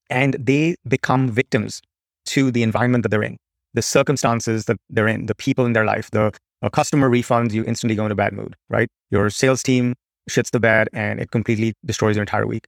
And 0.09 0.35
they 0.35 0.77
become 0.87 1.29
victims 1.29 1.81
to 2.27 2.51
the 2.51 2.63
environment 2.63 3.03
that 3.03 3.11
they're 3.11 3.23
in, 3.23 3.37
the 3.75 3.83
circumstances 3.83 4.65
that 4.67 4.77
they're 4.89 5.09
in, 5.09 5.27
the 5.27 5.35
people 5.35 5.65
in 5.67 5.73
their 5.73 5.85
life, 5.85 6.11
the 6.11 6.33
uh, 6.63 6.69
customer 6.69 7.09
refunds, 7.09 7.53
you 7.53 7.65
instantly 7.65 7.95
go 7.95 8.05
into 8.05 8.13
a 8.13 8.17
bad 8.17 8.33
mood, 8.33 8.57
right? 8.69 8.89
Your 9.11 9.31
sales 9.31 9.63
team 9.63 9.95
shits 10.29 10.51
the 10.51 10.61
bed 10.61 10.89
and 10.93 11.21
it 11.21 11.31
completely 11.31 11.75
destroys 11.85 12.17
your 12.17 12.23
entire 12.23 12.47
week. 12.47 12.67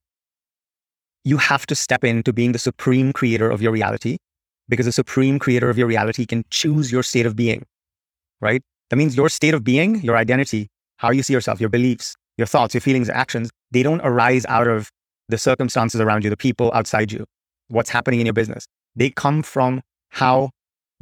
You 1.24 1.36
have 1.36 1.66
to 1.66 1.74
step 1.74 2.04
into 2.04 2.32
being 2.32 2.52
the 2.52 2.58
supreme 2.58 3.12
creator 3.12 3.50
of 3.50 3.62
your 3.62 3.72
reality 3.72 4.16
because 4.68 4.86
the 4.86 4.92
supreme 4.92 5.38
creator 5.38 5.70
of 5.70 5.78
your 5.78 5.86
reality 5.86 6.26
can 6.26 6.44
choose 6.50 6.90
your 6.90 7.02
state 7.02 7.26
of 7.26 7.36
being, 7.36 7.64
right? 8.40 8.62
That 8.90 8.96
means 8.96 9.16
your 9.16 9.28
state 9.28 9.54
of 9.54 9.64
being, 9.64 10.02
your 10.02 10.16
identity, 10.16 10.68
how 10.96 11.10
you 11.10 11.22
see 11.22 11.32
yourself, 11.32 11.60
your 11.60 11.68
beliefs, 11.68 12.14
your 12.38 12.46
thoughts, 12.46 12.74
your 12.74 12.80
feelings, 12.80 13.08
actions, 13.08 13.50
they 13.70 13.82
don't 13.82 14.00
arise 14.00 14.46
out 14.46 14.66
of 14.66 14.90
the 15.28 15.38
circumstances 15.38 16.00
around 16.00 16.24
you, 16.24 16.30
the 16.30 16.36
people 16.36 16.70
outside 16.74 17.12
you, 17.12 17.24
what's 17.68 17.90
happening 17.90 18.20
in 18.20 18.26
your 18.26 18.32
business. 18.32 18.66
They 18.96 19.10
come 19.10 19.42
from 19.42 19.82
how 20.10 20.50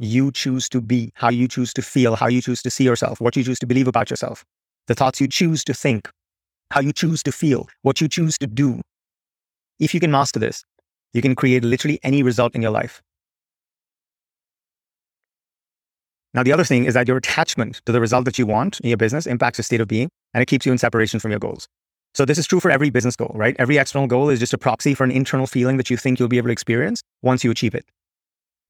you 0.01 0.31
choose 0.31 0.67
to 0.69 0.81
be, 0.81 1.11
how 1.13 1.29
you 1.29 1.47
choose 1.47 1.73
to 1.73 1.81
feel, 1.81 2.15
how 2.15 2.27
you 2.27 2.41
choose 2.41 2.61
to 2.63 2.71
see 2.71 2.83
yourself, 2.83 3.21
what 3.21 3.35
you 3.35 3.43
choose 3.43 3.59
to 3.59 3.67
believe 3.67 3.87
about 3.87 4.09
yourself, 4.09 4.43
the 4.87 4.95
thoughts 4.95 5.21
you 5.21 5.27
choose 5.27 5.63
to 5.65 5.73
think, 5.73 6.09
how 6.71 6.81
you 6.81 6.91
choose 6.91 7.21
to 7.23 7.31
feel, 7.31 7.67
what 7.83 8.01
you 8.01 8.07
choose 8.07 8.37
to 8.39 8.47
do. 8.47 8.81
If 9.79 9.93
you 9.93 9.99
can 9.99 10.11
master 10.11 10.39
this, 10.39 10.63
you 11.13 11.21
can 11.21 11.35
create 11.35 11.63
literally 11.63 11.99
any 12.03 12.23
result 12.23 12.55
in 12.55 12.61
your 12.61 12.71
life. 12.71 13.01
Now, 16.33 16.43
the 16.43 16.53
other 16.53 16.63
thing 16.63 16.85
is 16.85 16.93
that 16.93 17.07
your 17.07 17.17
attachment 17.17 17.81
to 17.85 17.91
the 17.91 17.99
result 17.99 18.25
that 18.25 18.39
you 18.39 18.45
want 18.45 18.79
in 18.79 18.89
your 18.89 18.97
business 18.97 19.27
impacts 19.27 19.59
your 19.59 19.63
state 19.63 19.81
of 19.81 19.87
being 19.87 20.09
and 20.33 20.41
it 20.41 20.47
keeps 20.47 20.65
you 20.65 20.71
in 20.71 20.77
separation 20.77 21.19
from 21.19 21.31
your 21.31 21.39
goals. 21.39 21.67
So, 22.13 22.25
this 22.25 22.37
is 22.37 22.47
true 22.47 22.59
for 22.59 22.71
every 22.71 22.89
business 22.89 23.15
goal, 23.15 23.31
right? 23.35 23.55
Every 23.59 23.77
external 23.77 24.07
goal 24.07 24.29
is 24.29 24.39
just 24.39 24.53
a 24.53 24.57
proxy 24.57 24.93
for 24.93 25.03
an 25.03 25.11
internal 25.11 25.45
feeling 25.45 25.77
that 25.77 25.89
you 25.89 25.97
think 25.97 26.19
you'll 26.19 26.29
be 26.29 26.37
able 26.37 26.47
to 26.47 26.53
experience 26.53 27.01
once 27.21 27.43
you 27.43 27.51
achieve 27.51 27.75
it. 27.75 27.85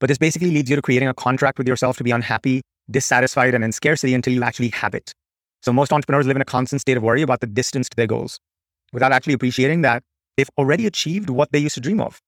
But 0.01 0.07
this 0.07 0.17
basically 0.17 0.49
leads 0.49 0.69
you 0.69 0.75
to 0.75 0.81
creating 0.81 1.07
a 1.07 1.13
contract 1.13 1.59
with 1.59 1.67
yourself 1.67 1.95
to 1.97 2.03
be 2.03 2.11
unhappy, 2.11 2.63
dissatisfied, 2.89 3.53
and 3.53 3.63
in 3.63 3.71
scarcity 3.71 4.15
until 4.15 4.33
you 4.33 4.43
actually 4.43 4.69
have 4.69 4.95
it. 4.95 5.13
So, 5.61 5.71
most 5.71 5.93
entrepreneurs 5.93 6.25
live 6.25 6.35
in 6.35 6.41
a 6.41 6.45
constant 6.45 6.81
state 6.81 6.97
of 6.97 7.03
worry 7.03 7.21
about 7.21 7.39
the 7.39 7.47
distance 7.47 7.87
to 7.89 7.95
their 7.95 8.07
goals 8.07 8.39
without 8.91 9.11
actually 9.11 9.33
appreciating 9.33 9.83
that 9.83 10.01
they've 10.35 10.49
already 10.57 10.87
achieved 10.87 11.29
what 11.29 11.51
they 11.51 11.59
used 11.59 11.75
to 11.75 11.81
dream 11.81 12.01
of. 12.01 12.19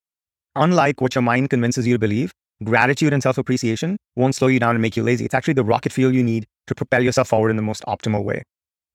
Unlike 0.56 1.02
what 1.02 1.16
your 1.16 1.24
mind 1.24 1.50
convinces 1.50 1.88
you 1.88 1.96
to 1.96 2.00
believe, 2.00 2.32
gratitude 2.64 3.12
and 3.12 3.24
self 3.24 3.40
appreciation 3.40 3.98
won't 4.16 4.36
slow 4.36 4.50
you 4.50 4.60
down 4.60 4.76
and 4.76 4.82
make 4.82 4.96
you 4.96 5.02
lazy. 5.02 5.26
It's 5.26 5.34
actually 5.34 5.56
the 5.56 5.64
rocket 5.64 5.92
fuel 5.92 6.14
you 6.14 6.24
need 6.24 6.46
to 6.68 6.76
propel 6.76 7.02
yourself 7.02 7.30
forward 7.30 7.50
in 7.50 7.56
the 7.56 7.64
most 7.64 7.84
optimal 7.88 8.24
way. 8.24 8.44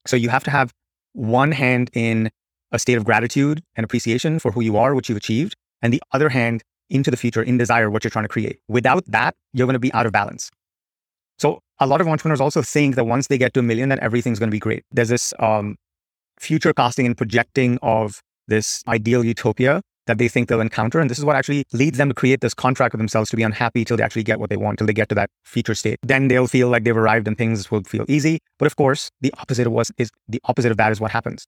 So 0.06 0.14
you 0.14 0.28
have 0.28 0.44
to 0.44 0.52
have 0.52 0.72
one 1.14 1.50
hand 1.50 1.90
in 1.94 2.30
a 2.70 2.78
state 2.78 2.94
of 2.94 3.04
gratitude 3.04 3.60
and 3.74 3.82
appreciation 3.82 4.38
for 4.38 4.52
who 4.52 4.60
you 4.60 4.76
are, 4.76 4.94
what 4.94 5.08
you've 5.08 5.18
achieved, 5.18 5.56
and 5.82 5.92
the 5.92 6.02
other 6.12 6.28
hand 6.28 6.62
into 6.90 7.10
the 7.10 7.16
future 7.16 7.42
in 7.42 7.58
desire, 7.58 7.90
what 7.90 8.04
you're 8.04 8.10
trying 8.10 8.24
to 8.24 8.28
create. 8.28 8.58
Without 8.68 9.04
that, 9.06 9.34
you're 9.52 9.66
going 9.66 9.74
to 9.74 9.80
be 9.80 9.92
out 9.92 10.06
of 10.06 10.12
balance. 10.12 10.50
So 11.38 11.60
a 11.78 11.86
lot 11.86 12.00
of 12.00 12.08
entrepreneurs 12.08 12.40
also 12.40 12.62
think 12.62 12.96
that 12.96 13.04
once 13.04 13.28
they 13.28 13.38
get 13.38 13.54
to 13.54 13.60
a 13.60 13.62
million, 13.62 13.88
that 13.90 14.00
everything's 14.00 14.38
going 14.38 14.50
to 14.50 14.54
be 14.54 14.58
great. 14.58 14.84
There's 14.90 15.08
this 15.08 15.32
um, 15.38 15.76
future 16.38 16.72
casting 16.72 17.06
and 17.06 17.16
projecting 17.16 17.78
of 17.82 18.20
this 18.48 18.82
ideal 18.88 19.24
utopia 19.24 19.82
that 20.06 20.18
they 20.18 20.26
think 20.26 20.48
they'll 20.48 20.60
encounter. 20.60 20.98
And 20.98 21.08
this 21.08 21.18
is 21.18 21.24
what 21.24 21.36
actually 21.36 21.64
leads 21.72 21.98
them 21.98 22.08
to 22.08 22.14
create 22.14 22.40
this 22.40 22.54
contract 22.54 22.94
with 22.94 22.98
themselves 22.98 23.30
to 23.30 23.36
be 23.36 23.42
unhappy 23.42 23.84
till 23.84 23.96
they 23.96 24.02
actually 24.02 24.24
get 24.24 24.40
what 24.40 24.50
they 24.50 24.56
want, 24.56 24.78
till 24.78 24.86
they 24.86 24.92
get 24.92 25.08
to 25.10 25.14
that 25.14 25.30
future 25.44 25.74
state. 25.74 25.98
Then 26.02 26.28
they'll 26.28 26.48
feel 26.48 26.68
like 26.70 26.84
they've 26.84 26.96
arrived 26.96 27.28
and 27.28 27.36
things 27.36 27.70
will 27.70 27.84
feel 27.84 28.06
easy. 28.08 28.40
But 28.58 28.66
of 28.66 28.76
course, 28.76 29.10
the 29.20 29.32
opposite 29.38 29.66
of 29.66 29.72
what 29.72 29.90
is 29.98 30.10
the 30.26 30.40
opposite 30.44 30.72
of 30.72 30.78
that 30.78 30.90
is 30.90 31.00
what 31.00 31.10
happens. 31.10 31.44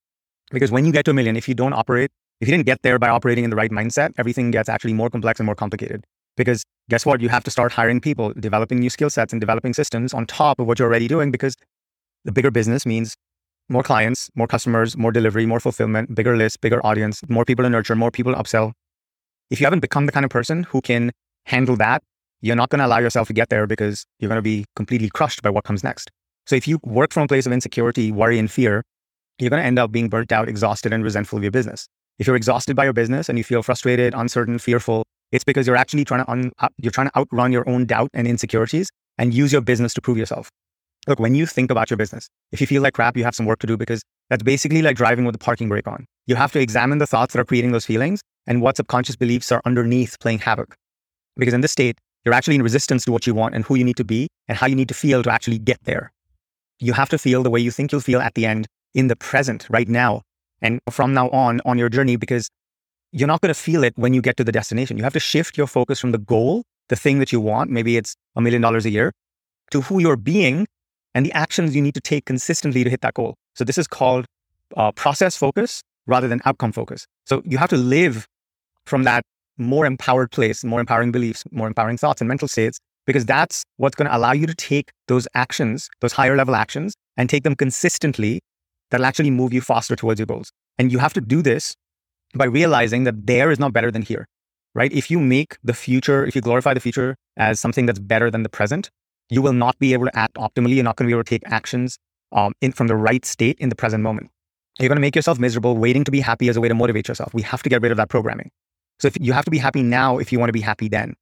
Because 0.50 0.70
when 0.70 0.84
you 0.84 0.92
get 0.92 1.04
to 1.06 1.12
a 1.12 1.14
million, 1.14 1.36
if 1.36 1.48
you 1.48 1.54
don't 1.54 1.72
operate, 1.72 2.10
if 2.40 2.48
you 2.48 2.52
didn't 2.52 2.66
get 2.66 2.82
there 2.82 2.98
by 2.98 3.08
operating 3.08 3.44
in 3.44 3.50
the 3.50 3.56
right 3.56 3.70
mindset, 3.70 4.12
everything 4.18 4.50
gets 4.50 4.68
actually 4.68 4.94
more 4.94 5.10
complex 5.10 5.40
and 5.40 5.46
more 5.46 5.54
complicated. 5.54 6.04
Because 6.36 6.64
guess 6.88 7.04
what? 7.04 7.20
You 7.20 7.28
have 7.28 7.44
to 7.44 7.50
start 7.50 7.72
hiring 7.72 8.00
people, 8.00 8.32
developing 8.32 8.78
new 8.78 8.88
skill 8.90 9.10
sets 9.10 9.32
and 9.32 9.40
developing 9.40 9.74
systems 9.74 10.14
on 10.14 10.26
top 10.26 10.58
of 10.58 10.66
what 10.66 10.78
you're 10.78 10.88
already 10.88 11.08
doing 11.08 11.30
because 11.30 11.54
the 12.24 12.32
bigger 12.32 12.50
business 12.50 12.86
means 12.86 13.16
more 13.68 13.82
clients, 13.82 14.30
more 14.34 14.46
customers, 14.46 14.96
more 14.96 15.12
delivery, 15.12 15.46
more 15.46 15.60
fulfillment, 15.60 16.14
bigger 16.14 16.36
list, 16.36 16.60
bigger 16.60 16.84
audience, 16.84 17.20
more 17.28 17.44
people 17.44 17.62
to 17.64 17.70
nurture, 17.70 17.94
more 17.94 18.10
people 18.10 18.32
to 18.32 18.38
upsell. 18.38 18.72
If 19.50 19.60
you 19.60 19.66
haven't 19.66 19.80
become 19.80 20.06
the 20.06 20.12
kind 20.12 20.24
of 20.24 20.30
person 20.30 20.64
who 20.64 20.80
can 20.80 21.12
handle 21.46 21.76
that, 21.76 22.02
you're 22.40 22.56
not 22.56 22.70
going 22.70 22.78
to 22.78 22.86
allow 22.86 22.98
yourself 22.98 23.28
to 23.28 23.34
get 23.34 23.50
there 23.50 23.66
because 23.66 24.06
you're 24.18 24.28
going 24.28 24.38
to 24.38 24.42
be 24.42 24.64
completely 24.76 25.10
crushed 25.10 25.42
by 25.42 25.50
what 25.50 25.64
comes 25.64 25.84
next. 25.84 26.10
So 26.46 26.56
if 26.56 26.66
you 26.66 26.78
work 26.82 27.12
from 27.12 27.24
a 27.24 27.28
place 27.28 27.46
of 27.46 27.52
insecurity, 27.52 28.10
worry, 28.10 28.38
and 28.38 28.50
fear, 28.50 28.82
you're 29.38 29.50
going 29.50 29.62
to 29.62 29.66
end 29.66 29.78
up 29.78 29.92
being 29.92 30.08
burnt 30.08 30.32
out, 30.32 30.48
exhausted, 30.48 30.92
and 30.92 31.04
resentful 31.04 31.36
of 31.36 31.44
your 31.44 31.52
business. 31.52 31.86
If 32.20 32.26
you're 32.26 32.36
exhausted 32.36 32.76
by 32.76 32.84
your 32.84 32.92
business 32.92 33.30
and 33.30 33.38
you 33.38 33.44
feel 33.44 33.62
frustrated, 33.62 34.12
uncertain, 34.14 34.58
fearful, 34.58 35.04
it's 35.32 35.42
because 35.42 35.66
you're 35.66 35.74
actually 35.74 36.04
trying 36.04 36.22
to 36.22 36.30
un- 36.30 36.52
you're 36.76 36.92
trying 36.92 37.08
to 37.08 37.18
outrun 37.18 37.50
your 37.50 37.66
own 37.66 37.86
doubt 37.86 38.10
and 38.12 38.28
insecurities 38.28 38.90
and 39.16 39.32
use 39.32 39.52
your 39.52 39.62
business 39.62 39.94
to 39.94 40.02
prove 40.02 40.18
yourself. 40.18 40.50
Look, 41.08 41.18
when 41.18 41.34
you 41.34 41.46
think 41.46 41.70
about 41.70 41.88
your 41.88 41.96
business, 41.96 42.28
if 42.52 42.60
you 42.60 42.66
feel 42.66 42.82
like 42.82 42.92
crap, 42.92 43.16
you 43.16 43.24
have 43.24 43.34
some 43.34 43.46
work 43.46 43.58
to 43.60 43.66
do 43.66 43.78
because 43.78 44.02
that's 44.28 44.42
basically 44.42 44.82
like 44.82 44.96
driving 44.96 45.24
with 45.24 45.32
the 45.32 45.38
parking 45.38 45.70
brake 45.70 45.86
on. 45.88 46.04
You 46.26 46.34
have 46.34 46.52
to 46.52 46.60
examine 46.60 46.98
the 46.98 47.06
thoughts 47.06 47.32
that 47.32 47.40
are 47.40 47.44
creating 47.44 47.72
those 47.72 47.86
feelings 47.86 48.20
and 48.46 48.60
what 48.60 48.76
subconscious 48.76 49.16
beliefs 49.16 49.50
are 49.50 49.62
underneath 49.64 50.20
playing 50.20 50.40
havoc. 50.40 50.74
Because 51.38 51.54
in 51.54 51.62
this 51.62 51.72
state, 51.72 51.96
you're 52.26 52.34
actually 52.34 52.56
in 52.56 52.62
resistance 52.62 53.06
to 53.06 53.12
what 53.12 53.26
you 53.26 53.32
want 53.32 53.54
and 53.54 53.64
who 53.64 53.76
you 53.76 53.84
need 53.84 53.96
to 53.96 54.04
be 54.04 54.28
and 54.46 54.58
how 54.58 54.66
you 54.66 54.76
need 54.76 54.88
to 54.88 54.94
feel 54.94 55.22
to 55.22 55.32
actually 55.32 55.58
get 55.58 55.78
there. 55.84 56.12
You 56.80 56.92
have 56.92 57.08
to 57.08 57.18
feel 57.18 57.42
the 57.42 57.50
way 57.50 57.60
you 57.60 57.70
think 57.70 57.92
you'll 57.92 58.02
feel 58.02 58.20
at 58.20 58.34
the 58.34 58.44
end 58.44 58.66
in 58.92 59.06
the 59.06 59.16
present, 59.16 59.66
right 59.70 59.88
now, 59.88 60.20
and 60.62 60.80
from 60.90 61.14
now 61.14 61.28
on 61.30 61.60
on 61.64 61.78
your 61.78 61.88
journey 61.88 62.16
because 62.16 62.48
you're 63.12 63.28
not 63.28 63.40
going 63.40 63.52
to 63.52 63.60
feel 63.60 63.82
it 63.82 63.92
when 63.96 64.14
you 64.14 64.22
get 64.22 64.36
to 64.36 64.44
the 64.44 64.52
destination. 64.52 64.96
You 64.96 65.04
have 65.04 65.12
to 65.14 65.20
shift 65.20 65.58
your 65.58 65.66
focus 65.66 65.98
from 65.98 66.12
the 66.12 66.18
goal, 66.18 66.62
the 66.88 66.96
thing 66.96 67.18
that 67.18 67.32
you 67.32 67.40
want, 67.40 67.70
maybe 67.70 67.96
it's 67.96 68.14
a 68.36 68.40
million 68.40 68.62
dollars 68.62 68.86
a 68.86 68.90
year, 68.90 69.12
to 69.72 69.80
who 69.80 70.00
you're 70.00 70.16
being 70.16 70.66
and 71.14 71.26
the 71.26 71.32
actions 71.32 71.74
you 71.74 71.82
need 71.82 71.94
to 71.94 72.00
take 72.00 72.24
consistently 72.24 72.84
to 72.84 72.90
hit 72.90 73.00
that 73.00 73.14
goal. 73.14 73.34
So 73.54 73.64
this 73.64 73.78
is 73.78 73.88
called 73.88 74.26
uh, 74.76 74.92
process 74.92 75.36
focus 75.36 75.82
rather 76.06 76.28
than 76.28 76.40
outcome 76.44 76.72
focus. 76.72 77.06
So 77.26 77.42
you 77.44 77.58
have 77.58 77.70
to 77.70 77.76
live 77.76 78.26
from 78.86 79.04
that 79.04 79.24
more 79.58 79.86
empowered 79.86 80.30
place, 80.30 80.64
more 80.64 80.80
empowering 80.80 81.12
beliefs, 81.12 81.44
more 81.50 81.66
empowering 81.66 81.98
thoughts 81.98 82.20
and 82.20 82.28
mental 82.28 82.48
states, 82.48 82.78
because 83.06 83.26
that's 83.26 83.64
what's 83.76 83.94
going 83.96 84.08
to 84.08 84.16
allow 84.16 84.32
you 84.32 84.46
to 84.46 84.54
take 84.54 84.90
those 85.08 85.26
actions, 85.34 85.88
those 86.00 86.12
higher 86.12 86.36
level 86.36 86.54
actions, 86.54 86.94
and 87.16 87.28
take 87.28 87.42
them 87.42 87.54
consistently 87.54 88.40
that'll 88.90 89.06
actually 89.06 89.30
move 89.30 89.52
you 89.52 89.60
faster 89.60 89.96
towards 89.96 90.20
your 90.20 90.26
goals. 90.26 90.52
And 90.78 90.92
you 90.92 90.98
have 90.98 91.12
to 91.14 91.20
do 91.20 91.42
this 91.42 91.76
by 92.34 92.44
realizing 92.44 93.04
that 93.04 93.26
there 93.26 93.50
is 93.50 93.58
not 93.58 93.72
better 93.72 93.90
than 93.90 94.02
here, 94.02 94.26
right? 94.74 94.92
If 94.92 95.10
you 95.10 95.18
make 95.18 95.56
the 95.64 95.74
future, 95.74 96.24
if 96.24 96.34
you 96.34 96.40
glorify 96.40 96.74
the 96.74 96.80
future 96.80 97.16
as 97.36 97.60
something 97.60 97.86
that's 97.86 97.98
better 97.98 98.30
than 98.30 98.42
the 98.42 98.48
present, 98.48 98.90
you 99.28 99.42
will 99.42 99.52
not 99.52 99.78
be 99.78 99.92
able 99.92 100.06
to 100.06 100.16
act 100.16 100.34
optimally. 100.34 100.74
You're 100.74 100.84
not 100.84 100.96
going 100.96 101.06
to 101.06 101.12
be 101.12 101.14
able 101.14 101.24
to 101.24 101.30
take 101.30 101.42
actions 101.46 101.98
um, 102.32 102.52
in, 102.60 102.72
from 102.72 102.86
the 102.86 102.96
right 102.96 103.24
state 103.24 103.58
in 103.58 103.68
the 103.68 103.76
present 103.76 104.02
moment. 104.02 104.30
You're 104.78 104.88
going 104.88 104.96
to 104.96 105.02
make 105.02 105.16
yourself 105.16 105.38
miserable, 105.38 105.76
waiting 105.76 106.04
to 106.04 106.10
be 106.10 106.20
happy 106.20 106.48
as 106.48 106.56
a 106.56 106.60
way 106.60 106.68
to 106.68 106.74
motivate 106.74 107.08
yourself. 107.08 107.34
We 107.34 107.42
have 107.42 107.62
to 107.62 107.68
get 107.68 107.82
rid 107.82 107.92
of 107.92 107.96
that 107.98 108.08
programming. 108.08 108.50
So 108.98 109.08
if 109.08 109.16
you 109.20 109.32
have 109.32 109.44
to 109.44 109.50
be 109.50 109.58
happy 109.58 109.82
now 109.82 110.18
if 110.18 110.32
you 110.32 110.38
want 110.38 110.48
to 110.48 110.52
be 110.52 110.60
happy 110.60 110.88
then. 110.88 111.14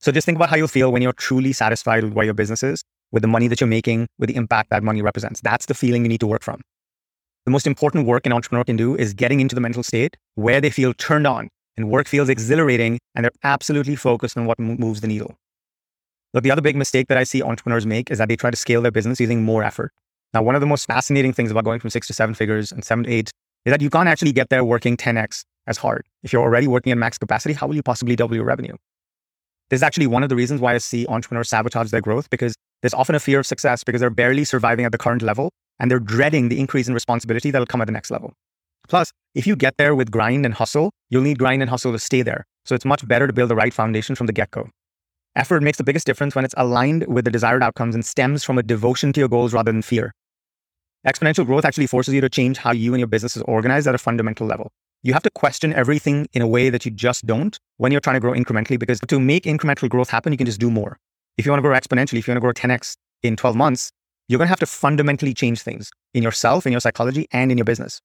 So 0.00 0.12
just 0.12 0.26
think 0.26 0.36
about 0.36 0.50
how 0.50 0.56
you'll 0.56 0.68
feel 0.68 0.92
when 0.92 1.02
you're 1.02 1.12
truly 1.12 1.52
satisfied 1.52 2.04
with 2.04 2.12
where 2.12 2.24
your 2.24 2.34
business 2.34 2.62
is, 2.62 2.84
with 3.10 3.22
the 3.22 3.28
money 3.28 3.48
that 3.48 3.60
you're 3.60 3.68
making, 3.68 4.06
with 4.18 4.28
the 4.28 4.36
impact 4.36 4.70
that 4.70 4.82
money 4.82 5.02
represents. 5.02 5.40
That's 5.40 5.66
the 5.66 5.74
feeling 5.74 6.04
you 6.04 6.08
need 6.08 6.20
to 6.20 6.26
work 6.26 6.42
from. 6.42 6.60
The 7.48 7.52
most 7.52 7.66
important 7.66 8.04
work 8.04 8.26
an 8.26 8.32
entrepreneur 8.34 8.62
can 8.62 8.76
do 8.76 8.94
is 8.94 9.14
getting 9.14 9.40
into 9.40 9.54
the 9.54 9.60
mental 9.62 9.82
state 9.82 10.18
where 10.34 10.60
they 10.60 10.68
feel 10.68 10.92
turned 10.92 11.26
on 11.26 11.48
and 11.78 11.88
work 11.88 12.06
feels 12.06 12.28
exhilarating 12.28 12.98
and 13.14 13.24
they're 13.24 13.32
absolutely 13.42 13.96
focused 13.96 14.36
on 14.36 14.44
what 14.44 14.58
moves 14.58 15.00
the 15.00 15.06
needle. 15.06 15.34
Look, 16.34 16.44
the 16.44 16.50
other 16.50 16.60
big 16.60 16.76
mistake 16.76 17.08
that 17.08 17.16
I 17.16 17.24
see 17.24 17.42
entrepreneurs 17.42 17.86
make 17.86 18.10
is 18.10 18.18
that 18.18 18.28
they 18.28 18.36
try 18.36 18.50
to 18.50 18.56
scale 18.58 18.82
their 18.82 18.90
business 18.90 19.18
using 19.18 19.44
more 19.44 19.64
effort. 19.64 19.94
Now, 20.34 20.42
one 20.42 20.56
of 20.56 20.60
the 20.60 20.66
most 20.66 20.84
fascinating 20.84 21.32
things 21.32 21.50
about 21.50 21.64
going 21.64 21.80
from 21.80 21.88
six 21.88 22.06
to 22.08 22.12
seven 22.12 22.34
figures 22.34 22.70
and 22.70 22.84
seven 22.84 23.04
to 23.04 23.10
eight 23.10 23.30
is 23.64 23.70
that 23.70 23.80
you 23.80 23.88
can't 23.88 24.10
actually 24.10 24.32
get 24.32 24.50
there 24.50 24.62
working 24.62 24.98
10x 24.98 25.46
as 25.66 25.78
hard. 25.78 26.04
If 26.22 26.34
you're 26.34 26.42
already 26.42 26.68
working 26.68 26.92
at 26.92 26.98
max 26.98 27.16
capacity, 27.16 27.54
how 27.54 27.66
will 27.66 27.76
you 27.76 27.82
possibly 27.82 28.14
double 28.14 28.36
your 28.36 28.44
revenue? 28.44 28.74
This 29.70 29.78
is 29.78 29.82
actually 29.82 30.06
one 30.06 30.22
of 30.22 30.28
the 30.28 30.36
reasons 30.36 30.60
why 30.60 30.74
I 30.74 30.78
see 30.78 31.06
entrepreneurs 31.06 31.48
sabotage 31.48 31.92
their 31.92 32.02
growth 32.02 32.28
because 32.28 32.54
there's 32.82 32.92
often 32.92 33.14
a 33.14 33.20
fear 33.20 33.38
of 33.38 33.46
success 33.46 33.84
because 33.84 34.02
they're 34.02 34.10
barely 34.10 34.44
surviving 34.44 34.84
at 34.84 34.92
the 34.92 34.98
current 34.98 35.22
level 35.22 35.50
and 35.78 35.90
they're 35.90 36.00
dreading 36.00 36.48
the 36.48 36.60
increase 36.60 36.88
in 36.88 36.94
responsibility 36.94 37.50
that'll 37.50 37.66
come 37.66 37.80
at 37.80 37.86
the 37.86 37.92
next 37.92 38.10
level. 38.10 38.32
Plus, 38.88 39.12
if 39.34 39.46
you 39.46 39.54
get 39.54 39.76
there 39.76 39.94
with 39.94 40.10
grind 40.10 40.44
and 40.44 40.54
hustle, 40.54 40.90
you'll 41.10 41.22
need 41.22 41.38
grind 41.38 41.62
and 41.62 41.70
hustle 41.70 41.92
to 41.92 41.98
stay 41.98 42.22
there. 42.22 42.46
So 42.64 42.74
it's 42.74 42.84
much 42.84 43.06
better 43.06 43.26
to 43.26 43.32
build 43.32 43.50
the 43.50 43.56
right 43.56 43.72
foundation 43.72 44.14
from 44.14 44.26
the 44.26 44.32
get 44.32 44.50
go. 44.50 44.68
Effort 45.36 45.62
makes 45.62 45.78
the 45.78 45.84
biggest 45.84 46.06
difference 46.06 46.34
when 46.34 46.44
it's 46.44 46.54
aligned 46.56 47.06
with 47.06 47.24
the 47.24 47.30
desired 47.30 47.62
outcomes 47.62 47.94
and 47.94 48.04
stems 48.04 48.42
from 48.42 48.58
a 48.58 48.62
devotion 48.62 49.12
to 49.12 49.20
your 49.20 49.28
goals 49.28 49.52
rather 49.52 49.70
than 49.70 49.82
fear. 49.82 50.12
Exponential 51.06 51.46
growth 51.46 51.64
actually 51.64 51.86
forces 51.86 52.12
you 52.12 52.20
to 52.20 52.28
change 52.28 52.58
how 52.58 52.72
you 52.72 52.92
and 52.92 52.98
your 52.98 53.06
business 53.06 53.36
is 53.36 53.42
organized 53.42 53.86
at 53.86 53.94
a 53.94 53.98
fundamental 53.98 54.46
level. 54.46 54.72
You 55.02 55.12
have 55.12 55.22
to 55.22 55.30
question 55.30 55.72
everything 55.72 56.26
in 56.32 56.42
a 56.42 56.48
way 56.48 56.70
that 56.70 56.84
you 56.84 56.90
just 56.90 57.24
don't 57.24 57.56
when 57.76 57.92
you're 57.92 58.00
trying 58.00 58.16
to 58.16 58.20
grow 58.20 58.32
incrementally 58.32 58.78
because 58.78 58.98
to 59.06 59.20
make 59.20 59.44
incremental 59.44 59.88
growth 59.88 60.10
happen, 60.10 60.32
you 60.32 60.36
can 60.36 60.46
just 60.46 60.58
do 60.58 60.70
more. 60.70 60.98
If 61.36 61.46
you 61.46 61.52
want 61.52 61.60
to 61.60 61.68
grow 61.68 61.78
exponentially, 61.78 62.18
if 62.18 62.26
you 62.26 62.32
want 62.32 62.38
to 62.38 62.40
grow 62.40 62.52
10x 62.52 62.96
in 63.22 63.36
12 63.36 63.54
months, 63.54 63.92
you're 64.28 64.38
going 64.38 64.46
to 64.46 64.50
have 64.50 64.60
to 64.60 64.66
fundamentally 64.66 65.34
change 65.34 65.62
things 65.62 65.90
in 66.14 66.22
yourself, 66.22 66.66
in 66.66 66.72
your 66.72 66.80
psychology, 66.80 67.26
and 67.32 67.50
in 67.50 67.58
your 67.58 67.64
business. 67.64 68.00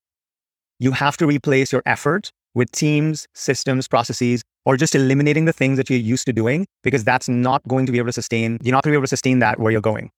You 0.80 0.92
have 0.92 1.18
to 1.18 1.28
replace 1.28 1.72
your 1.72 1.84
effort 1.86 2.32
with 2.56 2.72
teams, 2.72 3.28
systems, 3.34 3.88
processes, 3.88 4.42
or 4.66 4.78
just 4.78 4.96
eliminating 4.96 5.46
the 5.46 5.54
things 5.54 5.78
that 5.78 5.90
you're 5.90 6.00
used 6.00 6.26
to 6.26 6.34
doing 6.34 6.66
because 6.84 7.04
that's 7.04 7.28
not 7.28 7.62
going 7.68 7.86
to 7.86 7.92
be 7.92 7.98
able 7.98 8.08
to 8.08 8.14
sustain, 8.14 8.58
you're 8.64 8.72
not 8.72 8.84
going 8.84 8.92
to 8.92 8.96
be 8.96 9.00
able 9.00 9.04
to 9.04 9.08
sustain 9.08 9.40
that 9.40 9.60
where 9.60 9.72
you're 9.72 9.82
going. 9.82 10.10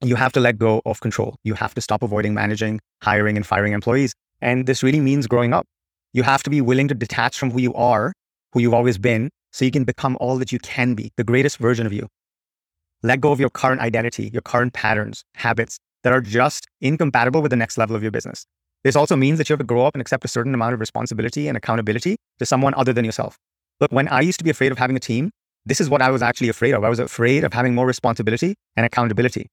You 0.00 0.14
have 0.14 0.32
to 0.34 0.40
let 0.40 0.58
go 0.58 0.80
of 0.86 1.00
control. 1.00 1.34
You 1.42 1.54
have 1.54 1.74
to 1.74 1.80
stop 1.80 2.02
avoiding 2.02 2.34
managing, 2.34 2.80
hiring, 3.02 3.36
and 3.36 3.44
firing 3.44 3.72
employees. 3.72 4.14
And 4.40 4.66
this 4.66 4.82
really 4.82 5.00
means 5.00 5.26
growing 5.26 5.52
up. 5.52 5.66
You 6.12 6.22
have 6.22 6.42
to 6.44 6.50
be 6.50 6.60
willing 6.60 6.86
to 6.88 6.94
detach 6.94 7.36
from 7.36 7.50
who 7.50 7.60
you 7.60 7.74
are, 7.74 8.12
who 8.52 8.60
you've 8.60 8.74
always 8.74 8.96
been, 8.96 9.30
so 9.52 9.64
you 9.64 9.70
can 9.72 9.84
become 9.84 10.16
all 10.20 10.38
that 10.38 10.52
you 10.52 10.58
can 10.60 10.94
be, 10.94 11.10
the 11.16 11.24
greatest 11.24 11.58
version 11.58 11.86
of 11.86 11.92
you. 11.92 12.06
Let 13.02 13.20
go 13.20 13.30
of 13.30 13.38
your 13.38 13.50
current 13.50 13.80
identity, 13.80 14.30
your 14.32 14.42
current 14.42 14.72
patterns, 14.72 15.24
habits 15.36 15.78
that 16.02 16.12
are 16.12 16.20
just 16.20 16.66
incompatible 16.80 17.42
with 17.42 17.50
the 17.50 17.56
next 17.56 17.78
level 17.78 17.94
of 17.94 18.02
your 18.02 18.10
business. 18.10 18.44
This 18.84 18.96
also 18.96 19.16
means 19.16 19.38
that 19.38 19.48
you 19.48 19.52
have 19.52 19.60
to 19.60 19.64
grow 19.64 19.86
up 19.86 19.94
and 19.94 20.00
accept 20.00 20.24
a 20.24 20.28
certain 20.28 20.54
amount 20.54 20.74
of 20.74 20.80
responsibility 20.80 21.48
and 21.48 21.56
accountability 21.56 22.16
to 22.38 22.46
someone 22.46 22.74
other 22.74 22.92
than 22.92 23.04
yourself. 23.04 23.36
Look, 23.80 23.92
when 23.92 24.08
I 24.08 24.20
used 24.20 24.38
to 24.38 24.44
be 24.44 24.50
afraid 24.50 24.72
of 24.72 24.78
having 24.78 24.96
a 24.96 25.00
team, 25.00 25.30
this 25.64 25.80
is 25.80 25.88
what 25.88 26.02
I 26.02 26.10
was 26.10 26.22
actually 26.22 26.48
afraid 26.48 26.74
of. 26.74 26.82
I 26.82 26.88
was 26.88 26.98
afraid 26.98 27.44
of 27.44 27.52
having 27.52 27.74
more 27.74 27.86
responsibility 27.86 28.54
and 28.76 28.86
accountability. 28.86 29.48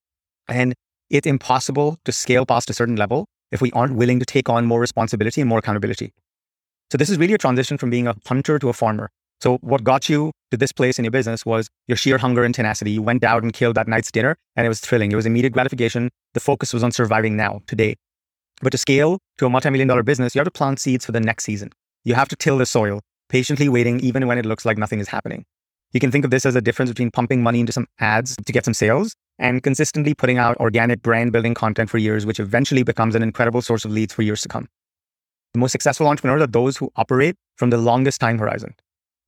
And 0.47 0.73
it's 1.09 1.27
impossible 1.27 1.99
to 2.05 2.11
scale 2.11 2.45
past 2.45 2.69
a 2.69 2.73
certain 2.73 2.95
level 2.95 3.27
if 3.51 3.61
we 3.61 3.71
aren't 3.71 3.95
willing 3.95 4.19
to 4.19 4.25
take 4.25 4.49
on 4.49 4.65
more 4.65 4.79
responsibility 4.79 5.41
and 5.41 5.49
more 5.49 5.59
accountability. 5.59 6.13
So 6.91 6.97
this 6.97 7.09
is 7.09 7.17
really 7.17 7.33
a 7.33 7.37
transition 7.37 7.77
from 7.77 7.89
being 7.89 8.07
a 8.07 8.15
hunter 8.25 8.57
to 8.59 8.69
a 8.69 8.73
farmer. 8.73 9.09
So 9.41 9.57
what 9.61 9.83
got 9.83 10.09
you 10.09 10.31
to 10.51 10.57
this 10.57 10.71
place 10.71 10.97
in 10.97 11.05
your 11.05 11.11
business 11.11 11.45
was 11.45 11.69
your 11.87 11.97
sheer 11.97 12.17
hunger 12.17 12.43
and 12.43 12.55
tenacity. 12.55 12.91
You 12.91 13.01
went 13.01 13.23
out 13.23 13.43
and 13.43 13.53
killed 13.53 13.75
that 13.75 13.87
night's 13.87 14.11
dinner 14.11 14.35
and 14.55 14.65
it 14.65 14.69
was 14.69 14.79
thrilling. 14.79 15.11
It 15.11 15.15
was 15.15 15.25
immediate 15.25 15.53
gratification. 15.53 16.09
The 16.33 16.39
focus 16.39 16.73
was 16.73 16.83
on 16.83 16.91
surviving 16.91 17.35
now, 17.35 17.61
today. 17.67 17.95
But 18.61 18.71
to 18.71 18.77
scale 18.77 19.19
to 19.37 19.45
a 19.45 19.49
multi-million 19.49 19.87
dollar 19.87 20.03
business, 20.03 20.33
you 20.33 20.39
have 20.39 20.45
to 20.45 20.51
plant 20.51 20.79
seeds 20.79 21.05
for 21.05 21.11
the 21.11 21.19
next 21.19 21.43
season. 21.43 21.71
You 22.03 22.15
have 22.15 22.29
to 22.29 22.35
till 22.35 22.57
the 22.57 22.65
soil, 22.65 23.01
patiently 23.29 23.67
waiting 23.67 23.99
even 23.99 24.27
when 24.27 24.37
it 24.37 24.45
looks 24.45 24.65
like 24.65 24.77
nothing 24.77 24.99
is 24.99 25.09
happening. 25.09 25.45
You 25.91 25.99
can 25.99 26.11
think 26.11 26.25
of 26.25 26.31
this 26.31 26.45
as 26.45 26.55
a 26.55 26.61
difference 26.61 26.91
between 26.91 27.11
pumping 27.11 27.43
money 27.43 27.59
into 27.59 27.71
some 27.71 27.87
ads 27.99 28.35
to 28.35 28.51
get 28.51 28.65
some 28.65 28.73
sales 28.73 29.15
and 29.39 29.61
consistently 29.61 30.13
putting 30.13 30.37
out 30.37 30.57
organic 30.57 31.01
brand 31.01 31.31
building 31.31 31.53
content 31.53 31.89
for 31.89 31.97
years, 31.97 32.25
which 32.25 32.39
eventually 32.39 32.83
becomes 32.83 33.15
an 33.15 33.23
incredible 33.23 33.61
source 33.61 33.85
of 33.85 33.91
leads 33.91 34.13
for 34.13 34.21
years 34.21 34.41
to 34.41 34.47
come. 34.47 34.67
The 35.53 35.59
most 35.59 35.71
successful 35.71 36.07
entrepreneurs 36.07 36.41
are 36.41 36.47
those 36.47 36.77
who 36.77 36.91
operate 36.95 37.35
from 37.55 37.69
the 37.69 37.77
longest 37.77 38.19
time 38.19 38.37
horizon. 38.37 38.75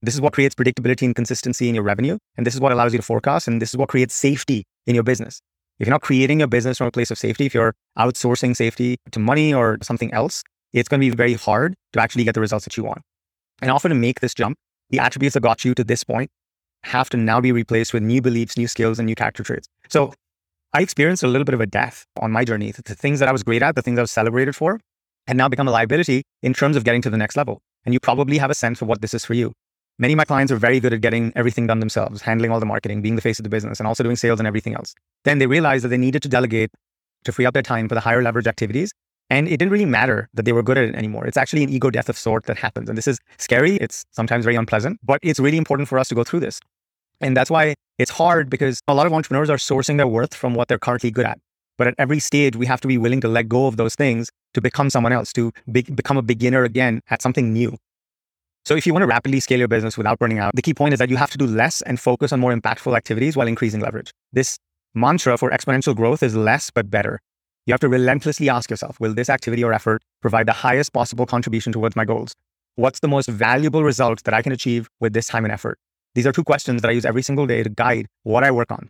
This 0.02 0.14
is 0.14 0.22
what 0.22 0.34
creates 0.34 0.54
predictability 0.56 1.04
and 1.04 1.16
consistency 1.16 1.70
in 1.70 1.76
your 1.76 1.84
revenue. 1.84 2.18
And 2.38 2.45
this 2.45 2.54
is 2.54 2.62
what 2.62 2.72
allows 2.72 2.93
you 2.93 3.00
to 3.00 3.04
forecast. 3.04 3.48
And 3.48 3.62
this 3.62 3.70
is 3.70 3.78
what 3.78 3.89
creates 3.89 4.14
safety 4.14 4.64
in 4.86 4.93
your 4.93 5.04
business. 5.04 5.41
If 5.80 5.88
you're 5.88 5.93
not 5.93 6.02
creating 6.02 6.39
your 6.39 6.48
business 6.48 6.78
from 6.78 6.88
a 6.88 6.91
place 6.91 7.12
of 7.12 7.18
safety, 7.18 7.45
if 7.45 7.54
you're 7.54 7.74
outsourcing 7.98 8.56
safety 8.56 8.98
to 9.12 9.20
money 9.20 9.54
or 9.54 9.78
something 9.82 10.14
else, 10.14 10.43
it's 10.74 10.89
going 10.89 11.02
to 11.02 11.10
be 11.10 11.16
very 11.16 11.34
hard 11.34 11.76
to 11.93 12.02
actually 12.02 12.24
get 12.24 12.36
the 12.36 12.41
results 12.41 12.66
that 12.66 12.78
you 12.78 12.84
want. 12.84 13.02
And 13.62 13.72
often 13.72 13.89
to 13.89 13.95
make 13.95 14.20
this 14.20 14.34
jump, 14.34 14.58
the 14.89 15.00
attributes 15.00 15.34
that 15.34 15.41
got 15.41 15.66
you 15.66 15.74
to 15.76 15.84
this 15.84 16.04
point 16.04 16.30
have 16.84 17.10
to 17.10 17.18
now 17.18 17.41
be 17.41 17.52
replaced 17.52 17.93
with 17.93 18.04
new 18.04 18.22
beliefs, 18.22 18.58
new 18.58 18.68
skills, 18.68 19.00
and 19.00 19.06
new 19.06 19.16
character 19.16 19.43
traits. 19.43 19.68
So 19.89 20.14
I 20.74 20.82
experienced 20.82 21.24
a 21.24 21.28
little 21.28 21.45
bit 21.45 21.56
of 21.56 21.62
a 21.62 21.66
death 21.66 22.06
on 22.22 22.32
my 22.32 22.43
journey. 22.45 22.72
The 22.72 22.95
things 22.95 23.20
that 23.20 23.30
I 23.30 23.32
was 23.32 23.43
great 23.43 23.62
at, 23.62 23.76
the 23.76 23.82
things 23.82 23.98
I 23.98 24.04
was 24.04 24.12
celebrated 24.12 24.56
for, 24.56 24.80
had 25.28 25.38
now 25.38 25.50
become 25.50 25.68
a 25.68 25.72
liability 25.72 26.24
in 26.41 26.54
terms 26.54 26.76
of 26.76 26.84
getting 26.84 27.02
to 27.02 27.10
the 27.10 27.18
next 27.18 27.36
level. 27.36 27.62
And 27.86 27.93
you 27.93 28.00
probably 28.00 28.38
have 28.38 28.50
a 28.50 28.56
sense 28.56 28.82
of 28.82 28.88
what 28.88 29.02
this 29.02 29.14
is 29.14 29.26
for 29.26 29.34
you. 29.34 29.54
Many 30.00 30.14
of 30.14 30.18
my 30.18 30.26
clients 30.26 30.52
are 30.52 30.58
very 30.58 30.80
good 30.80 30.93
at 30.93 31.02
getting 31.02 31.34
everything 31.36 31.66
done 31.66 31.80
themselves, 31.80 32.22
handling 32.22 32.52
all 32.52 32.60
the 32.60 32.68
marketing, 32.68 33.02
being 33.02 33.16
the 33.16 33.22
face 33.22 33.39
of 33.39 33.43
the 33.43 33.50
business, 33.50 33.80
and 33.80 33.88
also 33.88 34.04
doing 34.04 34.16
sales 34.16 34.39
and 34.39 34.48
everything 34.48 34.76
else. 34.76 34.93
Then 35.24 35.39
they 35.39 35.48
realized 35.48 35.84
that 35.84 35.89
they 35.89 35.98
needed 35.98 36.22
to 36.22 36.30
delegate 36.30 36.70
to 37.24 37.32
free 37.32 37.45
up 37.48 37.54
their 37.56 37.64
time 37.64 37.89
for 37.89 37.95
the 37.95 38.02
higher 38.02 38.22
leverage 38.22 38.45
activities. 38.45 38.93
And 39.30 39.48
it 39.48 39.58
didn't 39.58 39.72
really 39.72 39.86
matter 39.86 40.30
that 40.36 40.45
they 40.45 40.54
were 40.54 40.62
good 40.62 40.78
at 40.78 40.86
it 40.86 40.95
anymore. 40.95 41.26
It's 41.26 41.36
actually 41.36 41.64
an 41.64 41.70
ego 41.70 41.89
death 41.89 42.10
of 42.10 42.18
sort 42.18 42.45
that 42.45 42.58
happens. 42.58 42.89
And 42.89 42.98
this 42.98 43.08
is 43.08 43.20
scary. 43.39 43.78
It's 43.78 44.06
sometimes 44.12 44.45
very 44.45 44.56
unpleasant, 44.56 45.00
but 45.04 45.20
it's 45.24 45.39
really 45.39 45.58
important 45.58 45.89
for 45.89 45.98
us 45.98 46.08
to 46.10 46.16
go 46.16 46.24
through 46.24 46.41
this. 46.41 46.60
And 47.20 47.36
that's 47.36 47.50
why 47.50 47.74
it's 47.98 48.12
hard 48.12 48.50
because 48.50 48.82
a 48.88 48.93
lot 48.93 49.08
of 49.08 49.14
entrepreneurs 49.14 49.50
are 49.50 49.58
sourcing 49.58 49.98
their 49.98 50.08
worth 50.08 50.36
from 50.36 50.54
what 50.54 50.68
they're 50.68 50.80
currently 50.80 51.10
good 51.10 51.26
at. 51.26 51.39
But 51.78 51.88
at 51.88 51.95
every 51.98 52.20
stage, 52.20 52.56
we 52.56 52.68
have 52.68 52.82
to 52.82 52.88
be 52.88 52.98
willing 52.98 53.22
to 53.22 53.28
let 53.28 53.50
go 53.50 53.68
of 53.68 53.78
those 53.78 53.95
things 53.95 54.30
to 54.54 54.62
become 54.62 54.89
someone 54.89 55.12
else, 55.12 55.34
to 55.34 55.52
be- 55.72 55.82
become 55.82 56.18
a 56.18 56.22
beginner 56.22 56.64
again 56.64 57.02
at 57.10 57.22
something 57.22 57.52
new. 57.52 57.78
So 58.66 58.76
if 58.76 58.86
you 58.86 58.93
want 58.93 59.03
to 59.03 59.08
rapidly 59.08 59.39
scale 59.39 59.60
your 59.60 59.68
business 59.68 59.97
without 59.97 60.20
burning 60.20 60.39
out, 60.39 60.53
the 60.55 60.62
key 60.62 60.74
point 60.74 60.93
is 60.93 60.99
that 60.99 61.10
you 61.10 61.16
have 61.16 61.32
to 61.32 61.38
do 61.38 61.47
less 61.47 61.82
and 61.84 61.99
focus 61.99 62.34
on 62.34 62.39
more 62.39 62.53
impactful 62.53 62.95
activities 62.95 63.38
while 63.38 63.47
increasing 63.47 63.80
leverage. 63.80 64.12
This 64.34 64.58
mantra 64.93 65.38
for 65.38 65.49
exponential 65.51 65.95
growth 65.95 66.22
is 66.22 66.36
less 66.36 66.70
but 66.70 66.89
better. 66.89 67.20
You 67.66 67.74
have 67.74 67.80
to 67.82 67.89
relentlessly 67.89 68.49
ask 68.49 68.70
yourself, 68.70 68.99
will 68.99 69.14
this 69.14 69.30
activity 69.30 69.64
or 69.64 69.74
effort 69.74 70.01
provide 70.22 70.47
the 70.47 70.53
highest 70.53 70.93
possible 70.93 71.26
contribution 71.26 71.72
towards 71.72 71.95
my 71.95 72.05
goals? 72.05 72.34
What's 72.76 72.99
the 72.99 73.08
most 73.08 73.28
valuable 73.28 73.84
result 73.84 74.24
that 74.24 74.34
I 74.34 74.41
can 74.41 74.51
achieve 74.51 74.88
with 74.99 75.14
this 75.14 75.28
time 75.28 75.45
and 75.45 75.53
effort? 75.53 75.78
These 76.16 76.26
are 76.26 76.32
two 76.32 76.43
questions 76.43 76.82
that 76.82 76.89
I 76.89 76.91
use 76.91 77.05
every 77.05 77.22
single 77.22 77.45
day 77.45 77.64
to 77.64 77.70
guide 77.70 78.08
what 78.24 78.43
I 78.43 78.51
work 78.51 78.72
on. 78.72 78.89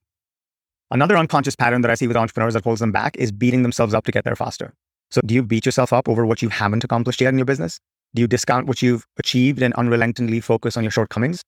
Another 0.91 1.17
unconscious 1.17 1.55
pattern 1.55 1.81
that 1.81 1.91
I 1.91 1.95
see 1.95 2.07
with 2.07 2.15
entrepreneurs 2.15 2.53
that 2.53 2.63
holds 2.63 2.79
them 2.79 2.91
back 2.91 3.15
is 3.17 3.31
beating 3.31 3.63
themselves 3.63 3.93
up 3.93 4.05
to 4.05 4.11
get 4.11 4.23
there 4.23 4.35
faster. 4.35 4.73
So 5.11 5.21
do 5.25 5.33
you 5.33 5.43
beat 5.43 5.65
yourself 5.65 5.91
up 5.91 6.07
over 6.07 6.25
what 6.25 6.41
you 6.41 6.49
haven't 6.49 6.83
accomplished 6.83 7.19
yet 7.19 7.29
in 7.29 7.37
your 7.37 7.45
business? 7.45 7.79
Do 8.13 8.21
you 8.21 8.27
discount 8.27 8.67
what 8.67 8.81
you've 8.81 9.05
achieved 9.17 9.61
and 9.61 9.73
unrelentingly 9.75 10.39
focus 10.39 10.77
on 10.77 10.83
your 10.83 10.91
shortcomings? 10.91 11.41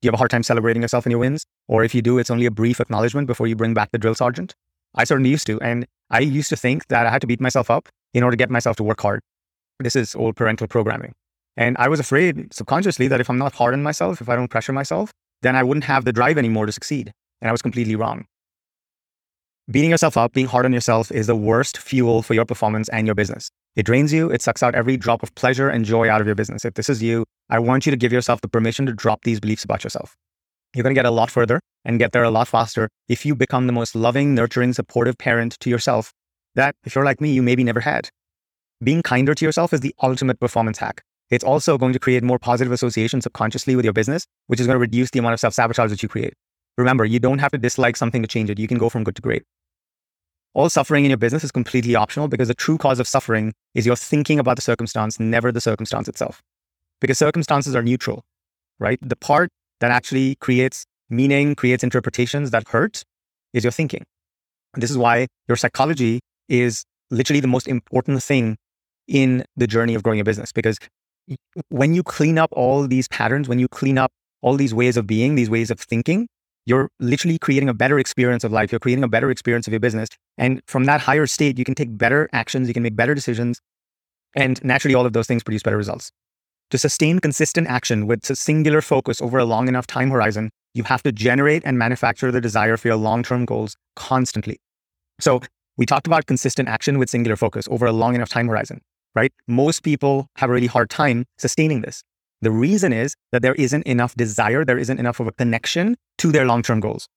Do 0.00 0.06
you 0.06 0.08
have 0.08 0.14
a 0.14 0.18
hard 0.18 0.30
time 0.30 0.42
celebrating 0.42 0.82
yourself 0.82 1.06
and 1.06 1.10
your 1.10 1.18
wins? 1.18 1.44
Or 1.66 1.82
if 1.82 1.94
you 1.94 2.02
do, 2.02 2.18
it's 2.18 2.30
only 2.30 2.46
a 2.46 2.50
brief 2.50 2.80
acknowledgement 2.80 3.26
before 3.26 3.46
you 3.46 3.56
bring 3.56 3.74
back 3.74 3.90
the 3.90 3.98
drill 3.98 4.14
sergeant? 4.14 4.54
I 4.94 5.04
certainly 5.04 5.30
used 5.30 5.46
to. 5.48 5.60
And 5.60 5.86
I 6.10 6.20
used 6.20 6.50
to 6.50 6.56
think 6.56 6.86
that 6.88 7.06
I 7.06 7.10
had 7.10 7.20
to 7.22 7.26
beat 7.26 7.40
myself 7.40 7.70
up 7.70 7.88
in 8.14 8.22
order 8.22 8.36
to 8.36 8.38
get 8.38 8.50
myself 8.50 8.76
to 8.76 8.84
work 8.84 9.00
hard. 9.00 9.20
This 9.80 9.96
is 9.96 10.14
old 10.14 10.36
parental 10.36 10.68
programming. 10.68 11.14
And 11.56 11.76
I 11.78 11.88
was 11.88 11.98
afraid 11.98 12.54
subconsciously 12.54 13.08
that 13.08 13.20
if 13.20 13.28
I'm 13.28 13.38
not 13.38 13.54
hard 13.54 13.74
on 13.74 13.82
myself, 13.82 14.20
if 14.20 14.28
I 14.28 14.36
don't 14.36 14.48
pressure 14.48 14.72
myself, 14.72 15.12
then 15.42 15.56
I 15.56 15.64
wouldn't 15.64 15.84
have 15.84 16.04
the 16.04 16.12
drive 16.12 16.38
anymore 16.38 16.66
to 16.66 16.72
succeed. 16.72 17.12
And 17.40 17.48
I 17.48 17.52
was 17.52 17.62
completely 17.62 17.96
wrong. 17.96 18.26
Beating 19.70 19.90
yourself 19.90 20.16
up, 20.16 20.32
being 20.32 20.46
hard 20.46 20.64
on 20.64 20.72
yourself 20.72 21.12
is 21.12 21.26
the 21.26 21.36
worst 21.36 21.76
fuel 21.76 22.22
for 22.22 22.32
your 22.32 22.46
performance 22.46 22.88
and 22.88 23.06
your 23.06 23.14
business. 23.14 23.50
It 23.76 23.84
drains 23.84 24.14
you, 24.14 24.30
it 24.30 24.40
sucks 24.40 24.62
out 24.62 24.74
every 24.74 24.96
drop 24.96 25.22
of 25.22 25.34
pleasure 25.34 25.68
and 25.68 25.84
joy 25.84 26.08
out 26.08 26.22
of 26.22 26.26
your 26.26 26.34
business. 26.34 26.64
If 26.64 26.72
this 26.72 26.88
is 26.88 27.02
you, 27.02 27.26
I 27.50 27.58
want 27.58 27.84
you 27.84 27.90
to 27.90 27.96
give 27.96 28.10
yourself 28.10 28.40
the 28.40 28.48
permission 28.48 28.86
to 28.86 28.94
drop 28.94 29.24
these 29.24 29.40
beliefs 29.40 29.64
about 29.64 29.84
yourself. 29.84 30.16
You're 30.74 30.84
going 30.84 30.94
to 30.94 30.98
get 30.98 31.04
a 31.04 31.10
lot 31.10 31.30
further 31.30 31.60
and 31.84 31.98
get 31.98 32.12
there 32.12 32.22
a 32.22 32.30
lot 32.30 32.48
faster 32.48 32.88
if 33.08 33.26
you 33.26 33.34
become 33.34 33.66
the 33.66 33.74
most 33.74 33.94
loving, 33.94 34.34
nurturing, 34.34 34.72
supportive 34.72 35.18
parent 35.18 35.60
to 35.60 35.68
yourself 35.68 36.14
that, 36.54 36.74
if 36.86 36.94
you're 36.94 37.04
like 37.04 37.20
me, 37.20 37.30
you 37.30 37.42
maybe 37.42 37.62
never 37.62 37.80
had. 37.80 38.08
Being 38.82 39.02
kinder 39.02 39.34
to 39.34 39.44
yourself 39.44 39.74
is 39.74 39.80
the 39.80 39.94
ultimate 40.02 40.40
performance 40.40 40.78
hack. 40.78 41.02
It's 41.28 41.44
also 41.44 41.76
going 41.76 41.92
to 41.92 41.98
create 41.98 42.22
more 42.22 42.38
positive 42.38 42.72
associations 42.72 43.24
subconsciously 43.24 43.76
with 43.76 43.84
your 43.84 43.92
business, 43.92 44.24
which 44.46 44.60
is 44.60 44.66
going 44.66 44.76
to 44.76 44.80
reduce 44.80 45.10
the 45.10 45.18
amount 45.18 45.34
of 45.34 45.40
self 45.40 45.52
sabotage 45.52 45.90
that 45.90 46.02
you 46.02 46.08
create. 46.08 46.32
Remember, 46.78 47.04
you 47.04 47.18
don't 47.18 47.40
have 47.40 47.50
to 47.50 47.58
dislike 47.58 47.96
something 47.96 48.22
to 48.22 48.28
change 48.28 48.48
it. 48.48 48.58
You 48.58 48.66
can 48.66 48.78
go 48.78 48.88
from 48.88 49.04
good 49.04 49.16
to 49.16 49.20
great. 49.20 49.42
All 50.58 50.68
suffering 50.68 51.04
in 51.04 51.10
your 51.10 51.18
business 51.18 51.44
is 51.44 51.52
completely 51.52 51.94
optional 51.94 52.26
because 52.26 52.48
the 52.48 52.54
true 52.54 52.78
cause 52.78 52.98
of 52.98 53.06
suffering 53.06 53.54
is 53.76 53.86
your 53.86 53.94
thinking 53.94 54.40
about 54.40 54.56
the 54.56 54.62
circumstance, 54.62 55.20
never 55.20 55.52
the 55.52 55.60
circumstance 55.60 56.08
itself. 56.08 56.42
Because 57.00 57.16
circumstances 57.16 57.76
are 57.76 57.82
neutral, 57.84 58.24
right? 58.80 58.98
The 59.00 59.14
part 59.14 59.50
that 59.78 59.92
actually 59.92 60.34
creates 60.40 60.84
meaning, 61.08 61.54
creates 61.54 61.84
interpretations 61.84 62.50
that 62.50 62.66
hurt 62.66 63.04
is 63.52 63.62
your 63.62 63.70
thinking. 63.70 64.02
And 64.74 64.82
this 64.82 64.90
is 64.90 64.98
why 64.98 65.28
your 65.46 65.56
psychology 65.56 66.18
is 66.48 66.82
literally 67.12 67.38
the 67.38 67.46
most 67.46 67.68
important 67.68 68.20
thing 68.20 68.56
in 69.06 69.44
the 69.56 69.68
journey 69.68 69.94
of 69.94 70.02
growing 70.02 70.18
a 70.18 70.24
business. 70.24 70.50
Because 70.50 70.80
when 71.68 71.94
you 71.94 72.02
clean 72.02 72.36
up 72.36 72.50
all 72.50 72.88
these 72.88 73.06
patterns, 73.06 73.48
when 73.48 73.60
you 73.60 73.68
clean 73.68 73.96
up 73.96 74.10
all 74.42 74.56
these 74.56 74.74
ways 74.74 74.96
of 74.96 75.06
being, 75.06 75.36
these 75.36 75.48
ways 75.48 75.70
of 75.70 75.78
thinking, 75.78 76.26
you're 76.68 76.90
literally 77.00 77.38
creating 77.38 77.68
a 77.70 77.74
better 77.74 77.98
experience 77.98 78.44
of 78.44 78.52
life. 78.52 78.70
You're 78.70 78.78
creating 78.78 79.02
a 79.02 79.08
better 79.08 79.30
experience 79.30 79.66
of 79.66 79.72
your 79.72 79.80
business. 79.80 80.10
And 80.36 80.60
from 80.66 80.84
that 80.84 81.00
higher 81.00 81.26
state, 81.26 81.58
you 81.58 81.64
can 81.64 81.74
take 81.74 81.96
better 81.96 82.28
actions, 82.32 82.68
you 82.68 82.74
can 82.74 82.82
make 82.82 82.94
better 82.94 83.14
decisions. 83.14 83.60
And 84.36 84.62
naturally, 84.62 84.94
all 84.94 85.06
of 85.06 85.14
those 85.14 85.26
things 85.26 85.42
produce 85.42 85.62
better 85.62 85.78
results. 85.78 86.12
To 86.70 86.76
sustain 86.76 87.18
consistent 87.20 87.68
action 87.68 88.06
with 88.06 88.28
a 88.28 88.36
singular 88.36 88.82
focus 88.82 89.22
over 89.22 89.38
a 89.38 89.46
long 89.46 89.68
enough 89.68 89.86
time 89.86 90.10
horizon, 90.10 90.50
you 90.74 90.82
have 90.84 91.02
to 91.04 91.12
generate 91.12 91.62
and 91.64 91.78
manufacture 91.78 92.30
the 92.30 92.42
desire 92.42 92.76
for 92.76 92.88
your 92.88 92.98
long 92.98 93.22
term 93.22 93.46
goals 93.46 93.74
constantly. 93.96 94.60
So, 95.18 95.40
we 95.78 95.86
talked 95.86 96.06
about 96.06 96.26
consistent 96.26 96.68
action 96.68 96.98
with 96.98 97.08
singular 97.08 97.36
focus 97.36 97.66
over 97.70 97.86
a 97.86 97.92
long 97.92 98.14
enough 98.14 98.28
time 98.28 98.48
horizon, 98.48 98.82
right? 99.14 99.32
Most 99.46 99.82
people 99.82 100.26
have 100.36 100.50
a 100.50 100.52
really 100.52 100.66
hard 100.66 100.90
time 100.90 101.24
sustaining 101.38 101.80
this. 101.80 102.02
The 102.40 102.50
reason 102.50 102.92
is 102.92 103.16
that 103.32 103.42
there 103.42 103.54
isn't 103.54 103.86
enough 103.86 104.14
desire, 104.14 104.64
there 104.64 104.78
isn't 104.78 104.98
enough 104.98 105.18
of 105.20 105.26
a 105.26 105.32
connection 105.32 105.96
to 106.18 106.30
their 106.30 106.46
long 106.46 106.62
term 106.62 106.80
goals. 106.80 107.08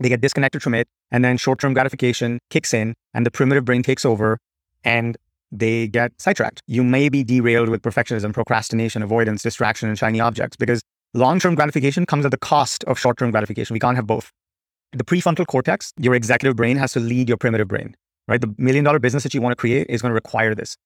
They 0.00 0.08
get 0.08 0.20
disconnected 0.20 0.62
from 0.62 0.74
it, 0.74 0.88
and 1.10 1.24
then 1.24 1.36
short 1.36 1.60
term 1.60 1.74
gratification 1.74 2.38
kicks 2.50 2.72
in, 2.72 2.94
and 3.12 3.26
the 3.26 3.30
primitive 3.30 3.64
brain 3.64 3.82
takes 3.82 4.04
over, 4.04 4.38
and 4.84 5.16
they 5.50 5.86
get 5.88 6.12
sidetracked. 6.18 6.62
You 6.66 6.82
may 6.82 7.10
be 7.10 7.22
derailed 7.22 7.68
with 7.68 7.82
perfectionism, 7.82 8.32
procrastination, 8.32 9.02
avoidance, 9.02 9.42
distraction, 9.42 9.90
and 9.90 9.98
shiny 9.98 10.18
objects 10.18 10.56
because 10.56 10.82
long 11.12 11.38
term 11.38 11.54
gratification 11.54 12.06
comes 12.06 12.24
at 12.24 12.30
the 12.30 12.38
cost 12.38 12.84
of 12.84 12.98
short 12.98 13.18
term 13.18 13.30
gratification. 13.30 13.74
We 13.74 13.80
can't 13.80 13.96
have 13.96 14.06
both. 14.06 14.32
The 14.92 15.04
prefrontal 15.04 15.46
cortex, 15.46 15.92
your 15.98 16.14
executive 16.14 16.56
brain, 16.56 16.76
has 16.78 16.92
to 16.92 17.00
lead 17.00 17.28
your 17.28 17.36
primitive 17.36 17.68
brain, 17.68 17.94
right? 18.28 18.40
The 18.40 18.54
million 18.56 18.84
dollar 18.84 18.98
business 18.98 19.22
that 19.22 19.34
you 19.34 19.42
want 19.42 19.52
to 19.52 19.56
create 19.56 19.86
is 19.90 20.00
going 20.00 20.10
to 20.10 20.14
require 20.14 20.54
this. 20.54 20.76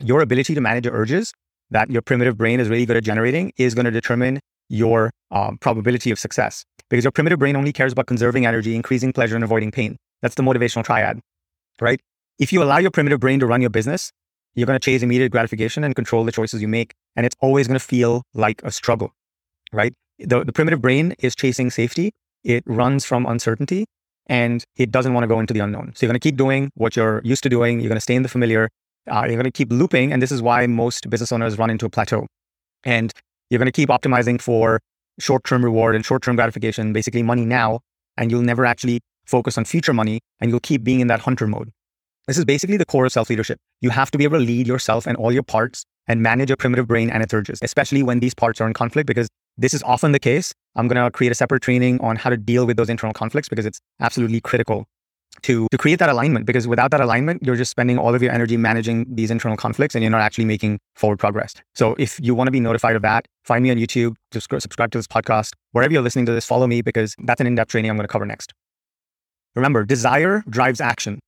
Your 0.00 0.20
ability 0.20 0.54
to 0.54 0.60
manage 0.60 0.84
your 0.86 0.94
urges 0.94 1.32
that 1.72 1.90
your 1.90 2.02
primitive 2.02 2.36
brain 2.36 2.60
is 2.60 2.68
really 2.68 2.86
good 2.86 2.96
at 2.96 3.04
generating 3.04 3.52
is 3.56 3.74
going 3.74 3.84
to 3.84 3.90
determine 3.90 4.40
your 4.68 5.10
um, 5.30 5.58
probability 5.58 6.10
of 6.10 6.18
success 6.18 6.64
because 6.88 7.04
your 7.04 7.10
primitive 7.10 7.38
brain 7.38 7.56
only 7.56 7.72
cares 7.72 7.92
about 7.92 8.06
conserving 8.06 8.46
energy, 8.46 8.76
increasing 8.76 9.12
pleasure, 9.12 9.34
and 9.34 9.44
avoiding 9.44 9.70
pain. 9.70 9.96
That's 10.20 10.34
the 10.34 10.42
motivational 10.42 10.84
triad, 10.84 11.20
right? 11.80 12.00
If 12.38 12.52
you 12.52 12.62
allow 12.62 12.78
your 12.78 12.90
primitive 12.90 13.20
brain 13.20 13.40
to 13.40 13.46
run 13.46 13.60
your 13.60 13.70
business, 13.70 14.12
you're 14.54 14.66
going 14.66 14.78
to 14.78 14.84
chase 14.84 15.02
immediate 15.02 15.30
gratification 15.30 15.84
and 15.84 15.96
control 15.96 16.24
the 16.24 16.32
choices 16.32 16.60
you 16.60 16.68
make. 16.68 16.92
And 17.16 17.26
it's 17.26 17.36
always 17.40 17.66
going 17.66 17.78
to 17.78 17.84
feel 17.84 18.22
like 18.34 18.62
a 18.62 18.70
struggle, 18.70 19.12
right? 19.72 19.94
The, 20.18 20.44
the 20.44 20.52
primitive 20.52 20.80
brain 20.80 21.14
is 21.18 21.34
chasing 21.34 21.70
safety. 21.70 22.12
It 22.44 22.62
runs 22.66 23.04
from 23.04 23.26
uncertainty 23.26 23.86
and 24.26 24.64
it 24.76 24.90
doesn't 24.90 25.14
want 25.14 25.24
to 25.24 25.28
go 25.28 25.40
into 25.40 25.54
the 25.54 25.60
unknown. 25.60 25.92
So 25.94 26.04
you're 26.04 26.10
going 26.10 26.20
to 26.20 26.28
keep 26.28 26.36
doing 26.36 26.70
what 26.74 26.96
you're 26.96 27.20
used 27.24 27.42
to 27.44 27.48
doing. 27.48 27.80
You're 27.80 27.88
going 27.88 27.96
to 27.96 28.02
stay 28.02 28.14
in 28.14 28.22
the 28.22 28.28
familiar. 28.28 28.68
Uh, 29.10 29.24
you're 29.26 29.36
going 29.36 29.44
to 29.44 29.50
keep 29.50 29.72
looping. 29.72 30.12
And 30.12 30.22
this 30.22 30.32
is 30.32 30.42
why 30.42 30.66
most 30.66 31.08
business 31.10 31.32
owners 31.32 31.58
run 31.58 31.70
into 31.70 31.86
a 31.86 31.90
plateau. 31.90 32.26
And 32.84 33.12
you're 33.50 33.58
going 33.58 33.66
to 33.66 33.72
keep 33.72 33.88
optimizing 33.88 34.40
for 34.40 34.80
short 35.18 35.44
term 35.44 35.64
reward 35.64 35.94
and 35.94 36.04
short 36.04 36.22
term 36.22 36.36
gratification, 36.36 36.92
basically 36.92 37.22
money 37.22 37.44
now. 37.44 37.80
And 38.16 38.30
you'll 38.30 38.42
never 38.42 38.66
actually 38.66 39.00
focus 39.26 39.56
on 39.56 39.64
future 39.64 39.92
money 39.92 40.20
and 40.40 40.50
you'll 40.50 40.60
keep 40.60 40.84
being 40.84 41.00
in 41.00 41.06
that 41.08 41.20
hunter 41.20 41.46
mode. 41.46 41.70
This 42.26 42.38
is 42.38 42.44
basically 42.44 42.76
the 42.76 42.84
core 42.84 43.06
of 43.06 43.12
self 43.12 43.30
leadership. 43.30 43.58
You 43.80 43.90
have 43.90 44.10
to 44.12 44.18
be 44.18 44.24
able 44.24 44.38
to 44.38 44.44
lead 44.44 44.66
yourself 44.66 45.06
and 45.06 45.16
all 45.16 45.32
your 45.32 45.42
parts 45.42 45.84
and 46.06 46.22
manage 46.22 46.50
your 46.50 46.56
primitive 46.56 46.86
brain 46.86 47.10
and 47.10 47.22
its 47.22 47.32
urges, 47.32 47.58
especially 47.62 48.02
when 48.02 48.20
these 48.20 48.34
parts 48.34 48.60
are 48.60 48.66
in 48.66 48.74
conflict, 48.74 49.06
because 49.06 49.28
this 49.56 49.74
is 49.74 49.82
often 49.82 50.12
the 50.12 50.18
case. 50.18 50.52
I'm 50.76 50.88
going 50.88 51.02
to 51.02 51.10
create 51.10 51.30
a 51.30 51.34
separate 51.34 51.62
training 51.62 52.00
on 52.00 52.16
how 52.16 52.30
to 52.30 52.36
deal 52.36 52.66
with 52.66 52.76
those 52.76 52.88
internal 52.88 53.12
conflicts 53.12 53.48
because 53.48 53.66
it's 53.66 53.80
absolutely 54.00 54.40
critical 54.40 54.86
to, 55.42 55.66
to 55.70 55.78
create 55.78 55.98
that 55.98 56.08
alignment. 56.08 56.46
Because 56.46 56.68
without 56.68 56.90
that 56.90 57.00
alignment, 57.00 57.42
you're 57.42 57.56
just 57.56 57.70
spending 57.70 57.98
all 57.98 58.14
of 58.14 58.22
your 58.22 58.32
energy 58.32 58.56
managing 58.56 59.06
these 59.08 59.30
internal 59.30 59.56
conflicts 59.56 59.94
and 59.94 60.02
you're 60.02 60.10
not 60.10 60.20
actually 60.20 60.44
making 60.44 60.78
forward 60.94 61.18
progress. 61.18 61.54
So 61.74 61.94
if 61.98 62.20
you 62.22 62.34
want 62.34 62.48
to 62.48 62.52
be 62.52 62.60
notified 62.60 62.96
of 62.96 63.02
that, 63.02 63.26
find 63.44 63.62
me 63.64 63.70
on 63.70 63.76
YouTube, 63.76 64.14
subscribe 64.32 64.90
to 64.92 64.98
this 64.98 65.06
podcast. 65.06 65.52
Wherever 65.72 65.92
you're 65.92 66.02
listening 66.02 66.26
to 66.26 66.32
this, 66.32 66.44
follow 66.44 66.66
me 66.66 66.82
because 66.82 67.16
that's 67.24 67.40
an 67.40 67.46
in 67.46 67.54
depth 67.54 67.70
training 67.70 67.90
I'm 67.90 67.96
going 67.96 68.06
to 68.06 68.12
cover 68.12 68.26
next. 68.26 68.52
Remember, 69.54 69.84
desire 69.84 70.44
drives 70.48 70.80
action. 70.80 71.18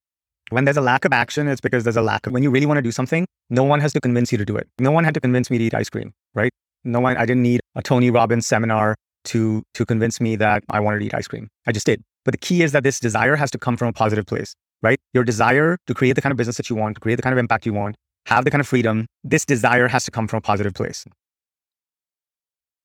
When 0.50 0.64
there's 0.64 0.76
a 0.76 0.82
lack 0.82 1.04
of 1.04 1.12
action, 1.12 1.48
it's 1.48 1.60
because 1.60 1.84
there's 1.84 1.96
a 1.96 2.02
lack 2.02 2.26
of, 2.26 2.32
when 2.32 2.42
you 2.42 2.50
really 2.50 2.66
want 2.66 2.78
to 2.78 2.82
do 2.82 2.92
something, 2.92 3.26
no 3.50 3.64
one 3.64 3.80
has 3.80 3.92
to 3.94 4.00
convince 4.00 4.30
you 4.30 4.38
to 4.38 4.44
do 4.44 4.56
it. 4.56 4.68
No 4.78 4.90
one 4.90 5.04
had 5.04 5.14
to 5.14 5.20
convince 5.20 5.50
me 5.50 5.58
to 5.58 5.64
eat 5.64 5.74
ice 5.74 5.90
cream, 5.90 6.12
right? 6.34 6.52
No 6.84 7.00
one, 7.00 7.16
I 7.16 7.26
didn't 7.26 7.42
need 7.42 7.60
a 7.74 7.82
Tony 7.82 8.10
Robbins 8.10 8.46
seminar 8.46 8.94
to, 9.24 9.62
to 9.74 9.86
convince 9.86 10.20
me 10.20 10.36
that 10.36 10.62
I 10.70 10.80
wanted 10.80 11.00
to 11.00 11.06
eat 11.06 11.14
ice 11.14 11.26
cream. 11.26 11.48
I 11.66 11.72
just 11.72 11.86
did. 11.86 12.02
But 12.24 12.32
the 12.32 12.38
key 12.38 12.62
is 12.62 12.72
that 12.72 12.82
this 12.82 12.98
desire 13.00 13.36
has 13.36 13.50
to 13.52 13.58
come 13.58 13.76
from 13.76 13.88
a 13.88 13.92
positive 13.92 14.26
place, 14.26 14.54
right? 14.82 14.98
Your 15.12 15.24
desire 15.24 15.78
to 15.86 15.94
create 15.94 16.14
the 16.14 16.22
kind 16.22 16.30
of 16.32 16.36
business 16.36 16.56
that 16.56 16.70
you 16.70 16.76
want, 16.76 16.96
to 16.96 17.00
create 17.00 17.16
the 17.16 17.22
kind 17.22 17.32
of 17.32 17.38
impact 17.38 17.66
you 17.66 17.72
want, 17.72 17.96
have 18.26 18.44
the 18.44 18.50
kind 18.50 18.60
of 18.60 18.66
freedom, 18.66 19.06
this 19.22 19.44
desire 19.44 19.88
has 19.88 20.04
to 20.04 20.10
come 20.10 20.26
from 20.26 20.38
a 20.38 20.40
positive 20.40 20.74
place. 20.74 21.04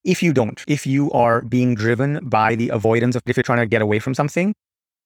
If 0.03 0.23
you 0.23 0.33
don't, 0.33 0.63
if 0.67 0.85
you 0.87 1.11
are 1.11 1.41
being 1.41 1.75
driven 1.75 2.27
by 2.27 2.55
the 2.55 2.69
avoidance 2.69 3.15
of, 3.15 3.21
if 3.25 3.37
you're 3.37 3.43
trying 3.43 3.59
to 3.59 3.65
get 3.65 3.81
away 3.81 3.99
from 3.99 4.13
something, 4.13 4.53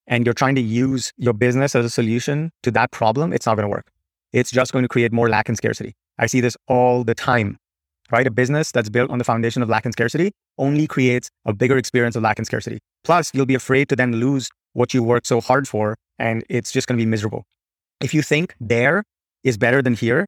and 0.08 0.26
you're 0.26 0.34
trying 0.34 0.56
to 0.56 0.62
use 0.62 1.12
your 1.18 1.34
business 1.34 1.76
as 1.76 1.86
a 1.86 1.90
solution 1.90 2.52
to 2.64 2.72
that 2.72 2.92
problem, 2.92 3.32
it's 3.32 3.46
not 3.46 3.56
going 3.56 3.66
to 3.66 3.70
work. 3.70 3.90
It's 4.34 4.52
just 4.52 4.74
going 4.74 4.84
to 4.84 4.90
create 4.90 5.12
more 5.12 5.30
lack 5.30 5.48
and 5.48 5.58
scarcity. 5.58 5.94
I 6.18 6.26
see 6.26 6.42
this 6.42 6.58
all 6.68 7.04
the 7.04 7.16
time, 7.16 7.58
right? 8.14 8.28
A 8.28 8.32
business 8.32 8.72
that's 8.72 8.90
built 8.90 9.10
on 9.10 9.18
the 9.18 9.24
foundation 9.24 9.64
of 9.64 9.70
lack 9.70 9.86
and 9.86 9.94
scarcity 9.94 10.32
only 10.60 10.86
creates 10.86 11.32
a 11.46 11.52
bigger 11.52 11.78
experience 11.78 12.16
of 12.16 12.22
lack 12.22 12.38
and 12.38 12.46
scarcity. 12.46 12.78
Plus, 13.04 13.32
you'll 13.34 13.48
be 13.48 13.56
afraid 13.56 13.90
to 13.90 13.96
then 13.96 14.14
lose 14.14 14.50
what 14.74 14.94
you 14.94 15.02
worked 15.02 15.26
so 15.26 15.42
hard 15.42 15.68
for, 15.68 15.98
and 16.20 16.46
it's 16.48 16.72
just 16.72 16.88
going 16.88 16.98
to 16.98 17.04
be 17.04 17.10
miserable. 17.10 17.44
If 18.02 18.14
you 18.14 18.22
think 18.22 18.56
there 18.62 19.04
is 19.44 19.58
better 19.58 19.82
than 19.82 19.96
here, 19.96 20.28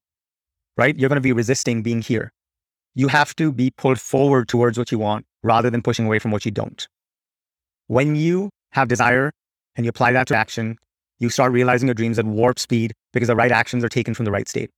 right, 0.78 0.98
you're 0.98 1.10
going 1.10 1.18
to 1.18 1.22
be 1.22 1.32
resisting 1.32 1.84
being 1.84 2.02
here. 2.02 2.32
You 2.96 3.08
have 3.08 3.36
to 3.36 3.52
be 3.52 3.70
pulled 3.70 4.00
forward 4.00 4.48
towards 4.48 4.80
what 4.80 4.92
you 4.92 4.98
want 4.98 5.26
rather 5.44 5.70
than 5.70 5.84
pushing 5.84 6.08
away 6.08 6.18
from 6.18 6.32
what 6.32 6.44
you 6.44 6.52
don't. 6.52 6.88
When 7.86 8.16
you 8.16 8.50
have 8.72 8.88
desire 8.88 9.32
and 9.76 9.86
you 9.86 9.90
apply 9.90 10.12
that 10.14 10.28
to 10.30 10.36
action, 10.36 10.78
you 11.20 11.30
start 11.30 11.52
realizing 11.52 11.88
your 11.88 11.94
dreams 11.94 12.18
at 12.18 12.26
warp 12.26 12.58
speed 12.58 12.94
because 13.14 13.28
the 13.28 13.36
right 13.36 13.52
actions 13.52 13.84
are 13.84 13.90
taken 13.90 14.16
from 14.16 14.26
the 14.26 14.32
right 14.32 14.50
state. 14.50 14.72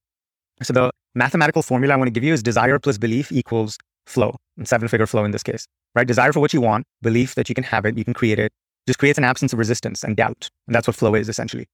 So 0.61 0.73
the 0.73 0.91
mathematical 1.15 1.61
formula 1.61 1.93
I 1.93 1.97
want 1.97 2.07
to 2.07 2.11
give 2.11 2.23
you 2.23 2.33
is 2.33 2.41
desire 2.41 2.79
plus 2.79 2.97
belief 2.97 3.31
equals 3.31 3.77
flow, 4.05 4.35
seven 4.63 4.87
figure 4.87 5.05
flow 5.05 5.23
in 5.23 5.31
this 5.31 5.43
case, 5.43 5.67
right? 5.93 6.07
Desire 6.07 6.33
for 6.33 6.39
what 6.39 6.53
you 6.53 6.61
want, 6.61 6.85
belief 7.01 7.35
that 7.35 7.49
you 7.49 7.55
can 7.55 7.63
have 7.63 7.85
it, 7.85 7.97
you 7.97 8.03
can 8.03 8.13
create 8.13 8.39
it, 8.39 8.51
just 8.87 8.99
creates 8.99 9.17
an 9.17 9.23
absence 9.23 9.53
of 9.53 9.59
resistance 9.59 10.03
and 10.03 10.15
doubt. 10.15 10.49
And 10.65 10.75
that's 10.75 10.87
what 10.87 10.95
flow 10.95 11.13
is 11.15 11.29
essentially. 11.29 11.67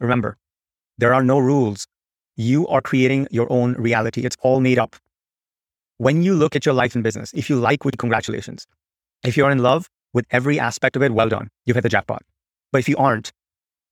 Remember, 0.00 0.36
there 0.98 1.14
are 1.14 1.22
no 1.22 1.38
rules. 1.38 1.86
You 2.36 2.66
are 2.68 2.80
creating 2.80 3.28
your 3.30 3.50
own 3.50 3.74
reality. 3.74 4.22
It's 4.22 4.36
all 4.42 4.60
made 4.60 4.78
up. 4.78 4.96
When 5.98 6.22
you 6.22 6.34
look 6.34 6.56
at 6.56 6.66
your 6.66 6.74
life 6.74 6.94
and 6.94 7.04
business, 7.04 7.32
if 7.34 7.48
you 7.48 7.56
like 7.56 7.84
what, 7.84 7.96
congratulations. 7.98 8.66
If 9.24 9.36
you're 9.36 9.50
in 9.50 9.58
love, 9.58 9.88
with 10.12 10.26
every 10.30 10.58
aspect 10.58 10.96
of 10.96 11.02
it, 11.02 11.12
well 11.12 11.28
done. 11.28 11.48
You've 11.64 11.76
hit 11.76 11.82
the 11.82 11.88
jackpot. 11.88 12.22
But 12.70 12.80
if 12.80 12.88
you 12.88 12.96
aren't, 12.96 13.32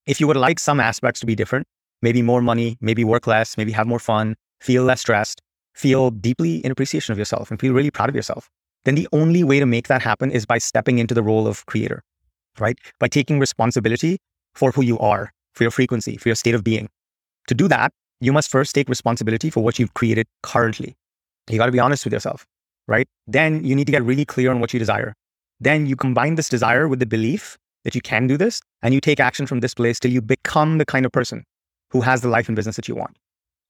if 0.07 0.21
you 0.21 0.27
would 0.27 0.37
like 0.37 0.59
some 0.59 0.81
aspects 0.81 1.21
to 1.21 1.27
be 1.27 1.35
different, 1.35 1.67
maybe 2.03 2.23
more 2.23 2.41
money, 2.41 2.77
maybe 2.81 3.05
work 3.05 3.27
less, 3.27 3.57
maybe 3.57 3.73
have 3.73 3.87
more 3.87 3.99
fun, 3.99 4.37
feel 4.61 4.85
less 4.85 5.01
stressed, 5.01 5.41
feel 5.75 6.11
deeply 6.11 6.57
in 6.59 6.71
appreciation 6.71 7.13
of 7.13 7.19
yourself 7.19 7.51
and 7.51 7.61
feel 7.61 7.73
really 7.73 7.91
proud 7.91 8.09
of 8.09 8.15
yourself, 8.15 8.49
then 8.85 8.95
the 8.95 9.09
only 9.13 9.45
way 9.45 9.61
to 9.61 9.67
make 9.67 9.89
that 9.89 10.03
happen 10.03 10.31
is 10.31 10.47
by 10.47 10.59
stepping 10.59 10.99
into 10.99 11.15
the 11.15 11.23
role 11.23 11.47
of 11.47 11.67
creator, 11.67 12.03
right? 12.59 12.79
By 12.99 13.09
taking 13.09 13.39
responsibility 13.39 14.19
for 14.55 14.73
who 14.73 14.83
you 14.83 14.99
are, 14.99 15.33
for 15.55 15.65
your 15.65 15.71
frequency, 15.71 16.17
for 16.17 16.29
your 16.29 16.37
state 16.37 16.55
of 16.55 16.65
being. 16.65 16.89
To 17.49 17.55
do 17.55 17.69
that, 17.69 17.93
you 18.21 18.33
must 18.33 18.51
first 18.51 18.75
take 18.75 18.89
responsibility 18.89 19.51
for 19.51 19.63
what 19.63 19.79
you've 19.79 19.95
created 19.95 20.27
currently. 20.43 20.97
You 21.49 21.59
got 21.59 21.67
to 21.67 21.73
be 21.73 21.81
honest 21.81 22.05
with 22.05 22.13
yourself, 22.13 22.47
right? 22.87 23.09
Then 23.27 23.65
you 23.65 23.75
need 23.75 23.87
to 23.87 23.93
get 23.93 24.03
really 24.03 24.25
clear 24.25 24.51
on 24.51 24.61
what 24.61 24.73
you 24.73 24.79
desire. 24.79 25.15
Then 25.59 25.87
you 25.87 25.97
combine 25.97 26.37
this 26.37 26.49
desire 26.49 26.89
with 26.89 27.01
the 27.01 27.07
belief 27.07 27.59
that 27.85 27.95
you 27.95 28.01
can 28.01 28.27
do 28.27 28.37
this 28.37 28.61
and 28.83 28.93
you 28.95 29.01
take 29.01 29.21
action 29.21 29.47
from 29.47 29.61
this 29.61 29.75
place 29.75 29.99
till 29.99 30.11
you 30.11 30.21
become 30.21 30.79
the 30.79 30.87
kind 30.87 31.07
of 31.07 31.13
person 31.13 31.45
who 31.91 32.01
has 32.01 32.21
the 32.21 32.29
life 32.29 32.49
and 32.49 32.57
business 32.57 32.77
that 32.77 32.89
you 32.89 32.95
want. 32.95 33.17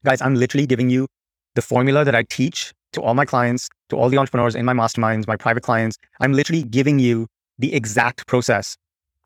Guys, 0.05 0.21
I'm 0.21 0.35
literally 0.35 0.67
giving 0.67 0.91
you 0.91 1.07
the 1.55 1.63
formula 1.63 2.05
that 2.05 2.15
I 2.15 2.23
teach 2.25 2.73
to 2.93 3.01
all 3.03 3.15
my 3.15 3.25
clients, 3.25 3.69
to 3.91 3.97
all 3.97 4.09
the 4.09 4.19
entrepreneurs 4.19 4.55
in 4.55 4.65
my 4.65 4.73
masterminds, 4.73 5.27
my 5.27 5.37
private 5.37 5.63
clients. 5.63 5.97
I'm 6.21 6.33
literally 6.33 6.63
giving 6.63 6.99
you 6.99 7.27
the 7.59 7.75
exact 7.75 8.27
process 8.27 8.77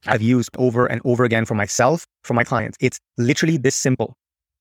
I've 0.06 0.22
used 0.22 0.50
over 0.58 0.86
and 0.86 1.00
over 1.04 1.24
again 1.24 1.44
for 1.44 1.54
myself, 1.54 2.06
for 2.24 2.34
my 2.34 2.44
clients. 2.44 2.76
It's 2.80 2.98
literally 3.16 3.56
this 3.56 3.74
simple. 3.74 4.14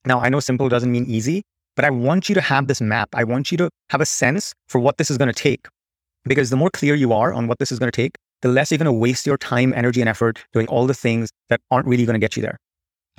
Now, 0.06 0.20
I 0.20 0.30
know 0.30 0.40
simple 0.40 0.70
doesn't 0.70 0.92
mean 0.92 1.06
easy, 1.06 1.44
but 1.76 1.86
I 1.86 1.90
want 1.90 2.30
you 2.30 2.36
to 2.36 2.42
have 2.42 2.68
this 2.68 2.82
map. 2.82 3.10
I 3.14 3.24
want 3.24 3.52
you 3.52 3.58
to 3.58 3.70
have 3.90 4.02
a 4.02 4.06
sense 4.06 4.54
for 4.68 4.80
what 4.80 4.98
this 4.98 5.10
is 5.10 5.18
going 5.18 5.32
to 5.32 5.40
take. 5.40 5.68
Because 6.26 6.50
the 6.50 6.56
more 6.56 6.70
clear 6.70 6.96
you 6.96 7.12
are 7.12 7.34
on 7.34 7.48
what 7.48 7.60
this 7.60 7.72
is 7.72 7.80
going 7.80 7.92
to 7.92 7.96
take, 7.96 8.16
the 8.42 8.48
less 8.48 8.72
you're 8.72 8.78
going 8.78 8.86
to 8.86 8.92
waste 8.92 9.26
your 9.26 9.38
time, 9.38 9.74
energy, 9.74 10.02
and 10.02 10.10
effort 10.10 10.44
doing 10.54 10.68
all 10.68 10.88
the 10.88 10.94
things 10.94 11.30
that 11.50 11.60
aren't 11.72 11.88
really 11.88 12.06
going 12.06 12.14
to 12.14 12.20
get 12.20 12.36
you 12.38 12.42
there. 12.42 12.58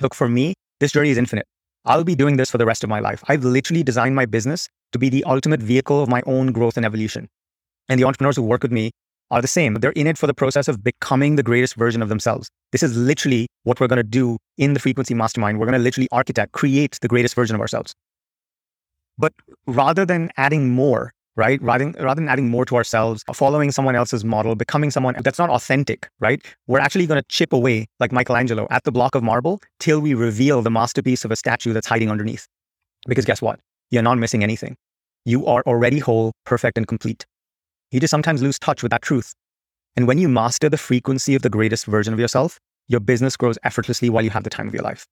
Look, 0.01 0.15
for 0.15 0.27
me, 0.27 0.55
this 0.79 0.91
journey 0.91 1.09
is 1.09 1.17
infinite. 1.17 1.47
I'll 1.85 2.03
be 2.03 2.15
doing 2.15 2.37
this 2.37 2.49
for 2.49 2.57
the 2.57 2.65
rest 2.65 2.83
of 2.83 2.89
my 2.89 2.99
life. 2.99 3.23
I've 3.27 3.43
literally 3.43 3.83
designed 3.83 4.15
my 4.15 4.25
business 4.25 4.67
to 4.91 4.99
be 4.99 5.09
the 5.09 5.23
ultimate 5.25 5.61
vehicle 5.61 6.01
of 6.01 6.09
my 6.09 6.21
own 6.25 6.51
growth 6.51 6.77
and 6.77 6.85
evolution. 6.85 7.27
And 7.89 7.99
the 7.99 8.05
entrepreneurs 8.05 8.35
who 8.35 8.43
work 8.43 8.63
with 8.63 8.71
me 8.71 8.91
are 9.31 9.41
the 9.41 9.47
same. 9.47 9.75
They're 9.75 9.91
in 9.91 10.07
it 10.07 10.17
for 10.17 10.27
the 10.27 10.33
process 10.33 10.67
of 10.67 10.83
becoming 10.83 11.35
the 11.35 11.43
greatest 11.43 11.75
version 11.75 12.01
of 12.01 12.09
themselves. 12.09 12.49
This 12.71 12.83
is 12.83 12.97
literally 12.97 13.47
what 13.63 13.79
we're 13.79 13.87
going 13.87 13.97
to 13.97 14.03
do 14.03 14.37
in 14.57 14.73
the 14.73 14.79
frequency 14.79 15.13
mastermind. 15.13 15.59
We're 15.59 15.65
going 15.65 15.77
to 15.77 15.83
literally 15.83 16.07
architect, 16.11 16.51
create 16.51 16.97
the 17.01 17.07
greatest 17.07 17.35
version 17.35 17.55
of 17.55 17.61
ourselves. 17.61 17.93
But 19.17 19.33
rather 19.65 20.05
than 20.05 20.31
adding 20.37 20.71
more, 20.71 21.11
right? 21.35 21.61
Rather, 21.61 21.91
rather 21.99 22.21
than 22.21 22.29
adding 22.29 22.49
more 22.49 22.65
to 22.65 22.75
ourselves, 22.75 23.23
following 23.33 23.71
someone 23.71 23.95
else's 23.95 24.23
model, 24.23 24.55
becoming 24.55 24.91
someone 24.91 25.15
that's 25.23 25.39
not 25.39 25.49
authentic, 25.49 26.09
right? 26.19 26.41
We're 26.67 26.79
actually 26.79 27.07
going 27.07 27.21
to 27.21 27.27
chip 27.27 27.53
away, 27.53 27.87
like 27.99 28.11
Michelangelo, 28.11 28.67
at 28.71 28.83
the 28.83 28.91
block 28.91 29.15
of 29.15 29.23
marble 29.23 29.61
till 29.79 29.99
we 29.99 30.13
reveal 30.13 30.61
the 30.61 30.71
masterpiece 30.71 31.25
of 31.25 31.31
a 31.31 31.35
statue 31.35 31.73
that's 31.73 31.87
hiding 31.87 32.09
underneath. 32.09 32.47
Because 33.07 33.25
guess 33.25 33.41
what? 33.41 33.59
You're 33.91 34.03
not 34.03 34.17
missing 34.17 34.43
anything. 34.43 34.75
You 35.25 35.45
are 35.45 35.63
already 35.65 35.99
whole, 35.99 36.31
perfect, 36.45 36.77
and 36.77 36.87
complete. 36.87 37.25
You 37.91 37.99
just 37.99 38.11
sometimes 38.11 38.41
lose 38.41 38.59
touch 38.59 38.83
with 38.83 38.91
that 38.91 39.01
truth. 39.01 39.33
And 39.95 40.07
when 40.07 40.17
you 40.17 40.27
master 40.27 40.69
the 40.69 40.77
frequency 40.77 41.35
of 41.35 41.41
the 41.41 41.49
greatest 41.49 41.85
version 41.85 42.13
of 42.13 42.19
yourself, 42.19 42.59
your 42.87 42.99
business 42.99 43.35
grows 43.37 43.57
effortlessly 43.63 44.09
while 44.09 44.23
you 44.23 44.29
have 44.29 44.43
the 44.43 44.49
time 44.49 44.67
of 44.67 44.73
your 44.73 44.83
life. 44.83 45.07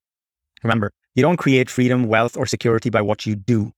Remember, 0.62 0.90
you 1.14 1.22
don't 1.22 1.36
create 1.36 1.68
freedom, 1.68 2.08
wealth, 2.08 2.36
or 2.36 2.46
security 2.46 2.90
by 2.90 3.02
what 3.02 3.26
you 3.26 3.34
do. 3.34 3.72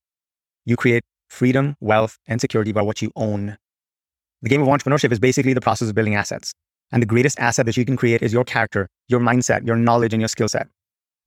You 0.65 0.77
create 0.77 1.05
freedom, 1.29 1.77
wealth, 1.81 2.19
and 2.27 2.41
security 2.41 2.73
by 2.73 2.83
what 2.83 3.03
you 3.03 3.13
own. 3.17 3.57
The 4.43 4.49
game 4.49 4.63
of 4.63 4.69
entrepreneurship 4.69 5.13
is 5.13 5.19
basically 5.19 5.55
the 5.55 5.61
process 5.61 5.89
of 5.89 5.95
building 5.95 6.15
assets. 6.15 6.55
And 6.93 7.03
the 7.03 7.07
greatest 7.07 7.39
asset 7.41 7.67
that 7.67 7.77
you 7.77 7.85
can 7.85 7.97
create 7.97 8.23
is 8.23 8.33
your 8.33 8.45
character, 8.45 8.89
your 9.09 9.21
mindset, 9.21 9.67
your 9.67 9.77
knowledge, 9.77 10.13
and 10.13 10.21
your 10.21 10.29
skill 10.29 10.49
set. 10.49 10.69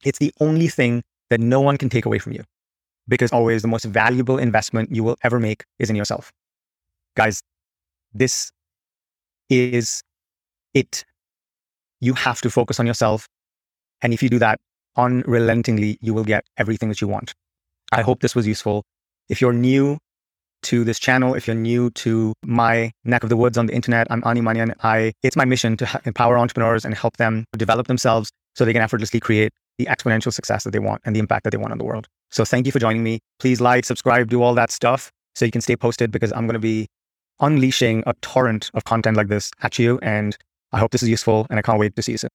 It's 0.06 0.20
the 0.20 0.34
only 0.40 0.68
thing 0.68 1.04
that 1.30 1.40
no 1.40 1.60
one 1.60 1.78
can 1.78 1.90
take 1.90 2.06
away 2.06 2.20
from 2.20 2.34
you 2.34 2.44
because 3.10 3.32
always 3.34 3.62
the 3.62 3.68
most 3.68 3.86
valuable 3.86 4.38
investment 4.38 4.96
you 4.96 5.04
will 5.04 5.18
ever 5.24 5.40
make 5.40 5.66
is 5.80 5.90
in 5.90 5.96
yourself. 5.96 6.32
Guys, 7.16 7.42
this 8.14 8.52
is 9.50 10.02
it. 10.74 11.04
You 12.00 12.14
have 12.14 12.40
to 12.42 12.50
focus 12.50 12.80
on 12.80 12.88
yourself. 12.88 13.28
And 14.02 14.14
if 14.14 14.24
you 14.24 14.30
do 14.30 14.40
that 14.40 14.60
unrelentingly, 14.96 15.98
you 16.02 16.14
will 16.14 16.24
get 16.24 16.46
everything 16.58 16.88
that 16.90 17.02
you 17.02 17.08
want. 17.08 17.34
I 17.92 18.02
hope 18.02 18.22
this 18.22 18.36
was 18.36 18.48
useful. 18.48 18.86
If 19.30 19.42
you're 19.42 19.54
new 19.54 20.00
to 20.64 20.84
this 20.84 21.00
channel, 21.00 21.36
if 21.36 21.48
you're 21.48 21.56
new 21.56 21.92
to 21.92 22.34
my 22.44 22.92
neck 23.06 23.24
of 23.24 23.30
the 23.30 23.38
woods 23.38 23.58
on 23.58 23.68
the 23.68 23.74
internet, 23.74 24.08
I'm 24.10 24.24
Ani 24.26 24.42
Manian. 24.42 24.74
I, 24.84 25.14
it's 25.24 25.36
my 25.36 25.46
mission 25.46 25.78
to 25.78 26.02
empower 26.06 26.38
entrepreneurs 26.38 26.84
and 26.84 26.96
help 26.96 27.18
them 27.18 27.46
develop 27.56 27.88
themselves 27.88 28.32
so 28.56 28.66
they 28.66 28.74
can 28.74 28.82
effortlessly 28.82 29.20
create 29.20 29.54
the 29.78 29.86
exponential 29.86 30.34
success 30.34 30.64
that 30.64 30.72
they 30.72 30.80
want 30.80 31.02
and 31.06 31.16
the 31.16 31.20
impact 31.20 31.44
that 31.44 31.52
they 31.52 31.58
want 31.58 31.72
on 31.72 31.78
the 31.78 31.86
world. 31.86 32.08
So 32.32 32.44
thank 32.44 32.66
you 32.66 32.72
for 32.72 32.80
joining 32.80 33.04
me. 33.04 33.20
Please 33.40 33.62
like, 33.62 33.86
subscribe, 33.86 34.30
do 34.30 34.42
all 34.42 34.56
that 34.56 34.72
stuff 34.72 35.12
so 35.36 35.46
you 35.46 35.52
can 35.52 35.62
stay 35.62 35.76
posted 35.76 36.12
because 36.12 36.34
I'm 36.34 36.48
going 36.48 36.56
to 36.56 36.60
be 36.60 36.88
unleashing 37.40 38.04
a 38.06 38.14
torrent 38.22 38.72
of 38.74 38.84
content 38.84 39.16
like 39.16 39.28
this 39.28 39.52
at 39.62 39.80
you. 39.80 40.00
And 40.02 40.36
I 40.74 40.80
hope 40.80 40.92
this 40.92 41.04
is 41.04 41.10
useful 41.10 41.46
and 41.50 41.60
I 41.60 41.62
can't 41.62 41.80
wait 41.80 41.96
to 41.96 42.02
see 42.02 42.14
you 42.14 42.18
soon. 42.18 42.32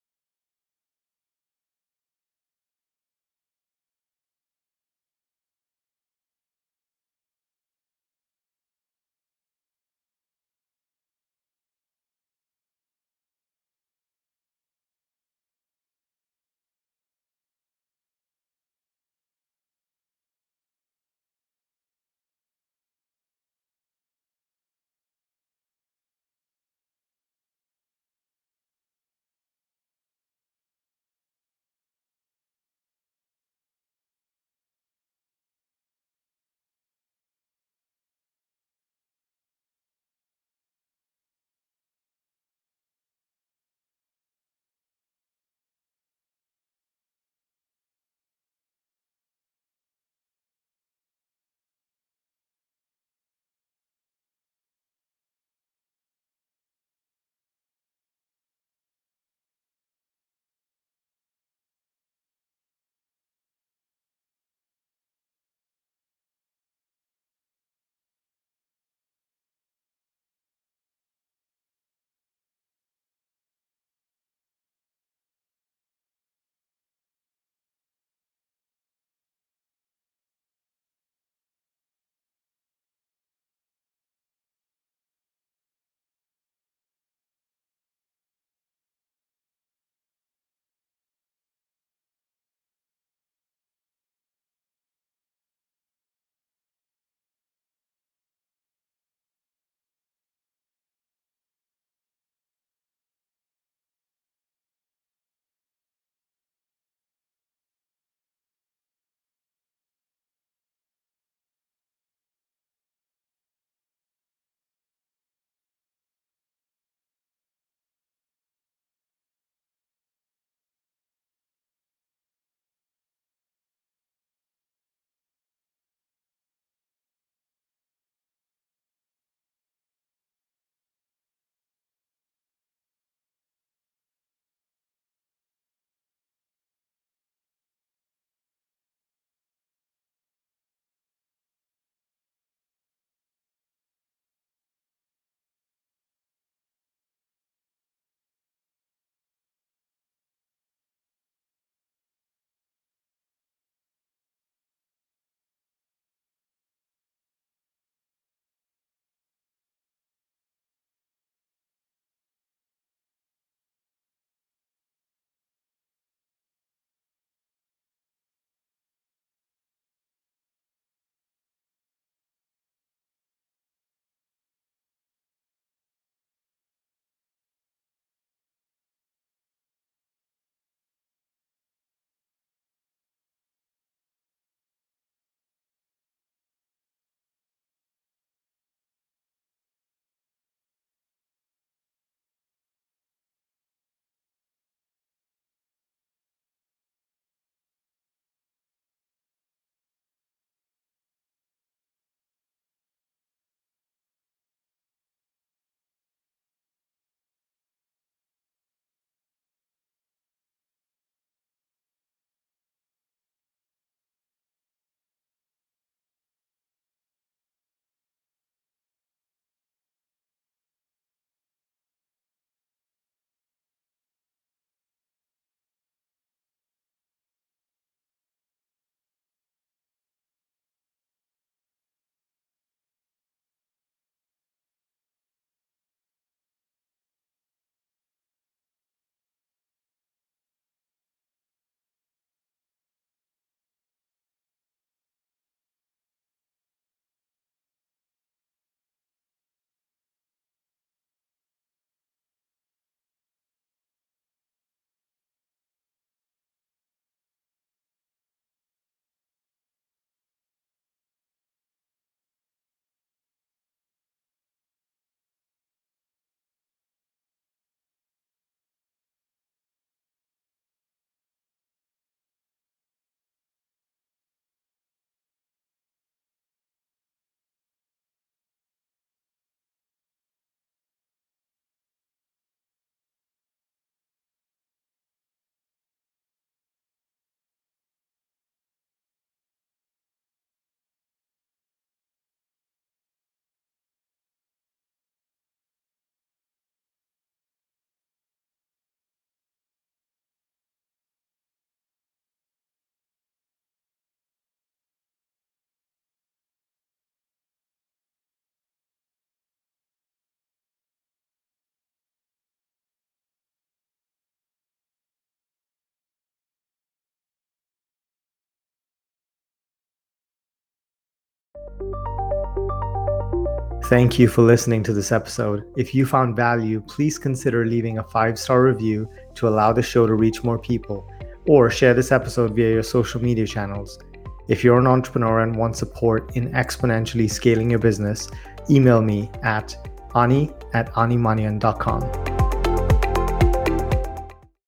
Thank 323.95 324.19
you 324.19 324.27
for 324.27 324.43
listening 324.43 324.83
to 324.83 324.93
this 324.93 325.13
episode. 325.13 325.73
If 325.77 325.95
you 325.95 326.05
found 326.05 326.35
value, 326.35 326.81
please 326.81 327.17
consider 327.17 327.65
leaving 327.65 327.99
a 327.99 328.03
five 328.03 328.37
star 328.41 328.61
review 328.61 329.09
to 329.37 329.47
allow 329.47 329.73
the 329.73 329.85
show 329.85 330.05
to 330.05 330.15
reach 330.15 330.43
more 330.43 330.59
people, 330.59 331.09
or 331.47 331.71
share 331.71 331.95
this 331.95 332.11
episode 332.11 332.57
via 332.57 332.73
your 332.73 332.83
social 332.83 333.23
media 333.23 333.47
channels. 333.47 334.01
If 334.49 334.65
you're 334.65 334.81
an 334.81 334.89
entrepreneur 334.89 335.43
and 335.43 335.55
want 335.55 335.77
support 335.77 336.35
in 336.35 336.51
exponentially 336.51 337.31
scaling 337.31 337.71
your 337.71 337.79
business, 337.79 338.29
email 338.69 339.01
me 339.01 339.31
at 339.45 339.77
ani 340.17 340.51
at 340.73 340.93
animanian.com. 340.95 342.34